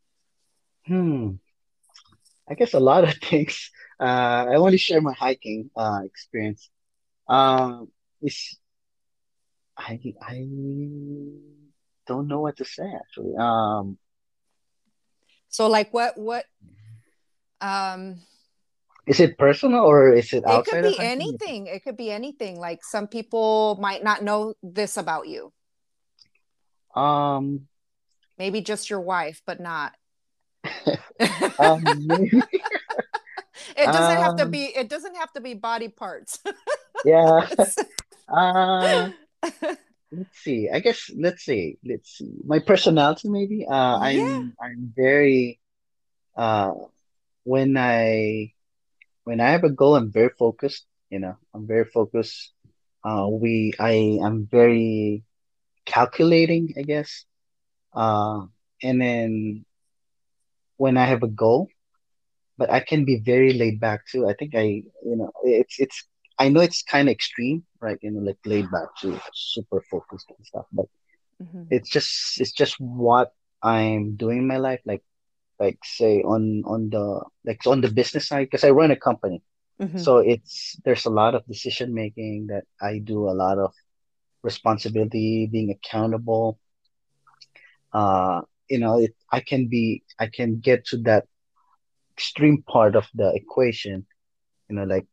Hmm. 0.87 1.31
I 2.49 2.55
guess 2.55 2.73
a 2.73 2.79
lot 2.79 3.03
of 3.03 3.13
things. 3.21 3.69
Uh, 3.99 4.49
I 4.49 4.55
only 4.55 4.77
share 4.77 5.01
my 5.01 5.13
hiking 5.13 5.69
uh 5.75 6.01
experience. 6.03 6.69
Um, 7.27 7.89
it's 8.21 8.57
I 9.77 9.99
I 10.21 10.47
don't 12.07 12.27
know 12.27 12.41
what 12.41 12.57
to 12.57 12.65
say 12.65 12.89
actually. 12.95 13.35
Um, 13.37 13.97
So 15.49 15.67
like 15.67 15.93
what 15.93 16.17
what 16.17 16.45
um 17.61 18.19
is 19.07 19.19
it 19.19 19.37
personal 19.37 19.85
or 19.85 20.13
is 20.13 20.33
it 20.33 20.43
it 20.47 20.65
could 20.65 20.83
be 20.83 20.99
anything. 20.99 21.67
It 21.67 21.83
could 21.83 21.97
be 21.97 22.09
anything. 22.11 22.59
Like 22.59 22.83
some 22.83 23.07
people 23.07 23.77
might 23.79 24.03
not 24.03 24.23
know 24.23 24.55
this 24.63 24.97
about 24.97 25.27
you. 25.27 25.53
Um, 26.95 27.67
Maybe 28.37 28.61
just 28.61 28.89
your 28.89 29.01
wife, 29.01 29.41
but 29.45 29.59
not. 29.59 29.93
um, 31.59 31.83
It 33.77 33.85
doesn't 33.85 34.17
have 34.21 34.35
to 34.37 34.43
um, 34.43 34.51
be 34.51 34.65
it 34.65 34.89
doesn't 34.89 35.15
have 35.15 35.31
to 35.33 35.41
be 35.41 35.53
body 35.53 35.89
parts. 35.89 36.39
yeah. 37.05 37.47
Uh, 38.27 39.09
let's 40.11 40.37
see. 40.43 40.69
I 40.73 40.79
guess 40.79 41.09
let's 41.17 41.43
see. 41.43 41.77
Let's 41.85 42.09
see. 42.17 42.31
My 42.45 42.59
personality, 42.59 43.29
maybe. 43.29 43.65
Uh. 43.69 43.97
I'm 43.97 44.53
I'm 44.61 44.93
very 44.95 45.59
uh 46.37 46.71
when 47.43 47.77
I 47.77 48.51
when 49.23 49.39
I 49.41 49.49
have 49.51 49.63
a 49.63 49.69
goal, 49.69 49.95
I'm 49.95 50.11
very 50.11 50.29
focused. 50.37 50.85
You 51.09 51.19
know, 51.19 51.35
I'm 51.53 51.67
very 51.67 51.85
focused. 51.85 52.51
Uh, 53.03 53.27
we 53.29 53.73
I 53.79 54.19
am 54.23 54.47
very 54.49 55.23
calculating, 55.85 56.73
I 56.77 56.83
guess. 56.83 57.25
Uh, 57.93 58.45
and 58.83 59.01
then 59.01 59.65
when 60.77 60.97
I 60.97 61.05
have 61.05 61.23
a 61.23 61.27
goal, 61.27 61.67
but 62.57 62.69
I 62.71 62.79
can 62.79 63.05
be 63.05 63.19
very 63.23 63.53
laid 63.53 63.79
back 63.79 64.01
too. 64.11 64.27
I 64.27 64.33
think 64.33 64.55
I, 64.55 64.63
you 64.63 65.15
know, 65.17 65.31
it's 65.43 65.79
it's 65.79 66.07
I 66.39 66.49
know 66.49 66.61
it's 66.61 66.83
kind 66.83 67.07
of 67.07 67.13
extreme, 67.13 67.63
right? 67.81 67.97
You 68.01 68.11
know, 68.11 68.21
like 68.21 68.37
laid 68.45 68.69
back 68.71 68.89
to 69.01 69.19
super 69.33 69.81
focused 69.91 70.27
and 70.37 70.45
stuff, 70.45 70.65
but 70.71 70.85
Mhm. 71.39 71.67
it's 71.69 71.89
just 71.89 72.39
it's 72.39 72.51
just 72.51 72.75
what 72.79 73.31
I'm 73.61 74.15
doing 74.15 74.39
in 74.39 74.47
my 74.47 74.57
life. 74.57 74.81
Like 74.85 75.03
like 75.59 75.79
say 75.83 76.21
on 76.21 76.63
on 76.65 76.89
the 76.89 77.23
like 77.45 77.61
on 77.65 77.81
the 77.81 77.89
business 77.91 78.27
side, 78.27 78.47
because 78.47 78.63
I 78.63 78.69
run 78.71 78.91
a 78.91 78.95
company. 78.95 79.41
Mhm. 79.79 79.97
So 79.97 80.17
it's 80.19 80.77
there's 80.85 81.05
a 81.05 81.09
lot 81.09 81.35
of 81.35 81.45
decision 81.47 81.93
making 81.93 82.47
that 82.47 82.63
I 82.81 82.99
do, 82.99 83.29
a 83.29 83.35
lot 83.45 83.57
of 83.59 83.73
responsibility, 84.43 85.47
being 85.51 85.71
accountable. 85.71 86.59
Uh, 87.93 88.41
you 88.69 88.79
know, 88.79 88.99
it, 88.99 89.13
I 89.31 89.39
can 89.41 89.67
be, 89.67 90.03
I 90.19 90.27
can 90.27 90.59
get 90.59 90.85
to 90.87 90.97
that 91.03 91.25
extreme 92.15 92.63
part 92.63 92.95
of 92.95 93.05
the 93.13 93.31
equation. 93.35 94.05
You 94.69 94.75
know, 94.77 94.83
like 94.83 95.07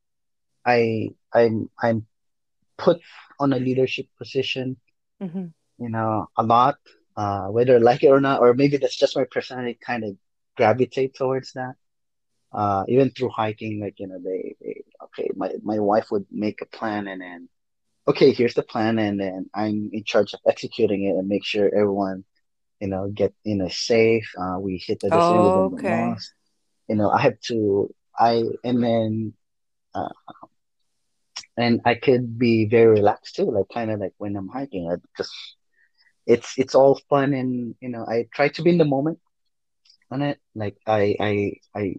I, 0.65 1.11
I'm, 1.33 1.71
I'm 1.83 2.07
put 2.79 3.01
on 3.41 3.53
a 3.53 3.59
leadership 3.59 4.07
position. 4.19 4.77
Mhm. 5.21 5.53
You 5.79 5.89
know, 5.91 6.29
a 6.37 6.43
lot, 6.43 6.77
uh, 7.17 7.47
whether 7.49 7.77
I 7.77 7.79
like 7.79 8.03
it 8.05 8.09
or 8.09 8.21
not, 8.21 8.41
or 8.41 8.55
maybe 8.55 8.77
that's 8.77 8.97
just 8.97 9.17
my 9.17 9.25
personality, 9.31 9.79
kind 9.85 10.05
of 10.05 10.17
gravitate 10.57 11.15
towards 11.15 11.53
that. 11.55 11.75
Uh, 12.53 12.85
even 12.89 13.11
through 13.11 13.31
hiking, 13.31 13.81
like 13.81 13.99
you 13.99 14.07
know, 14.07 14.19
they, 14.23 14.55
they 14.61 14.83
okay, 15.05 15.31
my 15.37 15.51
my 15.63 15.79
wife 15.79 16.11
would 16.11 16.27
make 16.31 16.61
a 16.63 16.67
plan 16.67 17.09
and 17.09 17.21
then 17.21 17.49
okay, 18.09 18.33
here's 18.33 18.55
the 18.55 18.63
plan, 18.63 18.99
and 18.99 19.19
then 19.21 19.49
I'm 19.55 19.91
in 19.93 20.05
charge 20.05 20.35
of 20.35 20.41
executing 20.47 21.05
it 21.05 21.17
and 21.17 21.29
make 21.29 21.45
sure 21.45 21.67
everyone, 21.67 22.25
you 22.81 22.89
know, 22.89 23.09
get 23.09 23.35
in 23.45 23.61
a 23.63 23.71
safe. 23.71 24.29
Uh, 24.39 24.59
we 24.61 24.79
hit 24.79 25.01
the 25.01 25.11
don't 25.11 25.71
get 25.71 25.79
Okay. 25.79 26.15
You 26.89 26.97
know, 26.97 27.11
I 27.11 27.21
have 27.23 27.41
to, 27.49 27.95
I, 28.19 28.43
and 28.65 28.83
then, 28.83 29.35
uh, 29.95 30.09
and 31.57 31.81
I 31.85 31.95
could 31.95 32.39
be 32.39 32.67
very 32.67 32.87
relaxed 32.89 33.37
too, 33.37 33.51
like 33.51 33.67
kind 33.73 33.91
of 33.91 34.01
like 34.01 34.15
when 34.19 34.37
I'm 34.37 34.49
hiking, 34.49 34.91
I 34.91 34.97
just, 35.17 35.33
it's, 36.27 36.55
it's 36.59 36.75
all 36.75 37.01
fun 37.11 37.35
and, 37.35 37.75
you 37.81 37.89
know, 37.89 38.07
I 38.07 38.27
try 38.33 38.49
to 38.51 38.63
be 38.63 38.71
in 38.71 38.79
the 38.79 38.85
moment 38.85 39.19
on 40.11 40.23
it. 40.23 40.39
Like 40.55 40.77
I, 40.87 41.17
I, 41.21 41.53
I, 41.75 41.95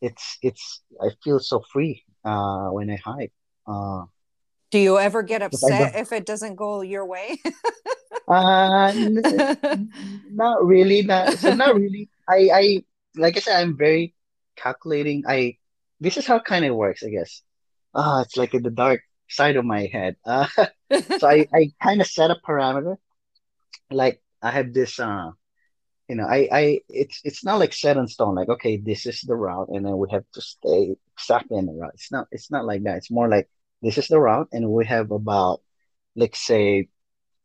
it's, 0.00 0.38
it's, 0.42 0.82
I 1.00 1.08
feel 1.22 1.38
so 1.40 1.62
free, 1.72 2.04
uh, 2.24 2.68
when 2.70 2.90
I 2.90 2.96
hike. 2.96 3.32
Uh, 3.66 4.04
Do 4.70 4.78
you 4.78 4.98
ever 4.98 5.22
get 5.22 5.42
upset 5.42 5.94
if 5.94 6.12
it 6.12 6.24
doesn't 6.26 6.56
go 6.56 6.80
your 6.80 7.04
way? 7.06 7.38
uh, 8.28 8.92
n- 8.94 9.90
Not 10.32 10.64
really, 10.64 11.02
not 11.02 11.38
so 11.38 11.52
not 11.52 11.74
really. 11.74 12.08
I 12.28 12.48
I 12.54 12.84
like 13.16 13.36
I 13.36 13.40
said, 13.40 13.60
I'm 13.60 13.76
very 13.76 14.14
calculating. 14.56 15.24
I 15.26 15.56
this 16.00 16.16
is 16.16 16.26
how 16.26 16.38
kind 16.38 16.64
of 16.64 16.76
works, 16.76 17.02
I 17.02 17.10
guess. 17.10 17.42
Ah, 17.94 18.22
it's 18.22 18.36
like 18.36 18.54
in 18.54 18.62
the 18.62 18.70
dark. 18.70 19.02
side 19.28 19.56
of 19.56 19.64
my 19.64 19.86
head. 19.92 20.16
Uh, 20.24 20.46
so 21.18 21.28
I, 21.28 21.46
I 21.54 21.72
kind 21.82 22.00
of 22.00 22.06
set 22.06 22.30
a 22.30 22.36
parameter. 22.46 22.96
Like 23.90 24.20
I 24.42 24.50
have 24.50 24.72
this 24.72 24.98
uh 24.98 25.30
you 26.10 26.16
know, 26.16 26.26
I, 26.26 26.48
I, 26.50 26.80
it's, 26.88 27.20
it's 27.22 27.44
not 27.44 27.60
like 27.60 27.72
set 27.72 27.96
in 27.96 28.08
stone. 28.08 28.34
Like, 28.34 28.48
okay, 28.48 28.78
this 28.78 29.06
is 29.06 29.20
the 29.20 29.36
route, 29.36 29.68
and 29.68 29.86
then 29.86 29.96
we 29.96 30.08
have 30.10 30.24
to 30.34 30.40
stay 30.40 30.96
exactly 31.16 31.56
in 31.56 31.66
the 31.66 31.72
route. 31.72 31.92
It's 31.94 32.10
not, 32.10 32.26
it's 32.32 32.50
not 32.50 32.64
like 32.64 32.82
that. 32.82 32.96
It's 32.96 33.12
more 33.12 33.28
like 33.28 33.48
this 33.80 33.96
is 33.96 34.08
the 34.08 34.18
route, 34.18 34.48
and 34.50 34.68
we 34.68 34.86
have 34.86 35.12
about, 35.12 35.60
let's 36.16 36.44
say, 36.44 36.88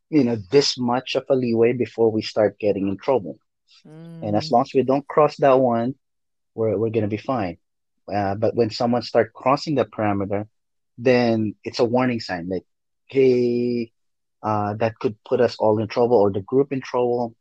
you 0.10 0.24
know, 0.24 0.38
this 0.50 0.80
much 0.80 1.14
of 1.14 1.26
a 1.30 1.36
leeway 1.36 1.74
before 1.74 2.12
we 2.12 2.24
start 2.24 2.58
getting 2.58 2.88
in 2.88 2.98
trouble. 2.98 3.38
Mm. 3.88 4.24
And 4.24 4.36
as 4.36 4.50
mm. 4.50 4.54
long 4.54 4.62
as 4.64 4.74
we 4.74 4.82
don't 4.82 5.08
cross 5.08 5.38
that 5.38 5.60
one, 5.60 5.94
we're 6.56 6.76
we're 6.76 6.90
gonna 6.90 7.08
be 7.08 7.18
fine. 7.18 7.58
Uh, 8.14 8.36
but 8.36 8.56
when 8.56 8.70
someone 8.70 9.02
start 9.02 9.34
crossing 9.34 9.76
the 9.76 9.86
parameter, 9.86 10.48
then 10.98 11.56
it's 11.64 11.80
a 11.80 11.86
warning 11.86 12.20
sign. 12.20 12.48
Like, 12.50 12.66
hey, 13.08 13.92
uh, 14.44 14.76
that 14.76 15.00
could 15.00 15.16
put 15.24 15.42
us 15.42 15.56
all 15.58 15.80
in 15.80 15.88
trouble 15.88 16.18
or 16.18 16.32
the 16.32 16.42
group 16.42 16.72
in 16.72 16.82
trouble 16.82 17.36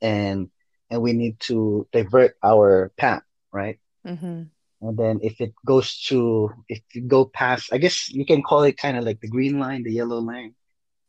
and 0.00 0.50
and 0.90 1.02
we 1.02 1.12
need 1.12 1.38
to 1.40 1.86
divert 1.92 2.36
our 2.42 2.92
path, 2.96 3.22
right? 3.52 3.78
Mm-hmm. 4.06 4.44
And 4.80 4.96
then 4.96 5.20
if 5.22 5.40
it 5.40 5.54
goes 5.66 6.00
to 6.04 6.52
if 6.68 6.80
you 6.94 7.02
go 7.02 7.24
past, 7.24 7.72
I 7.72 7.78
guess 7.78 8.10
you 8.10 8.24
can 8.24 8.42
call 8.42 8.62
it 8.62 8.78
kind 8.78 8.96
of 8.96 9.04
like 9.04 9.20
the 9.20 9.28
green 9.28 9.58
line, 9.58 9.82
the 9.82 9.92
yellow 9.92 10.20
lane, 10.20 10.54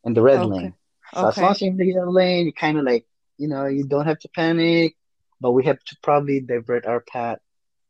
and 0.03 0.15
the 0.15 0.21
red 0.21 0.39
okay. 0.39 0.49
lane. 0.49 0.73
So 1.13 1.19
okay. 1.19 1.27
as 1.27 1.37
long 1.37 1.51
as 1.51 1.61
you're 1.61 1.71
in 1.71 1.77
the 1.77 1.85
yellow 1.85 2.11
lane, 2.11 2.47
you 2.47 2.53
kind 2.53 2.77
of 2.77 2.83
like 2.83 3.05
you 3.37 3.47
know 3.47 3.65
you 3.65 3.85
don't 3.85 4.07
have 4.07 4.19
to 4.19 4.29
panic, 4.29 4.95
but 5.39 5.51
we 5.51 5.65
have 5.65 5.79
to 5.83 5.97
probably 6.01 6.39
divert 6.39 6.85
our 6.85 7.01
path. 7.01 7.39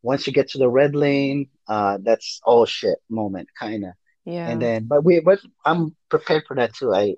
Once 0.01 0.27
you 0.27 0.33
get 0.33 0.49
to 0.49 0.57
the 0.57 0.69
red 0.69 0.95
lane, 0.95 1.49
uh, 1.67 1.97
that's 2.01 2.39
all 2.45 2.65
shit 2.65 2.97
moment, 3.09 3.49
kind 3.57 3.85
of. 3.85 3.91
Yeah. 4.25 4.47
And 4.47 4.61
then, 4.61 4.85
but 4.85 5.03
we, 5.03 5.19
but 5.19 5.39
I'm 5.65 5.95
prepared 6.09 6.43
for 6.47 6.55
that 6.55 6.73
too. 6.73 6.93
I, 6.93 7.15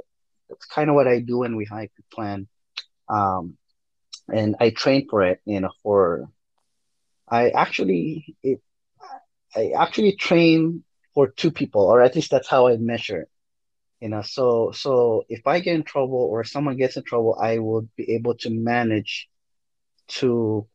that's 0.49 0.65
kind 0.65 0.89
of 0.89 0.95
what 0.95 1.07
I 1.07 1.19
do 1.19 1.39
when 1.39 1.55
we 1.55 1.65
hike. 1.65 1.91
plan. 2.11 2.47
Um, 3.07 3.57
and 4.31 4.55
I 4.59 4.69
train 4.69 5.07
for 5.09 5.23
it. 5.23 5.41
You 5.45 5.61
know, 5.61 5.71
for 5.83 6.29
I 7.27 7.49
actually 7.49 8.35
it, 8.43 8.61
I 9.55 9.71
actually 9.77 10.15
train 10.15 10.83
for 11.13 11.27
two 11.27 11.51
people, 11.51 11.81
or 11.81 12.01
at 12.01 12.15
least 12.15 12.31
that's 12.31 12.47
how 12.47 12.67
I 12.67 12.77
measure. 12.77 13.27
You 13.99 14.09
know, 14.09 14.21
so 14.21 14.71
so 14.71 15.23
if 15.29 15.45
I 15.45 15.59
get 15.59 15.75
in 15.75 15.83
trouble 15.83 16.27
or 16.31 16.43
someone 16.43 16.77
gets 16.77 16.97
in 16.97 17.03
trouble, 17.03 17.37
I 17.39 17.59
will 17.59 17.87
be 17.95 18.15
able 18.15 18.35
to 18.37 18.49
manage 18.49 19.29
to 20.19 20.67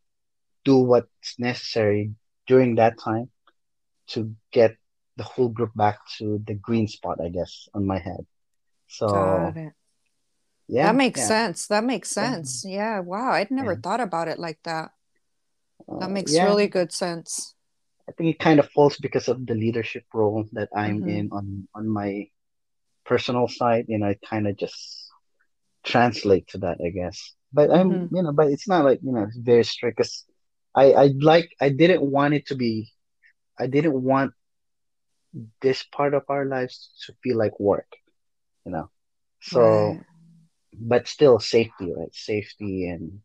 do 0.66 0.76
what's 0.78 1.38
necessary 1.38 2.12
during 2.46 2.76
that 2.76 2.98
time 2.98 3.30
to 4.08 4.34
get 4.52 4.76
the 5.16 5.24
whole 5.24 5.48
group 5.48 5.72
back 5.74 5.98
to 6.18 6.42
the 6.46 6.54
green 6.54 6.88
spot, 6.88 7.18
I 7.22 7.30
guess, 7.30 7.68
on 7.72 7.86
my 7.86 7.98
head. 7.98 8.26
So 8.88 9.06
yeah 10.68 10.86
that 10.86 10.94
makes 10.94 11.20
yeah. 11.20 11.26
sense 11.26 11.66
that 11.68 11.84
makes 11.84 12.10
sense 12.10 12.64
yeah, 12.66 12.96
yeah. 12.96 13.00
wow 13.00 13.32
i'd 13.32 13.50
never 13.50 13.72
yeah. 13.72 13.78
thought 13.82 14.00
about 14.00 14.28
it 14.28 14.38
like 14.38 14.58
that 14.64 14.90
that 15.88 16.06
uh, 16.06 16.08
makes 16.08 16.32
really 16.32 16.66
good 16.66 16.92
sense 16.92 17.54
i 18.08 18.12
think 18.12 18.34
it 18.34 18.38
kind 18.38 18.58
of 18.58 18.68
falls 18.70 18.96
because 18.96 19.28
of 19.28 19.46
the 19.46 19.54
leadership 19.54 20.04
role 20.12 20.44
that 20.52 20.68
i'm 20.74 21.00
mm-hmm. 21.00 21.08
in 21.08 21.28
on 21.32 21.68
on 21.74 21.88
my 21.88 22.26
personal 23.04 23.46
side 23.46 23.86
you 23.88 23.98
know 23.98 24.08
it 24.08 24.20
kind 24.28 24.48
of 24.48 24.56
just 24.56 25.10
translate 25.84 26.48
to 26.48 26.58
that 26.58 26.78
i 26.84 26.90
guess 26.90 27.34
but 27.52 27.70
i'm 27.70 27.90
mm-hmm. 27.90 28.16
you 28.16 28.22
know 28.22 28.32
but 28.32 28.48
it's 28.48 28.66
not 28.66 28.84
like 28.84 28.98
you 29.02 29.12
know 29.12 29.22
it's 29.22 29.38
very 29.38 29.62
strict 29.62 29.96
because 29.96 30.24
i 30.76 30.92
i 30.92 31.10
like 31.20 31.50
i 31.60 31.68
didn't 31.70 32.02
want 32.02 32.34
it 32.34 32.46
to 32.46 32.54
be 32.56 32.90
i 33.58 33.66
didn't 33.66 34.00
want 34.02 34.32
this 35.62 35.82
part 35.84 36.14
of 36.14 36.22
our 36.28 36.44
lives 36.46 36.90
to 37.06 37.12
feel 37.22 37.36
like 37.36 37.58
work 37.60 37.86
you 38.64 38.72
know 38.72 38.88
so 39.40 39.60
right 39.60 40.00
but 40.78 41.08
still 41.08 41.38
safety, 41.38 41.92
right? 41.96 42.14
Safety 42.14 42.88
and 42.88 43.20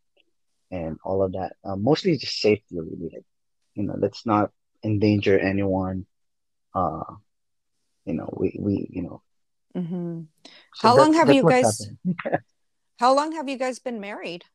and 0.72 0.98
all 1.04 1.24
of 1.24 1.34
that. 1.34 1.54
Uh, 1.64 1.76
mostly 1.76 2.18
just 2.18 2.40
safety, 2.40 2.78
really. 2.80 3.10
Like, 3.14 3.26
you 3.76 3.84
know, 3.84 3.96
let's 3.98 4.26
not 4.26 4.52
endanger 4.84 5.38
anyone. 5.40 6.06
Uh, 6.76 7.04
you 8.06 8.14
know, 8.14 8.34
we 8.38 8.56
we 8.60 8.88
you 8.92 9.04
know. 9.04 9.22
Mm-hmm. 9.76 10.22
So 10.76 10.88
how 10.88 10.98
long 10.98 11.14
have 11.14 11.32
you 11.32 11.44
guys? 11.44 11.90
how 13.00 13.14
long 13.14 13.34
have 13.34 13.50
you 13.50 13.58
guys 13.58 13.80
been 13.80 14.00
married? 14.00 14.46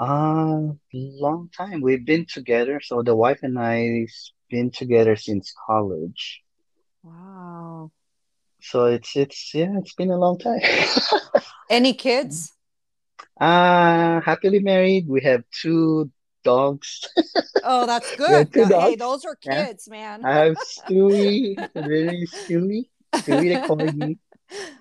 Uh, 0.00 0.72
long 0.94 1.50
time. 1.54 1.82
We've 1.82 2.06
been 2.06 2.24
together. 2.24 2.80
So 2.82 3.02
the 3.02 3.14
wife 3.14 3.40
and 3.42 3.58
I 3.58 4.06
been 4.48 4.70
together 4.70 5.14
since 5.14 5.52
college. 5.66 6.40
Wow. 7.02 7.92
So 8.62 8.86
it's 8.86 9.14
it's 9.14 9.54
yeah, 9.54 9.76
it's 9.78 9.94
been 9.94 10.10
a 10.10 10.16
long 10.16 10.38
time. 10.38 10.60
Any 11.70 11.92
kids? 11.92 12.52
Uh 13.38 14.20
happily 14.20 14.60
married. 14.60 15.06
We 15.06 15.20
have 15.22 15.44
two 15.62 16.10
dogs. 16.44 17.06
Oh, 17.62 17.84
that's 17.86 18.16
good. 18.16 18.52
two 18.52 18.66
dogs. 18.66 18.84
Hey, 18.84 18.96
those 18.96 19.24
are 19.26 19.36
kids, 19.36 19.86
yeah. 19.86 20.16
man. 20.18 20.24
I 20.24 20.44
have 20.46 20.56
Stewie, 20.64 21.56
really 21.74 22.26
Stewie, 22.26 22.88
Stewie 23.16 23.52
the 23.52 23.68
corgi, 23.68 24.18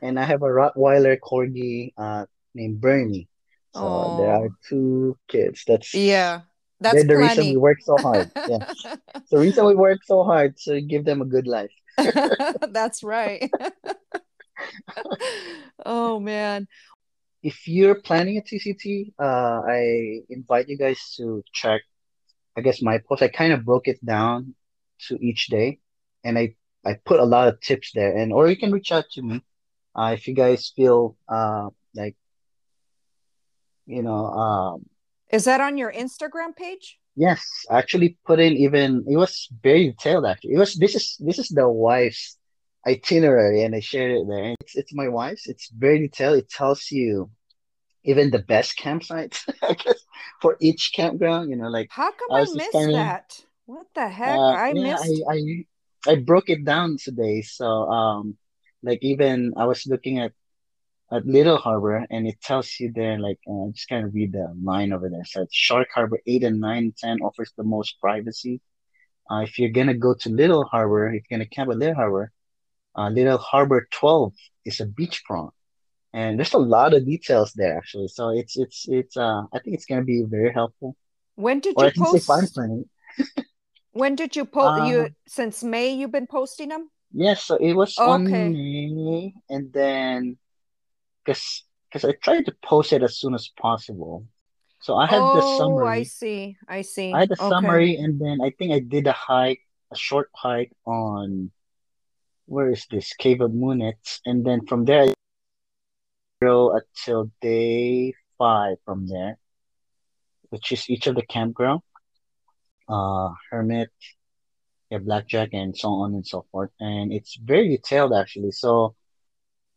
and 0.02 0.20
I 0.20 0.24
have 0.24 0.44
a 0.44 0.48
Rottweiler 0.48 1.18
corgi 1.20 1.94
uh, 1.98 2.26
named 2.54 2.80
Bernie. 2.80 3.28
So 3.76 3.82
oh. 3.82 4.18
there 4.18 4.32
are 4.32 4.50
two 4.68 5.18
kids. 5.28 5.64
That's 5.68 5.94
yeah. 5.94 6.42
That's 6.82 7.06
the 7.06 7.18
reason 7.18 7.46
we 7.48 7.58
work 7.58 7.78
so 7.82 7.98
hard. 7.98 8.32
Yeah, 8.48 8.72
the 9.30 9.38
reason 9.38 9.66
we 9.66 9.76
work 9.76 10.00
so 10.06 10.24
hard 10.24 10.58
to 10.66 10.82
give 10.82 11.04
them 11.06 11.22
a 11.22 11.26
good 11.26 11.46
life. 11.46 11.72
That's 12.72 13.04
right. 13.04 13.52
oh 15.86 16.20
man. 16.20 16.68
If 17.44 17.68
you're 17.68 17.96
planning 17.96 18.38
a 18.38 18.42
TCT, 18.42 19.14
uh, 19.20 19.62
I 19.68 20.22
invite 20.30 20.68
you 20.68 20.78
guys 20.78 21.16
to 21.18 21.44
check. 21.54 21.82
I 22.58 22.62
guess 22.62 22.82
my 22.82 23.00
post. 23.00 23.22
I 23.22 23.30
kind 23.30 23.54
of 23.54 23.64
broke 23.64 23.88
it 23.88 24.04
down 24.04 24.56
to 25.08 25.16
each 25.24 25.48
day, 25.48 25.80
and 26.24 26.38
I 26.38 26.56
I 26.86 26.96
put 27.06 27.20
a 27.20 27.26
lot 27.26 27.48
of 27.48 27.62
tips 27.62 27.92
there. 27.94 28.16
And 28.16 28.34
or 28.34 28.50
you 28.50 28.58
can 28.58 28.72
reach 28.72 28.92
out 28.92 29.06
to 29.12 29.22
me 29.22 29.44
uh, 29.96 30.12
if 30.14 30.28
you 30.28 30.34
guys 30.34 30.72
feel 30.76 31.16
uh, 31.28 31.70
like 31.94 32.16
you 33.90 34.04
know. 34.04 34.26
Um, 34.28 34.86
Is 35.32 35.46
that 35.46 35.62
on 35.62 35.78
your 35.78 35.92
Instagram 35.92 36.56
page? 36.56 36.98
Yes, 37.16 37.44
actually 37.70 38.18
put 38.26 38.40
in 38.40 38.54
even 38.54 39.04
it 39.10 39.18
was 39.18 39.50
very 39.62 39.90
detailed 39.92 40.26
actually. 40.26 40.54
It 40.54 40.60
was 40.60 40.76
this 40.76 40.96
is 40.96 41.18
this 41.20 41.40
is 41.40 41.50
the 41.50 41.68
wife's 41.68 42.38
itinerary 42.88 43.64
and 43.64 43.76
I 43.76 43.82
shared 43.82 44.12
it 44.12 44.28
there. 44.30 44.56
It's 44.62 44.76
it's 44.76 44.94
my 44.94 45.10
wife's. 45.10 45.48
It's 45.48 45.70
very 45.70 46.00
detailed. 46.00 46.38
It 46.38 46.50
tells 46.50 46.90
you 46.92 47.30
even 48.06 48.32
the 48.32 48.40
best 48.40 48.78
campsites 48.78 49.44
I 49.62 49.76
for 50.42 50.56
each 50.62 50.92
campground, 50.96 51.50
you 51.50 51.58
know, 51.58 51.68
like 51.68 51.90
how 51.92 52.12
come 52.12 52.32
I, 52.32 52.42
I 52.42 52.54
missed 52.56 52.72
that? 52.72 53.42
What 53.66 53.88
the 53.94 54.08
heck? 54.08 54.38
Uh, 54.38 54.54
I 54.56 54.74
yeah, 54.74 54.94
missed 54.94 55.24
I, 55.28 55.34
I 55.34 56.14
I 56.14 56.16
broke 56.16 56.50
it 56.50 56.64
down 56.64 56.98
today. 56.98 57.42
So 57.42 57.66
um 57.66 58.38
like 58.82 59.00
even 59.02 59.54
I 59.58 59.66
was 59.66 59.86
looking 59.86 60.20
at 60.20 60.32
at 61.12 61.26
Little 61.26 61.58
Harbor, 61.58 62.06
and 62.10 62.28
it 62.28 62.40
tells 62.42 62.80
you 62.80 62.92
there, 62.94 63.20
like, 63.20 63.40
uh, 63.50 63.72
just 63.72 63.90
kind 63.90 64.06
of 64.06 64.14
read 64.14 64.34
the 64.34 64.54
line 64.62 64.94
over 64.94 65.10
there. 65.10 65.26
So 65.26 65.48
Shark 65.52 65.88
Harbor 65.94 66.20
8 66.26 66.44
and 66.44 66.60
9 66.60 66.94
10 66.98 67.22
offers 67.22 67.52
the 67.58 67.64
most 67.64 68.00
privacy. 68.00 68.62
Uh, 69.30 69.42
if 69.42 69.58
you're 69.58 69.70
going 69.70 69.88
to 69.88 69.94
go 69.94 70.14
to 70.14 70.30
Little 70.30 70.66
Harbor, 70.66 71.08
if 71.08 71.24
you're 71.30 71.38
going 71.38 71.48
to 71.48 71.56
camp 71.56 71.72
at 71.72 71.78
Little 71.78 71.96
Harbor, 71.96 72.32
uh, 72.96 73.10
Little 73.10 73.38
Harbor 73.38 73.88
12 73.92 74.34
is 74.66 74.80
a 74.80 74.86
beachfront. 74.86 75.52
And 76.14 76.40
there's 76.40 76.54
a 76.54 76.60
lot 76.60 76.94
of 76.94 77.06
details 77.06 77.54
there, 77.54 77.78
actually. 77.78 78.08
So 78.08 78.30
it's, 78.30 78.58
it's, 78.58 78.88
it's, 78.88 79.16
uh, 79.16 79.44
I 79.54 79.60
think 79.60 79.76
it's 79.76 79.86
going 79.86 80.02
to 80.02 80.06
be 80.06 80.24
very 80.28 80.52
helpful. 80.52 80.96
When 81.36 81.60
did 81.60 81.76
or 81.78 81.86
you 81.86 81.92
post? 81.96 82.30
when 83.92 84.16
did 84.16 84.36
you 84.36 84.46
post? 84.46 84.88
you, 84.88 85.00
uh, 85.02 85.10
since 85.28 85.64
May, 85.64 85.94
you've 85.94 86.12
been 86.12 86.28
posting 86.28 86.70
them? 86.70 86.90
Yes, 87.12 87.44
so 87.44 87.56
it 87.56 87.74
was 87.74 87.96
oh, 87.98 88.10
on 88.10 88.30
May, 88.30 89.34
and 89.50 89.74
then 89.74 90.38
because 91.30 91.64
because 91.90 92.06
I 92.06 92.14
tried 92.22 92.46
to 92.46 92.56
post 92.64 92.94
it 92.94 93.04
as 93.04 93.18
soon 93.18 93.34
as 93.34 93.50
possible. 93.60 94.26
So 94.82 94.96
I 94.96 95.08
had 95.08 95.20
oh, 95.22 95.36
the 95.36 95.58
summary. 95.58 95.88
I 95.88 96.04
see. 96.04 96.58
I 96.68 96.82
see. 96.82 97.14
I 97.14 97.20
had 97.22 97.30
the 97.30 97.42
okay. 97.42 97.50
summary, 97.50 97.96
and 97.96 98.20
then 98.20 98.40
I 98.42 98.52
think 98.52 98.72
I 98.72 98.80
did 98.80 99.08
a 99.08 99.12
hike, 99.12 99.62
a 99.92 99.96
short 99.96 100.30
hike 100.34 100.72
on 100.86 101.52
where 102.46 102.70
is 102.72 102.86
this 102.90 103.14
Cave 103.14 103.42
of 103.42 103.52
Munits, 103.52 104.22
and 104.26 104.46
then 104.46 104.66
from 104.66 104.86
there 104.86 105.04
I 105.04 105.14
go 106.42 106.78
until 106.78 107.32
day 107.42 108.14
five. 108.38 108.78
From 108.86 109.08
there, 109.08 109.38
which 110.50 110.72
is 110.72 110.90
each 110.90 111.08
of 111.08 111.16
the 111.16 111.26
campground, 111.26 111.82
uh, 112.88 113.30
Hermit, 113.52 113.92
yeah, 114.90 115.00
Blackjack, 115.00 115.50
and 115.54 115.78
so 115.78 115.90
on 115.90 116.14
and 116.14 116.26
so 116.26 116.46
forth. 116.52 116.72
And 116.80 117.12
it's 117.12 117.36
very 117.36 117.70
detailed 117.70 118.14
actually. 118.14 118.52
So, 118.52 118.96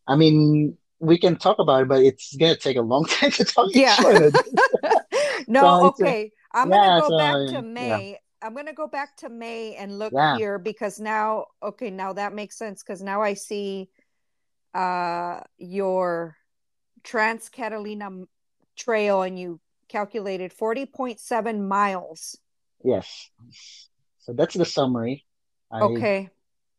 I 0.06 0.16
mean, 0.16 0.78
we 1.02 1.18
can 1.18 1.36
talk 1.36 1.58
about 1.58 1.82
it, 1.82 1.88
but 1.88 2.00
it's 2.02 2.34
gonna 2.36 2.56
take 2.56 2.76
a 2.76 2.80
long 2.82 3.04
time 3.08 3.32
to 3.32 3.44
talk. 3.44 3.68
Yeah. 3.74 3.96
no, 5.48 5.62
so 5.62 5.88
okay. 5.88 6.30
I'm 6.54 6.70
yeah, 6.70 7.00
gonna 7.00 7.00
go 7.02 7.08
so, 7.08 7.18
back 7.18 7.48
to 7.48 7.62
May. 7.62 8.18
I'm 8.40 8.54
gonna 8.54 8.72
go 8.72 8.86
back 8.86 9.16
to 9.18 9.28
May 9.28 9.74
and 9.74 9.98
look 9.98 10.12
Yeah. 10.12 10.36
here 10.36 10.58
because 10.58 11.00
now, 11.00 11.46
okay, 11.62 11.90
now 11.90 12.12
that 12.12 12.34
makes 12.34 12.56
sense 12.56 12.82
because 12.82 13.02
now 13.02 13.20
I 13.20 13.34
see 13.34 13.88
uh 14.74 15.40
your 15.58 16.36
Trans 17.02 17.48
Catalina 17.48 18.10
Trail 18.76 19.22
and 19.22 19.38
you 19.38 19.60
calculated 19.88 20.52
40.7 20.52 21.68
miles. 21.68 22.38
Yes. 22.84 23.28
So 24.20 24.32
that's 24.32 24.54
the 24.54 24.64
summary. 24.64 25.26
I 25.70 25.82
Okay. 25.82 26.30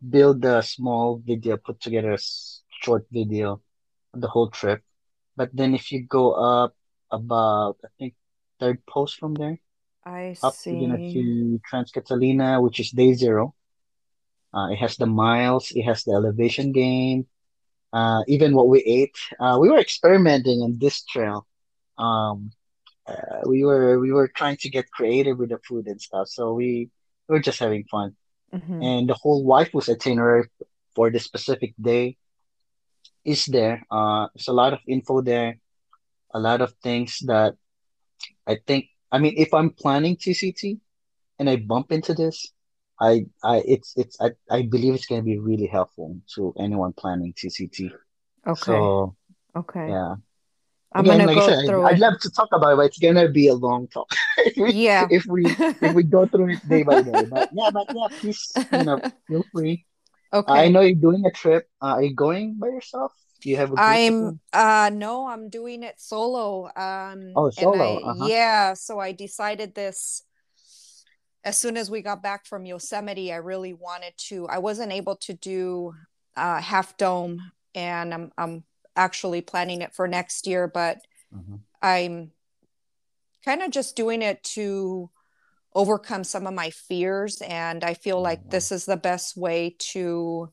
build 0.09 0.43
a 0.45 0.63
small 0.63 1.21
video, 1.23 1.57
put 1.57 1.81
together 1.81 2.13
a 2.13 2.19
short 2.81 3.05
video 3.11 3.61
the 4.13 4.27
whole 4.27 4.49
trip. 4.49 4.81
But 5.35 5.49
then 5.53 5.73
if 5.75 5.91
you 5.91 6.03
go 6.03 6.33
up 6.33 6.75
about, 7.11 7.77
I 7.83 7.89
think, 7.99 8.15
third 8.59 8.85
post 8.85 9.17
from 9.17 9.35
there, 9.35 9.59
I 10.05 10.33
up 10.43 10.55
you're 10.69 10.79
gonna 10.87 10.99
see. 10.99 11.13
see 11.13 11.61
Trans 11.65 11.91
Catalina, 11.91 12.61
which 12.61 12.79
is 12.79 12.91
day 12.91 13.13
zero. 13.13 13.55
Uh, 14.53 14.69
it 14.71 14.77
has 14.77 14.97
the 14.97 15.05
miles, 15.07 15.71
it 15.75 15.83
has 15.83 16.03
the 16.03 16.11
elevation 16.11 16.71
gain, 16.71 17.25
uh, 17.93 18.23
even 18.27 18.55
what 18.55 18.67
we 18.69 18.81
ate. 18.83 19.17
Uh, 19.39 19.57
we 19.59 19.69
were 19.69 19.79
experimenting 19.79 20.61
on 20.61 20.77
this 20.79 21.03
trail. 21.03 21.47
Um, 21.97 22.51
uh, 23.07 23.41
we 23.45 23.63
were 23.65 23.99
we 23.99 24.11
were 24.11 24.27
trying 24.27 24.57
to 24.57 24.69
get 24.69 24.91
creative 24.91 25.37
with 25.37 25.49
the 25.49 25.59
food 25.67 25.87
and 25.87 25.99
stuff. 26.01 26.27
So 26.29 26.53
we, 26.53 26.89
we 27.27 27.33
were 27.35 27.41
just 27.41 27.59
having 27.59 27.85
fun. 27.85 28.15
Mhm. 28.53 28.83
And 28.83 29.09
the 29.09 29.15
whole 29.15 29.45
Waifu's 29.45 29.89
itinerary 29.89 30.49
for 30.95 31.09
the 31.11 31.19
specific 31.19 31.73
day 31.81 32.17
is 33.25 33.45
there. 33.45 33.85
Uh, 33.91 34.27
there's 34.33 34.47
a 34.47 34.53
lot 34.53 34.73
of 34.73 34.79
info 34.87 35.21
there, 35.21 35.59
a 36.33 36.39
lot 36.39 36.61
of 36.61 36.73
things 36.83 37.19
that 37.27 37.55
I 38.47 38.57
think. 38.67 38.87
I 39.11 39.19
mean, 39.19 39.35
if 39.37 39.53
I'm 39.53 39.69
planning 39.71 40.17
TCT 40.17 40.79
and 41.39 41.49
I 41.49 41.57
bump 41.57 41.91
into 41.91 42.13
this, 42.13 42.51
I 42.99 43.25
I 43.43 43.63
it's 43.65 43.93
it's 43.97 44.17
I, 44.21 44.31
I 44.49 44.63
believe 44.63 44.93
it's 44.95 45.05
gonna 45.05 45.23
be 45.23 45.39
really 45.39 45.67
helpful 45.67 46.19
to 46.35 46.53
anyone 46.59 46.93
planning 46.93 47.33
TCT. 47.33 47.91
Okay. 48.47 48.79
So 48.79 49.15
Okay. 49.55 49.87
yeah. 49.87 50.15
I'm 50.95 51.03
Again, 51.03 51.17
gonna 51.19 51.27
like 51.27 51.37
I 51.37 51.39
go 51.39 51.45
said, 51.45 51.57
through 51.65 51.87
I'd 51.87 51.97
it. 51.97 51.99
love 51.99 52.19
to 52.21 52.29
talk 52.31 52.49
about 52.53 52.73
it, 52.73 52.75
but 52.77 52.85
it's 52.87 52.99
gonna 52.99 53.29
be 53.29 53.47
a 53.47 53.53
long 53.55 53.87
talk 53.87 54.09
if 54.37 54.57
we 54.57 54.75
Yeah. 54.83 55.07
if 55.09 55.25
we 55.25 55.57
if 55.81 55.91
we 55.93 56.03
go 56.03 56.25
through 56.27 56.53
it 56.53 56.67
day 56.67 56.83
by 56.83 57.01
day. 57.01 57.25
But 57.29 57.47
yeah, 57.51 57.69
but 57.73 57.87
yeah, 57.91 58.07
please, 58.19 58.63
you 58.71 58.83
know, 58.83 59.01
feel 59.27 59.47
free. 59.51 59.85
I 60.33 60.67
know 60.69 60.81
you're 60.81 60.95
doing 60.95 61.25
a 61.25 61.31
trip. 61.31 61.69
Uh, 61.81 61.95
are 61.95 62.03
you 62.03 62.13
going 62.13 62.55
by 62.59 62.67
yourself? 62.67 63.13
Do 63.41 63.49
you 63.49 63.57
have 63.57 63.71
a 63.71 63.75
group? 63.75 63.81
I'm. 63.81 64.39
uh 64.51 64.89
no, 64.93 65.27
I'm 65.27 65.49
doing 65.49 65.83
it 65.83 65.99
solo. 65.99 66.69
Um 66.75 67.33
Oh, 67.35 67.49
solo. 67.49 67.75
I 67.75 68.01
Uh-huh. 68.05 68.27
yeah, 68.29 68.73
so 68.73 68.99
I 68.99 69.11
decided 69.11 69.75
this 69.75 70.23
as 71.43 71.57
soon 71.57 71.75
as 71.75 71.91
we 71.91 72.01
got 72.01 72.23
back 72.23 72.45
from 72.45 72.65
Yosemite, 72.65 73.33
I 73.33 73.37
really 73.37 73.73
wanted 73.73 74.13
to. 74.29 74.47
I 74.47 74.59
wasn't 74.59 74.91
able 74.93 75.15
to 75.17 75.33
do 75.33 75.93
uh 76.35 76.61
Half 76.61 76.97
Dome 76.97 77.41
and 77.75 78.13
I'm 78.13 78.31
I'm 78.37 78.63
actually 78.95 79.41
planning 79.41 79.81
it 79.81 79.93
for 79.93 80.07
next 80.07 80.47
year, 80.47 80.67
but 80.67 80.99
Mhm. 81.31 81.63
I'm 81.81 82.31
kind 83.43 83.61
of 83.61 83.71
just 83.71 83.95
doing 83.95 84.21
it 84.21 84.43
to 84.43 85.09
overcome 85.75 86.23
some 86.23 86.47
of 86.47 86.53
my 86.53 86.69
fears 86.69 87.41
and 87.41 87.83
I 87.83 87.93
feel 87.95 88.17
Oh, 88.17 88.21
like 88.21 88.49
this 88.49 88.71
is 88.71 88.85
the 88.85 88.97
best 88.97 89.37
way 89.37 89.75
to 89.93 90.51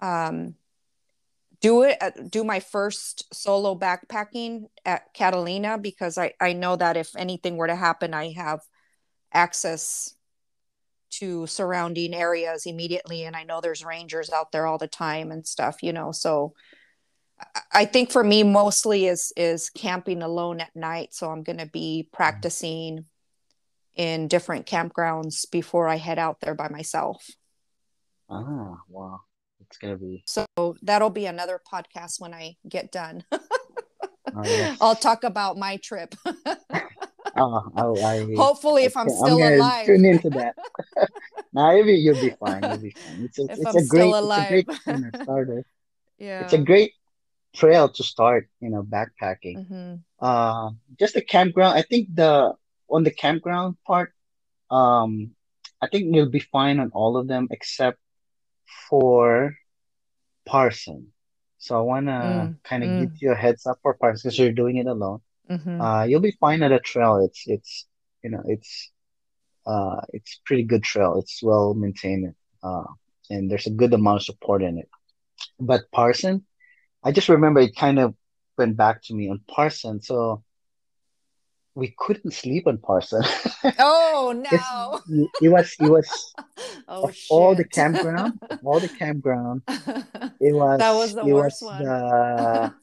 um 0.00 0.54
do 1.60 1.82
it 1.82 1.98
uh, 2.00 2.10
do 2.28 2.42
my 2.44 2.60
first 2.60 3.32
solo 3.34 3.74
backpacking 3.78 4.64
at 4.84 5.12
Catalina 5.14 5.78
because 5.78 6.16
I 6.16 6.32
I 6.40 6.52
know 6.54 6.76
that 6.76 6.96
if 6.96 7.14
anything 7.16 7.56
were 7.56 7.66
to 7.66 7.76
happen 7.76 8.14
I 8.14 8.32
have 8.32 8.60
access 9.32 10.14
to 11.10 11.46
surrounding 11.46 12.14
areas 12.14 12.66
immediately 12.66 13.24
and 13.24 13.36
I 13.36 13.44
know 13.44 13.60
there's 13.60 13.84
rangers 13.84 14.30
out 14.30 14.52
there 14.52 14.66
all 14.66 14.78
the 14.78 14.88
time 14.88 15.32
and 15.32 15.46
stuff 15.46 15.82
you 15.82 15.92
know 15.92 16.12
so 16.12 16.54
I- 17.54 17.62
I 17.72 17.84
think 17.86 18.12
for 18.12 18.24
me 18.24 18.42
mostly 18.42 19.06
is 19.06 19.32
is 19.36 19.70
camping 19.70 20.22
alone 20.22 20.60
at 20.60 20.74
night 20.76 21.14
so 21.14 21.30
I'm 21.30 21.42
going 21.42 21.58
to 21.58 21.66
be 21.66 22.08
practicing 22.12 23.06
in 23.96 24.28
different 24.28 24.66
campgrounds 24.66 25.50
before 25.50 25.88
I 25.88 25.96
head 25.96 26.18
out 26.18 26.40
there 26.40 26.54
by 26.54 26.68
myself 26.68 27.26
Ah, 28.28 28.78
wow. 28.88 29.20
It's 29.60 29.76
gonna 29.78 29.96
be. 29.96 30.22
so 30.26 30.46
that'll 30.82 31.10
be 31.10 31.26
another 31.26 31.60
podcast 31.72 32.20
when 32.20 32.32
I 32.34 32.56
get 32.68 32.90
done 32.92 33.24
Oh, 34.32 34.44
yes. 34.44 34.78
I'll 34.80 34.94
talk 34.94 35.24
about 35.24 35.56
my 35.58 35.76
trip. 35.82 36.14
Oh, 37.36 37.62
I, 37.76 38.16
I, 38.16 38.26
Hopefully, 38.36 38.82
I 38.82 38.86
if 38.86 38.96
I'm 38.96 39.08
still 39.08 39.38
gonna 39.38 39.56
alive. 39.56 39.86
tune 39.86 40.04
into 40.04 40.30
that. 40.30 40.56
Now 41.52 41.70
you'll 41.70 41.86
be, 41.86 41.94
you'll 41.94 42.20
be 42.20 42.30
fine. 42.40 42.62
You'll 42.64 42.78
be 42.78 42.90
fine. 42.90 43.22
It's 43.24 43.38
a, 43.38 43.44
If 43.44 43.50
it's 43.52 43.66
I'm 43.66 43.76
a 43.76 43.80
still 43.84 43.86
great, 44.10 44.14
alive. 44.14 44.52
it's 44.52 44.86
a 44.86 44.92
great 44.98 45.22
starter. 45.22 45.66
yeah. 46.18 46.40
It's 46.44 46.52
a 46.52 46.58
great 46.58 46.92
trail 47.54 47.88
to 47.88 48.02
start, 48.02 48.48
you 48.60 48.68
know, 48.70 48.82
backpacking. 48.82 49.66
hmm 49.66 49.94
Uh, 50.18 50.70
just 50.98 51.14
the 51.14 51.22
campground. 51.22 51.78
I 51.78 51.82
think 51.82 52.14
the 52.14 52.54
on 52.90 53.04
the 53.04 53.10
campground 53.12 53.76
part, 53.86 54.12
um, 54.70 55.32
I 55.82 55.88
think 55.88 56.14
you'll 56.14 56.30
be 56.30 56.40
fine 56.40 56.80
on 56.80 56.90
all 56.92 57.16
of 57.16 57.28
them 57.28 57.48
except 57.50 57.98
for 58.88 59.54
Parson. 60.46 61.12
So 61.58 61.78
I 61.78 61.82
wanna 61.82 62.50
Mm, 62.50 62.56
kind 62.64 62.84
of 62.84 62.90
mm. 62.90 62.96
give 62.96 63.10
you 63.20 63.32
a 63.32 63.34
heads 63.34 63.66
up 63.66 63.78
for 63.82 63.94
Parson 63.94 64.28
because 64.28 64.38
you're 64.38 64.52
doing 64.52 64.76
it 64.76 64.86
alone. 64.86 65.20
hmm 65.48 65.80
Uh, 65.80 66.06
you'll 66.08 66.20
be 66.20 66.36
fine 66.40 66.62
at 66.62 66.72
a 66.72 66.80
trail. 66.80 67.18
It's 67.24 67.44
it's 67.46 67.86
you 68.24 68.30
know 68.30 68.42
it's 68.46 68.90
uh 69.66 70.00
it's 70.12 70.40
pretty 70.46 70.64
good 70.64 70.82
trail. 70.84 71.18
It's 71.18 71.42
well 71.42 71.74
maintained. 71.74 72.34
Uh, 72.62 72.84
and 73.30 73.50
there's 73.50 73.66
a 73.66 73.70
good 73.70 73.92
amount 73.94 74.18
of 74.18 74.24
support 74.24 74.62
in 74.62 74.78
it. 74.78 74.88
But 75.60 75.90
Parson, 75.92 76.46
I 77.04 77.12
just 77.12 77.28
remember 77.28 77.60
it 77.60 77.76
kind 77.76 77.98
of 78.00 78.14
went 78.58 78.76
back 78.76 79.02
to 79.04 79.14
me 79.14 79.30
on 79.30 79.40
Parson. 79.48 80.02
So 80.02 80.44
we 81.74 81.94
couldn't 81.98 82.32
sleep 82.32 82.66
on 82.66 82.78
Parson. 82.78 83.22
Oh 83.78 84.32
no! 84.34 85.00
it 85.40 85.48
was 85.48 85.74
it 85.78 85.90
was 85.90 86.34
oh 86.88 87.10
all 87.30 87.54
the 87.54 87.64
campground, 87.64 88.40
all 88.64 88.80
the 88.80 88.88
campground, 88.88 89.62
it 90.40 90.54
was 90.54 90.78
that 90.78 90.92
was 90.94 91.14
the 91.14 91.24
it 91.26 91.32
worst 91.32 91.62
was 91.62 91.70
one. 91.72 91.84
the 91.84 92.74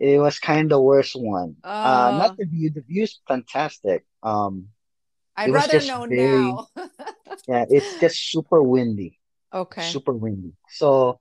it 0.00 0.18
was 0.18 0.38
kind 0.38 0.66
of 0.66 0.70
the 0.70 0.80
worst 0.80 1.14
one. 1.16 1.56
Uh, 1.64 1.68
Uh, 1.68 2.10
not 2.18 2.36
the 2.36 2.46
view. 2.46 2.70
The 2.70 2.82
view's 2.82 3.20
fantastic. 3.28 4.04
Um, 4.22 4.68
I'd 5.36 5.50
rather 5.52 5.80
know 5.80 6.06
very 6.06 6.16
now. 6.16 6.68
yeah. 7.46 7.64
It's 7.68 7.98
just 8.00 8.30
super 8.30 8.62
windy, 8.62 9.18
okay. 9.52 9.82
super 9.82 10.12
windy. 10.12 10.54
So 10.70 11.18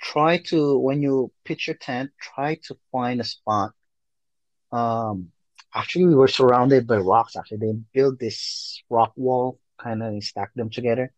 try 0.00 0.38
to 0.48 0.78
when 0.78 1.02
you 1.02 1.32
pitch 1.44 1.68
your 1.68 1.76
tent, 1.76 2.10
try 2.20 2.58
to 2.66 2.76
find 2.90 3.20
a 3.20 3.24
spot. 3.24 3.72
Um, 4.72 5.32
actually, 5.74 6.06
we 6.06 6.14
were 6.14 6.28
surrounded 6.28 6.86
by 6.86 6.96
rocks. 6.96 7.36
Actually, 7.36 7.58
they 7.58 7.72
built 7.92 8.18
this 8.18 8.82
rock 8.90 9.12
wall, 9.16 9.58
kind 9.80 10.02
of 10.02 10.08
and 10.08 10.24
stacked 10.24 10.56
them 10.56 10.70
together. 10.70 11.12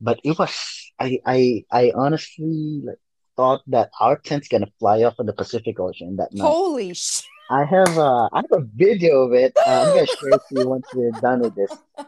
But 0.00 0.20
it 0.24 0.38
was 0.38 0.52
I 0.98 1.18
I 1.26 1.64
I 1.70 1.92
honestly 1.94 2.82
like 2.84 2.98
thought 3.36 3.62
that 3.68 3.90
our 4.00 4.16
tent's 4.18 4.48
gonna 4.48 4.70
fly 4.78 5.02
off 5.02 5.14
in 5.18 5.26
the 5.26 5.32
Pacific 5.32 5.78
Ocean 5.80 6.16
that 6.16 6.32
night. 6.32 6.46
Holy 6.46 6.94
shit! 6.94 7.24
I 7.50 7.64
have 7.64 7.96
a 7.96 8.28
I 8.32 8.42
have 8.42 8.52
a 8.52 8.66
video 8.74 9.22
of 9.22 9.32
it. 9.32 9.52
Uh, 9.56 9.70
I'm 9.70 9.94
gonna 9.94 10.06
share 10.06 10.30
it 10.30 10.42
to 10.48 10.60
you 10.60 10.68
once 10.68 10.86
we're 10.94 11.10
done 11.12 11.40
with 11.40 11.54
this. 11.54 11.70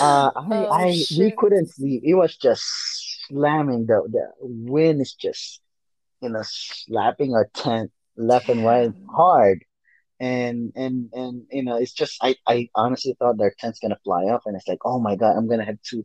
Uh, 0.00 0.30
I 0.36 0.46
oh 0.50 0.70
I 0.70 1.02
we 1.18 1.32
couldn't 1.36 1.70
sleep. 1.70 2.02
It 2.04 2.14
was 2.14 2.36
just 2.36 2.62
slamming. 3.26 3.86
The 3.86 4.02
the 4.08 4.30
wind 4.40 5.00
is 5.00 5.12
just 5.14 5.60
you 6.20 6.28
know 6.28 6.42
slapping 6.44 7.34
our 7.34 7.48
tent 7.52 7.90
left 8.16 8.48
and 8.48 8.64
right 8.64 8.92
hard. 9.10 9.64
And 10.20 10.72
and 10.74 11.10
and 11.12 11.46
you 11.50 11.62
know 11.62 11.76
it's 11.76 11.92
just 11.92 12.16
I 12.22 12.36
I 12.46 12.68
honestly 12.74 13.14
thought 13.18 13.38
their 13.38 13.54
tent's 13.58 13.78
gonna 13.78 13.98
fly 14.04 14.24
off, 14.24 14.42
and 14.46 14.56
it's 14.56 14.66
like 14.66 14.84
oh 14.84 14.98
my 14.98 15.14
God, 15.16 15.36
I'm 15.36 15.48
gonna 15.48 15.64
have 15.64 15.80
to 15.90 16.04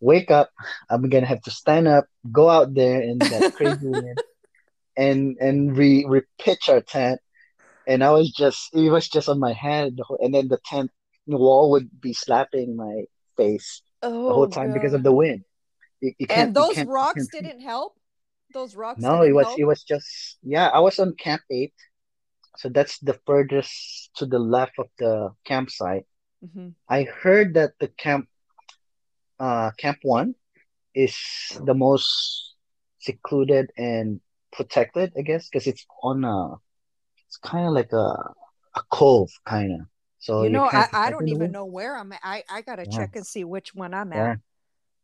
wake 0.00 0.30
up. 0.30 0.50
I'm 0.90 1.08
gonna 1.08 1.26
have 1.26 1.42
to 1.42 1.50
stand 1.50 1.86
up, 1.86 2.06
go 2.32 2.48
out 2.48 2.74
there 2.74 3.00
in 3.00 3.18
that 3.18 3.52
crazy 3.56 3.78
wind, 3.82 4.18
and 4.96 5.36
and 5.40 5.76
re 5.76 6.04
repitch 6.04 6.68
our 6.68 6.80
tent. 6.80 7.20
And 7.86 8.04
I 8.04 8.10
was 8.10 8.30
just 8.32 8.74
it 8.74 8.90
was 8.90 9.08
just 9.08 9.28
on 9.28 9.38
my 9.38 9.52
head, 9.52 9.96
the 9.96 10.04
whole, 10.04 10.18
and 10.20 10.34
then 10.34 10.48
the 10.48 10.58
tent 10.64 10.90
wall 11.26 11.70
would 11.72 11.88
be 12.00 12.12
slapping 12.12 12.76
my 12.76 13.04
face 13.36 13.82
the 14.02 14.08
oh, 14.08 14.32
whole 14.32 14.42
Oh 14.44 14.46
time 14.46 14.72
because 14.72 14.94
of 14.94 15.02
the 15.02 15.12
wind. 15.12 15.44
You, 16.00 16.12
you 16.18 16.26
And 16.30 16.54
those 16.54 16.82
rocks 16.84 17.28
didn't 17.28 17.60
help. 17.60 17.94
Those 18.52 18.74
rocks 18.74 19.02
No, 19.02 19.22
it 19.22 19.32
was 19.32 19.46
help. 19.46 19.58
it 19.58 19.64
was 19.64 19.82
just 19.82 20.38
yeah. 20.42 20.68
I 20.68 20.80
was 20.80 20.98
on 20.98 21.14
Camp 21.14 21.42
Eight, 21.50 21.74
so 22.58 22.68
that's 22.70 22.98
the 23.00 23.18
furthest 23.26 24.10
to 24.16 24.26
the 24.26 24.40
left 24.40 24.78
of 24.78 24.88
the 24.98 25.30
campsite. 25.46 26.06
hmm 26.42 26.68
I 26.88 27.04
heard 27.04 27.54
that 27.54 27.72
the 27.80 27.88
camp 27.88 28.28
uh 29.40 29.70
Camp 29.78 29.98
One 30.02 30.34
is 30.94 31.16
the 31.64 31.74
most 31.74 32.54
secluded 33.00 33.70
and 33.78 34.20
protected, 34.52 35.12
I 35.18 35.22
guess, 35.22 35.48
because 35.48 35.66
it's 35.68 35.86
on 36.02 36.24
a 36.24 36.56
it's 37.26 37.38
kind 37.38 37.66
of 37.66 37.74
like 37.74 37.92
a 37.92 38.06
a 38.76 38.82
cove 38.92 39.30
kind 39.46 39.72
of. 39.74 39.88
So 40.20 40.44
you 40.44 40.50
know, 40.50 40.64
I, 40.64 40.86
I 40.92 41.06
I 41.06 41.10
don't 41.10 41.28
even 41.28 41.50
know. 41.52 41.64
where 41.64 41.96
I'm 41.96 42.12
at. 42.12 42.20
I, 42.22 42.44
I 42.48 42.62
gotta 42.62 42.86
Yeah, 42.86 43.06
check 43.06 43.16
and 43.16 43.26
see 43.26 43.44
which 43.44 43.74
one 43.74 43.92
I'm 43.94 44.12
yeah. 44.12 44.36
at. 44.36 44.38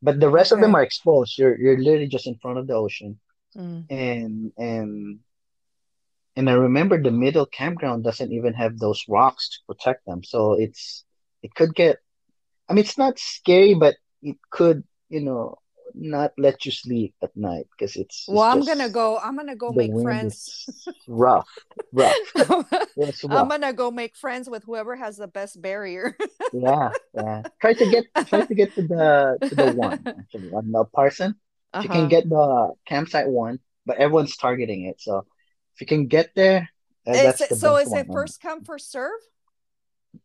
But 0.02 0.20
the 0.20 0.30
rest 0.30 0.52
of 0.52 0.61
them 0.61 0.74
are 0.76 0.82
exposed. 0.82 1.38
You're 1.38 1.59
you're 1.61 1.78
literally 1.78 2.09
just 2.09 2.26
in 2.26 2.36
front 2.38 2.59
of 2.59 2.66
the 2.66 2.74
ocean. 2.74 3.20
Mm. 3.57 3.88
And 3.90 4.52
and 4.59 5.20
and 6.37 6.49
I 6.51 6.55
remember 6.55 7.01
the 7.01 7.11
middle 7.11 7.47
campground 7.47 8.05
doesn't 8.05 8.32
even 8.32 8.55
have 8.55 8.78
those 8.78 9.05
rocks 9.09 9.49
to 9.51 9.59
protect 9.68 10.05
them. 10.07 10.22
So 10.24 10.55
it's 10.55 11.05
it 11.43 11.55
could 11.55 11.74
get 11.74 11.99
I 12.68 12.74
mean 12.74 12.85
it's 12.85 12.99
not 12.99 13.18
scary, 13.18 13.74
but 13.74 13.97
it 14.22 14.37
could, 14.51 14.85
you 15.09 15.20
know, 15.20 15.59
not 15.95 16.32
let 16.39 16.64
you 16.64 16.72
sleep 16.72 17.14
at 17.22 17.37
night 17.37 17.66
because 17.76 17.97
it's 17.97 18.26
Well, 18.28 18.43
it's 18.43 18.53
I'm 18.53 18.64
gonna 18.78 18.89
go. 18.91 19.18
I'm 19.18 19.37
gonna 19.37 19.57
go 19.57 19.72
make 19.72 19.93
friends. 20.03 20.66
is 20.66 20.89
rough, 21.07 21.49
rough. 21.93 22.16
I'm 23.30 23.49
gonna 23.49 23.72
go 23.72 23.91
make 23.91 24.16
friends 24.16 24.49
with 24.49 24.64
whoever 24.64 24.97
has 24.97 25.16
the 25.16 25.28
best 25.28 25.61
barrier. 25.61 26.16
Yeah, 26.53 26.91
yeah. 27.14 27.43
Try 27.61 27.74
to 27.74 27.87
get 27.91 28.05
try 28.28 28.43
to 28.47 28.55
get 28.55 28.74
to 28.76 28.82
the 28.82 29.39
to 29.49 29.55
the 29.57 29.66
one 29.66 30.07
actually 30.18 30.51
on 30.55 30.70
the 30.70 30.85
Parson. 30.85 31.35
If 31.74 31.82
you 31.85 31.91
can 31.91 32.07
Uh-huh. 32.07 32.09
get 32.09 32.28
the 32.28 32.74
campsite 32.87 33.26
one, 33.26 33.59
but 33.87 33.99
everyone's 33.99 34.37
targeting 34.37 34.87
it. 34.87 35.01
So 35.01 35.26
if 35.75 35.81
you 35.81 35.87
can 35.87 36.07
get 36.07 36.31
there, 36.35 36.70
Is 37.07 37.20
that's 37.22 37.41
it 37.41 37.49
the 37.49 37.57
so? 37.57 37.77
Is 37.77 37.91
one. 37.91 38.01
it 38.01 38.09
first 38.12 38.41
come 38.41 38.62
first 38.64 38.91
serve? 38.91 39.20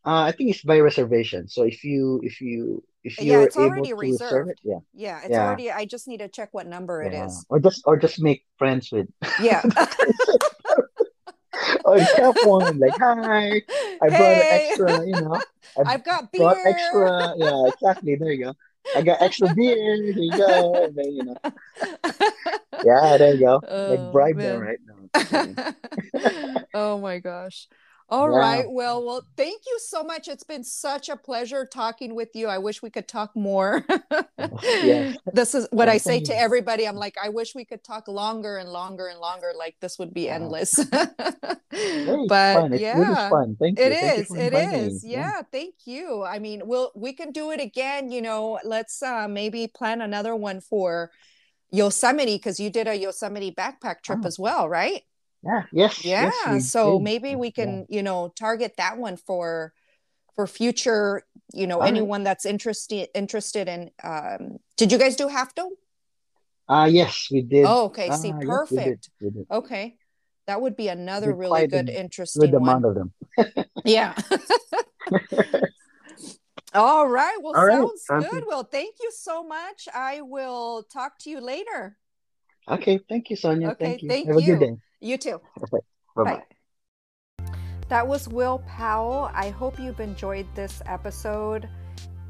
Uh, 0.06 0.24
I 0.30 0.32
think 0.32 0.50
it's 0.52 0.62
by 0.64 0.80
reservation. 0.80 1.48
So 1.48 1.64
if 1.64 1.84
you 1.84 2.20
if 2.24 2.42
you 2.42 2.84
if 3.04 3.22
you're 3.22 3.42
it's 3.42 3.58
able 3.58 3.66
already 3.66 3.90
to 3.90 3.96
reserve 3.96 4.48
it, 4.48 4.58
reserved. 4.58 4.60
yeah, 4.64 4.80
Yeah, 4.94 5.22
it's 5.24 5.38
yeah, 5.38 5.40
already. 5.40 5.72
I 5.72 5.86
just 5.86 6.08
need 6.08 6.20
to 6.20 6.28
check 6.28 6.50
what 6.54 6.68
number 6.68 7.04
it 7.04 7.14
yeah. 7.14 7.26
is. 7.26 7.46
Or 7.50 7.60
just 7.60 7.84
or 7.86 7.98
just 7.98 8.22
make 8.22 8.46
friends 8.58 8.92
with 8.92 9.08
Yeah. 9.38 9.64
Or 11.84 12.06
camp 12.06 12.38
one, 12.42 12.80
like, 12.80 12.96
hi, 12.98 13.62
I 14.02 14.10
brought 14.12 14.42
Hey, 14.42 14.70
extra, 14.70 15.06
you 15.06 15.16
know, 15.18 15.42
I 15.78 15.84
I've 15.86 16.04
got 16.04 16.32
beer. 16.32 16.56
extra, 16.66 17.34
yeah, 17.38 17.68
exactly. 17.68 18.16
There 18.16 18.32
you 18.32 18.46
go. 18.46 18.54
I 18.96 19.02
got 19.02 19.22
extra 19.22 19.54
beer. 19.54 19.76
Here 19.96 20.14
you 20.16 20.38
go. 20.38 20.86
And 20.86 20.96
then, 20.96 21.12
you 21.12 21.24
know, 21.24 21.36
yeah, 22.86 23.18
there 23.18 23.34
you 23.34 23.40
go. 23.40 23.62
Like 23.88 24.00
Oh 24.00 24.12
bribe 24.12 24.38
them 24.38 24.62
right 24.62 24.80
now. 24.86 26.64
Oh 26.74 27.00
my 27.00 27.20
gosh. 27.20 27.68
All 28.10 28.32
Yeah. 28.32 28.40
right. 28.40 28.66
Well, 28.72 29.06
well, 29.06 29.28
thank 29.38 29.64
you 29.68 29.80
so 29.80 30.04
much. 30.04 30.28
It's 30.28 30.44
been 30.44 30.64
such 30.64 31.10
a 31.10 31.16
pleasure 31.18 31.66
talking 31.66 32.16
with 32.16 32.30
you. 32.36 32.48
I 32.48 32.58
wish 32.58 32.82
we 32.82 32.90
could 32.90 33.08
talk 33.08 33.36
more. 33.36 33.86
Yes. 34.82 35.18
this 35.34 35.54
is 35.56 35.68
what 35.72 35.88
Yeah. 35.88 35.94
I 35.94 35.98
say 35.98 36.20
to 36.22 36.38
everybody. 36.38 36.88
I'm 36.88 36.96
like, 36.96 37.18
I 37.22 37.30
wish 37.30 37.56
we 37.56 37.66
could 37.66 37.84
talk 37.84 38.08
longer 38.08 38.58
and 38.58 38.70
longer 38.70 39.08
and 39.08 39.20
longer. 39.20 39.52
Like 39.58 39.76
this 39.82 40.00
would 40.00 40.14
be 40.14 40.30
endless. 40.30 40.80
but 40.92 41.58
fun. 42.54 42.74
It 42.74 42.82
really 42.94 43.12
is 43.12 43.20
yeah. 43.20 43.30
fun. 43.30 43.58
Thank 43.60 43.80
It 43.80 43.92
you. 43.92 43.98
Thank 44.00 44.18
you 44.18 44.24
is. 44.24 44.32
It 44.36 44.54
is. 44.54 45.04
Yeah. 45.04 45.20
Yeah. 45.20 45.42
Thank 45.52 45.76
you. 45.86 46.24
I 46.24 46.40
mean, 46.40 46.64
we'll 46.66 46.92
we 46.96 47.14
can 47.14 47.32
do 47.32 47.52
it 47.52 47.62
again. 47.62 48.12
You 48.12 48.22
know, 48.22 48.60
let's 48.64 49.02
uh 49.04 49.28
maybe 49.28 49.68
plan 49.68 50.02
another 50.02 50.36
one 50.36 50.62
for 50.62 51.12
Yosemite 51.72 52.36
because 52.36 52.60
you 52.60 52.70
did 52.70 52.88
a 52.88 52.96
Yosemite 52.98 53.52
backpack 53.52 54.02
trip 54.04 54.22
Oh, 54.24 54.28
as 54.28 54.40
well, 54.40 54.68
right? 54.70 55.04
Yeah. 55.44 55.64
Yes. 55.72 56.04
Yes, 56.06 56.34
Yeah. 56.46 56.54
we 56.54 56.60
So 56.60 56.98
did. 57.00 57.04
maybe 57.04 57.36
we 57.36 57.48
Yeah. 57.48 57.66
can, 57.66 57.86
you 57.90 58.04
know, 58.04 58.32
target 58.36 58.76
that 58.78 58.98
one 58.98 59.18
for 59.18 59.74
for 60.36 60.48
future, 60.48 61.24
you 61.54 61.68
know, 61.68 61.76
All 61.76 61.82
right. 61.82 61.90
anyone 61.90 62.24
that's 62.24 62.46
interested 62.46 63.10
interested 63.14 63.68
in 63.68 63.92
um 64.04 64.60
did 64.78 64.92
you 64.92 64.98
guys 64.98 65.16
do 65.16 65.28
half 65.28 65.54
dome? 65.56 65.74
Uh, 66.68 66.88
yes, 66.90 67.28
we 67.32 67.42
did. 67.42 67.66
Oh, 67.66 67.86
okay. 67.86 68.10
See, 68.12 68.32
Uh, 68.32 68.40
yes, 68.40 68.42
we 68.42 68.46
did. 68.46 68.48
perfect. 68.48 69.10
We 69.22 69.30
did. 69.32 69.46
Okay. 69.52 69.98
That 70.48 70.62
would 70.62 70.76
be 70.76 70.88
another 70.88 71.34
really 71.34 71.64
a 71.64 71.68
good, 71.68 71.88
good 71.88 71.96
interesting 71.96 72.56
amount 72.56 72.84
one. 72.84 72.90
of 72.92 72.96
them. 72.96 73.14
Yeah. 73.86 74.14
All 76.74 77.08
right. 77.08 77.38
Well, 77.42 77.56
All 77.56 77.66
right. 77.66 77.74
sounds 77.74 78.04
Sounds 78.06 78.26
good. 78.26 78.32
good. 78.32 78.44
Well, 78.48 78.64
thank 78.64 78.96
you 79.02 79.12
so 79.12 79.44
much. 79.44 79.88
I 79.94 80.22
will 80.22 80.84
talk 80.84 81.18
to 81.20 81.30
you 81.30 81.40
later. 81.42 81.98
Okay. 82.68 83.00
Thank 83.10 83.30
you, 83.30 83.36
Sonia. 83.36 83.70
Okay. 83.72 83.86
Thank 83.86 84.04
you. 84.04 84.10
Thank 84.10 84.28
Have 84.28 84.38
a 84.38 84.42
good 84.42 84.60
day. 84.60 84.76
You 85.02 85.18
too. 85.18 85.42
Bye-bye. 86.16 86.24
Bye. 86.24 87.48
That 87.88 88.08
was 88.08 88.28
Will 88.28 88.60
Powell. 88.68 89.32
I 89.34 89.50
hope 89.50 89.80
you've 89.80 90.00
enjoyed 90.00 90.46
this 90.56 90.82
episode. 90.86 91.68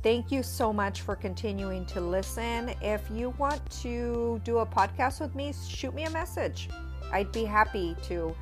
Thank 0.01 0.31
you 0.31 0.43
so 0.43 0.71
much 0.71 1.01
for 1.01 1.15
continuing 1.15 1.85
to 1.87 1.99
listen. 1.99 2.73
If 2.81 3.01
you 3.11 3.31
want 3.31 3.69
to 3.81 4.39
do 4.45 4.59
a 4.59 4.65
podcast 4.65 5.19
with 5.19 5.35
me, 5.35 5.53
shoot 5.67 5.93
me 5.93 6.03
a 6.05 6.09
message. 6.11 6.69
I'd 7.11 7.31
be 7.31 7.43
happy 7.43 7.95
to. 8.03 8.35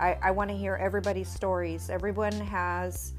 I, 0.00 0.18
I 0.22 0.30
want 0.32 0.50
to 0.50 0.56
hear 0.56 0.74
everybody's 0.74 1.28
stories. 1.28 1.90
Everyone 1.90 2.32
has 2.32 3.14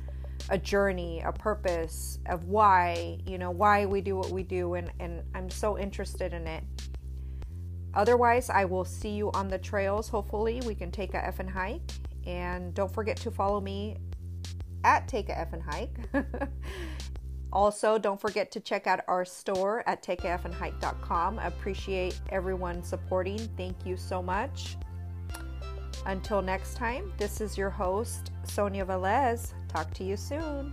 a 0.49 0.57
journey, 0.57 1.22
a 1.26 1.32
purpose 1.32 2.20
of 2.26 2.45
why, 2.45 3.20
you 3.26 3.38
know, 3.38 3.51
why 3.51 3.86
we 3.86 4.01
do 4.01 4.18
what 4.18 4.30
we 4.30 4.43
do, 4.43 4.74
and, 4.74 4.91
and 4.99 5.24
I'm 5.34 5.49
so 5.49 5.80
interested 5.80 6.34
in 6.34 6.45
it. 6.47 6.63
Otherwise, 7.95 8.49
I 8.49 8.65
will 8.65 8.85
see 8.85 9.09
you 9.09 9.31
on 9.31 9.47
the 9.47 9.57
trails. 9.57 10.09
Hopefully, 10.09 10.61
we 10.65 10.75
can 10.75 10.91
take 10.91 11.13
a 11.13 11.19
effing 11.19 11.49
hike. 11.49 11.81
And 12.25 12.73
don't 12.73 12.91
forget 12.91 13.17
to 13.17 13.31
follow 13.31 13.61
me 13.61 13.97
at 14.85 15.07
Take 15.07 15.29
a 15.29 15.33
Effing 15.33 15.61
Hike. 15.61 15.97
also, 17.53 17.97
don't 17.97 18.21
forget 18.21 18.51
to 18.51 18.59
check 18.59 18.87
out 18.87 19.01
our 19.07 19.25
store 19.25 19.83
at 19.87 20.03
takeaeffingehike.com. 20.03 21.39
Appreciate 21.39 22.19
everyone 22.29 22.83
supporting. 22.83 23.39
Thank 23.57 23.85
you 23.85 23.97
so 23.97 24.21
much. 24.21 24.77
Until 26.05 26.41
next 26.41 26.75
time, 26.75 27.11
this 27.17 27.41
is 27.41 27.57
your 27.57 27.71
host, 27.71 28.31
Sonia 28.43 28.85
Velez. 28.85 29.53
Talk 29.67 29.91
to 29.95 30.03
you 30.03 30.15
soon. 30.15 30.71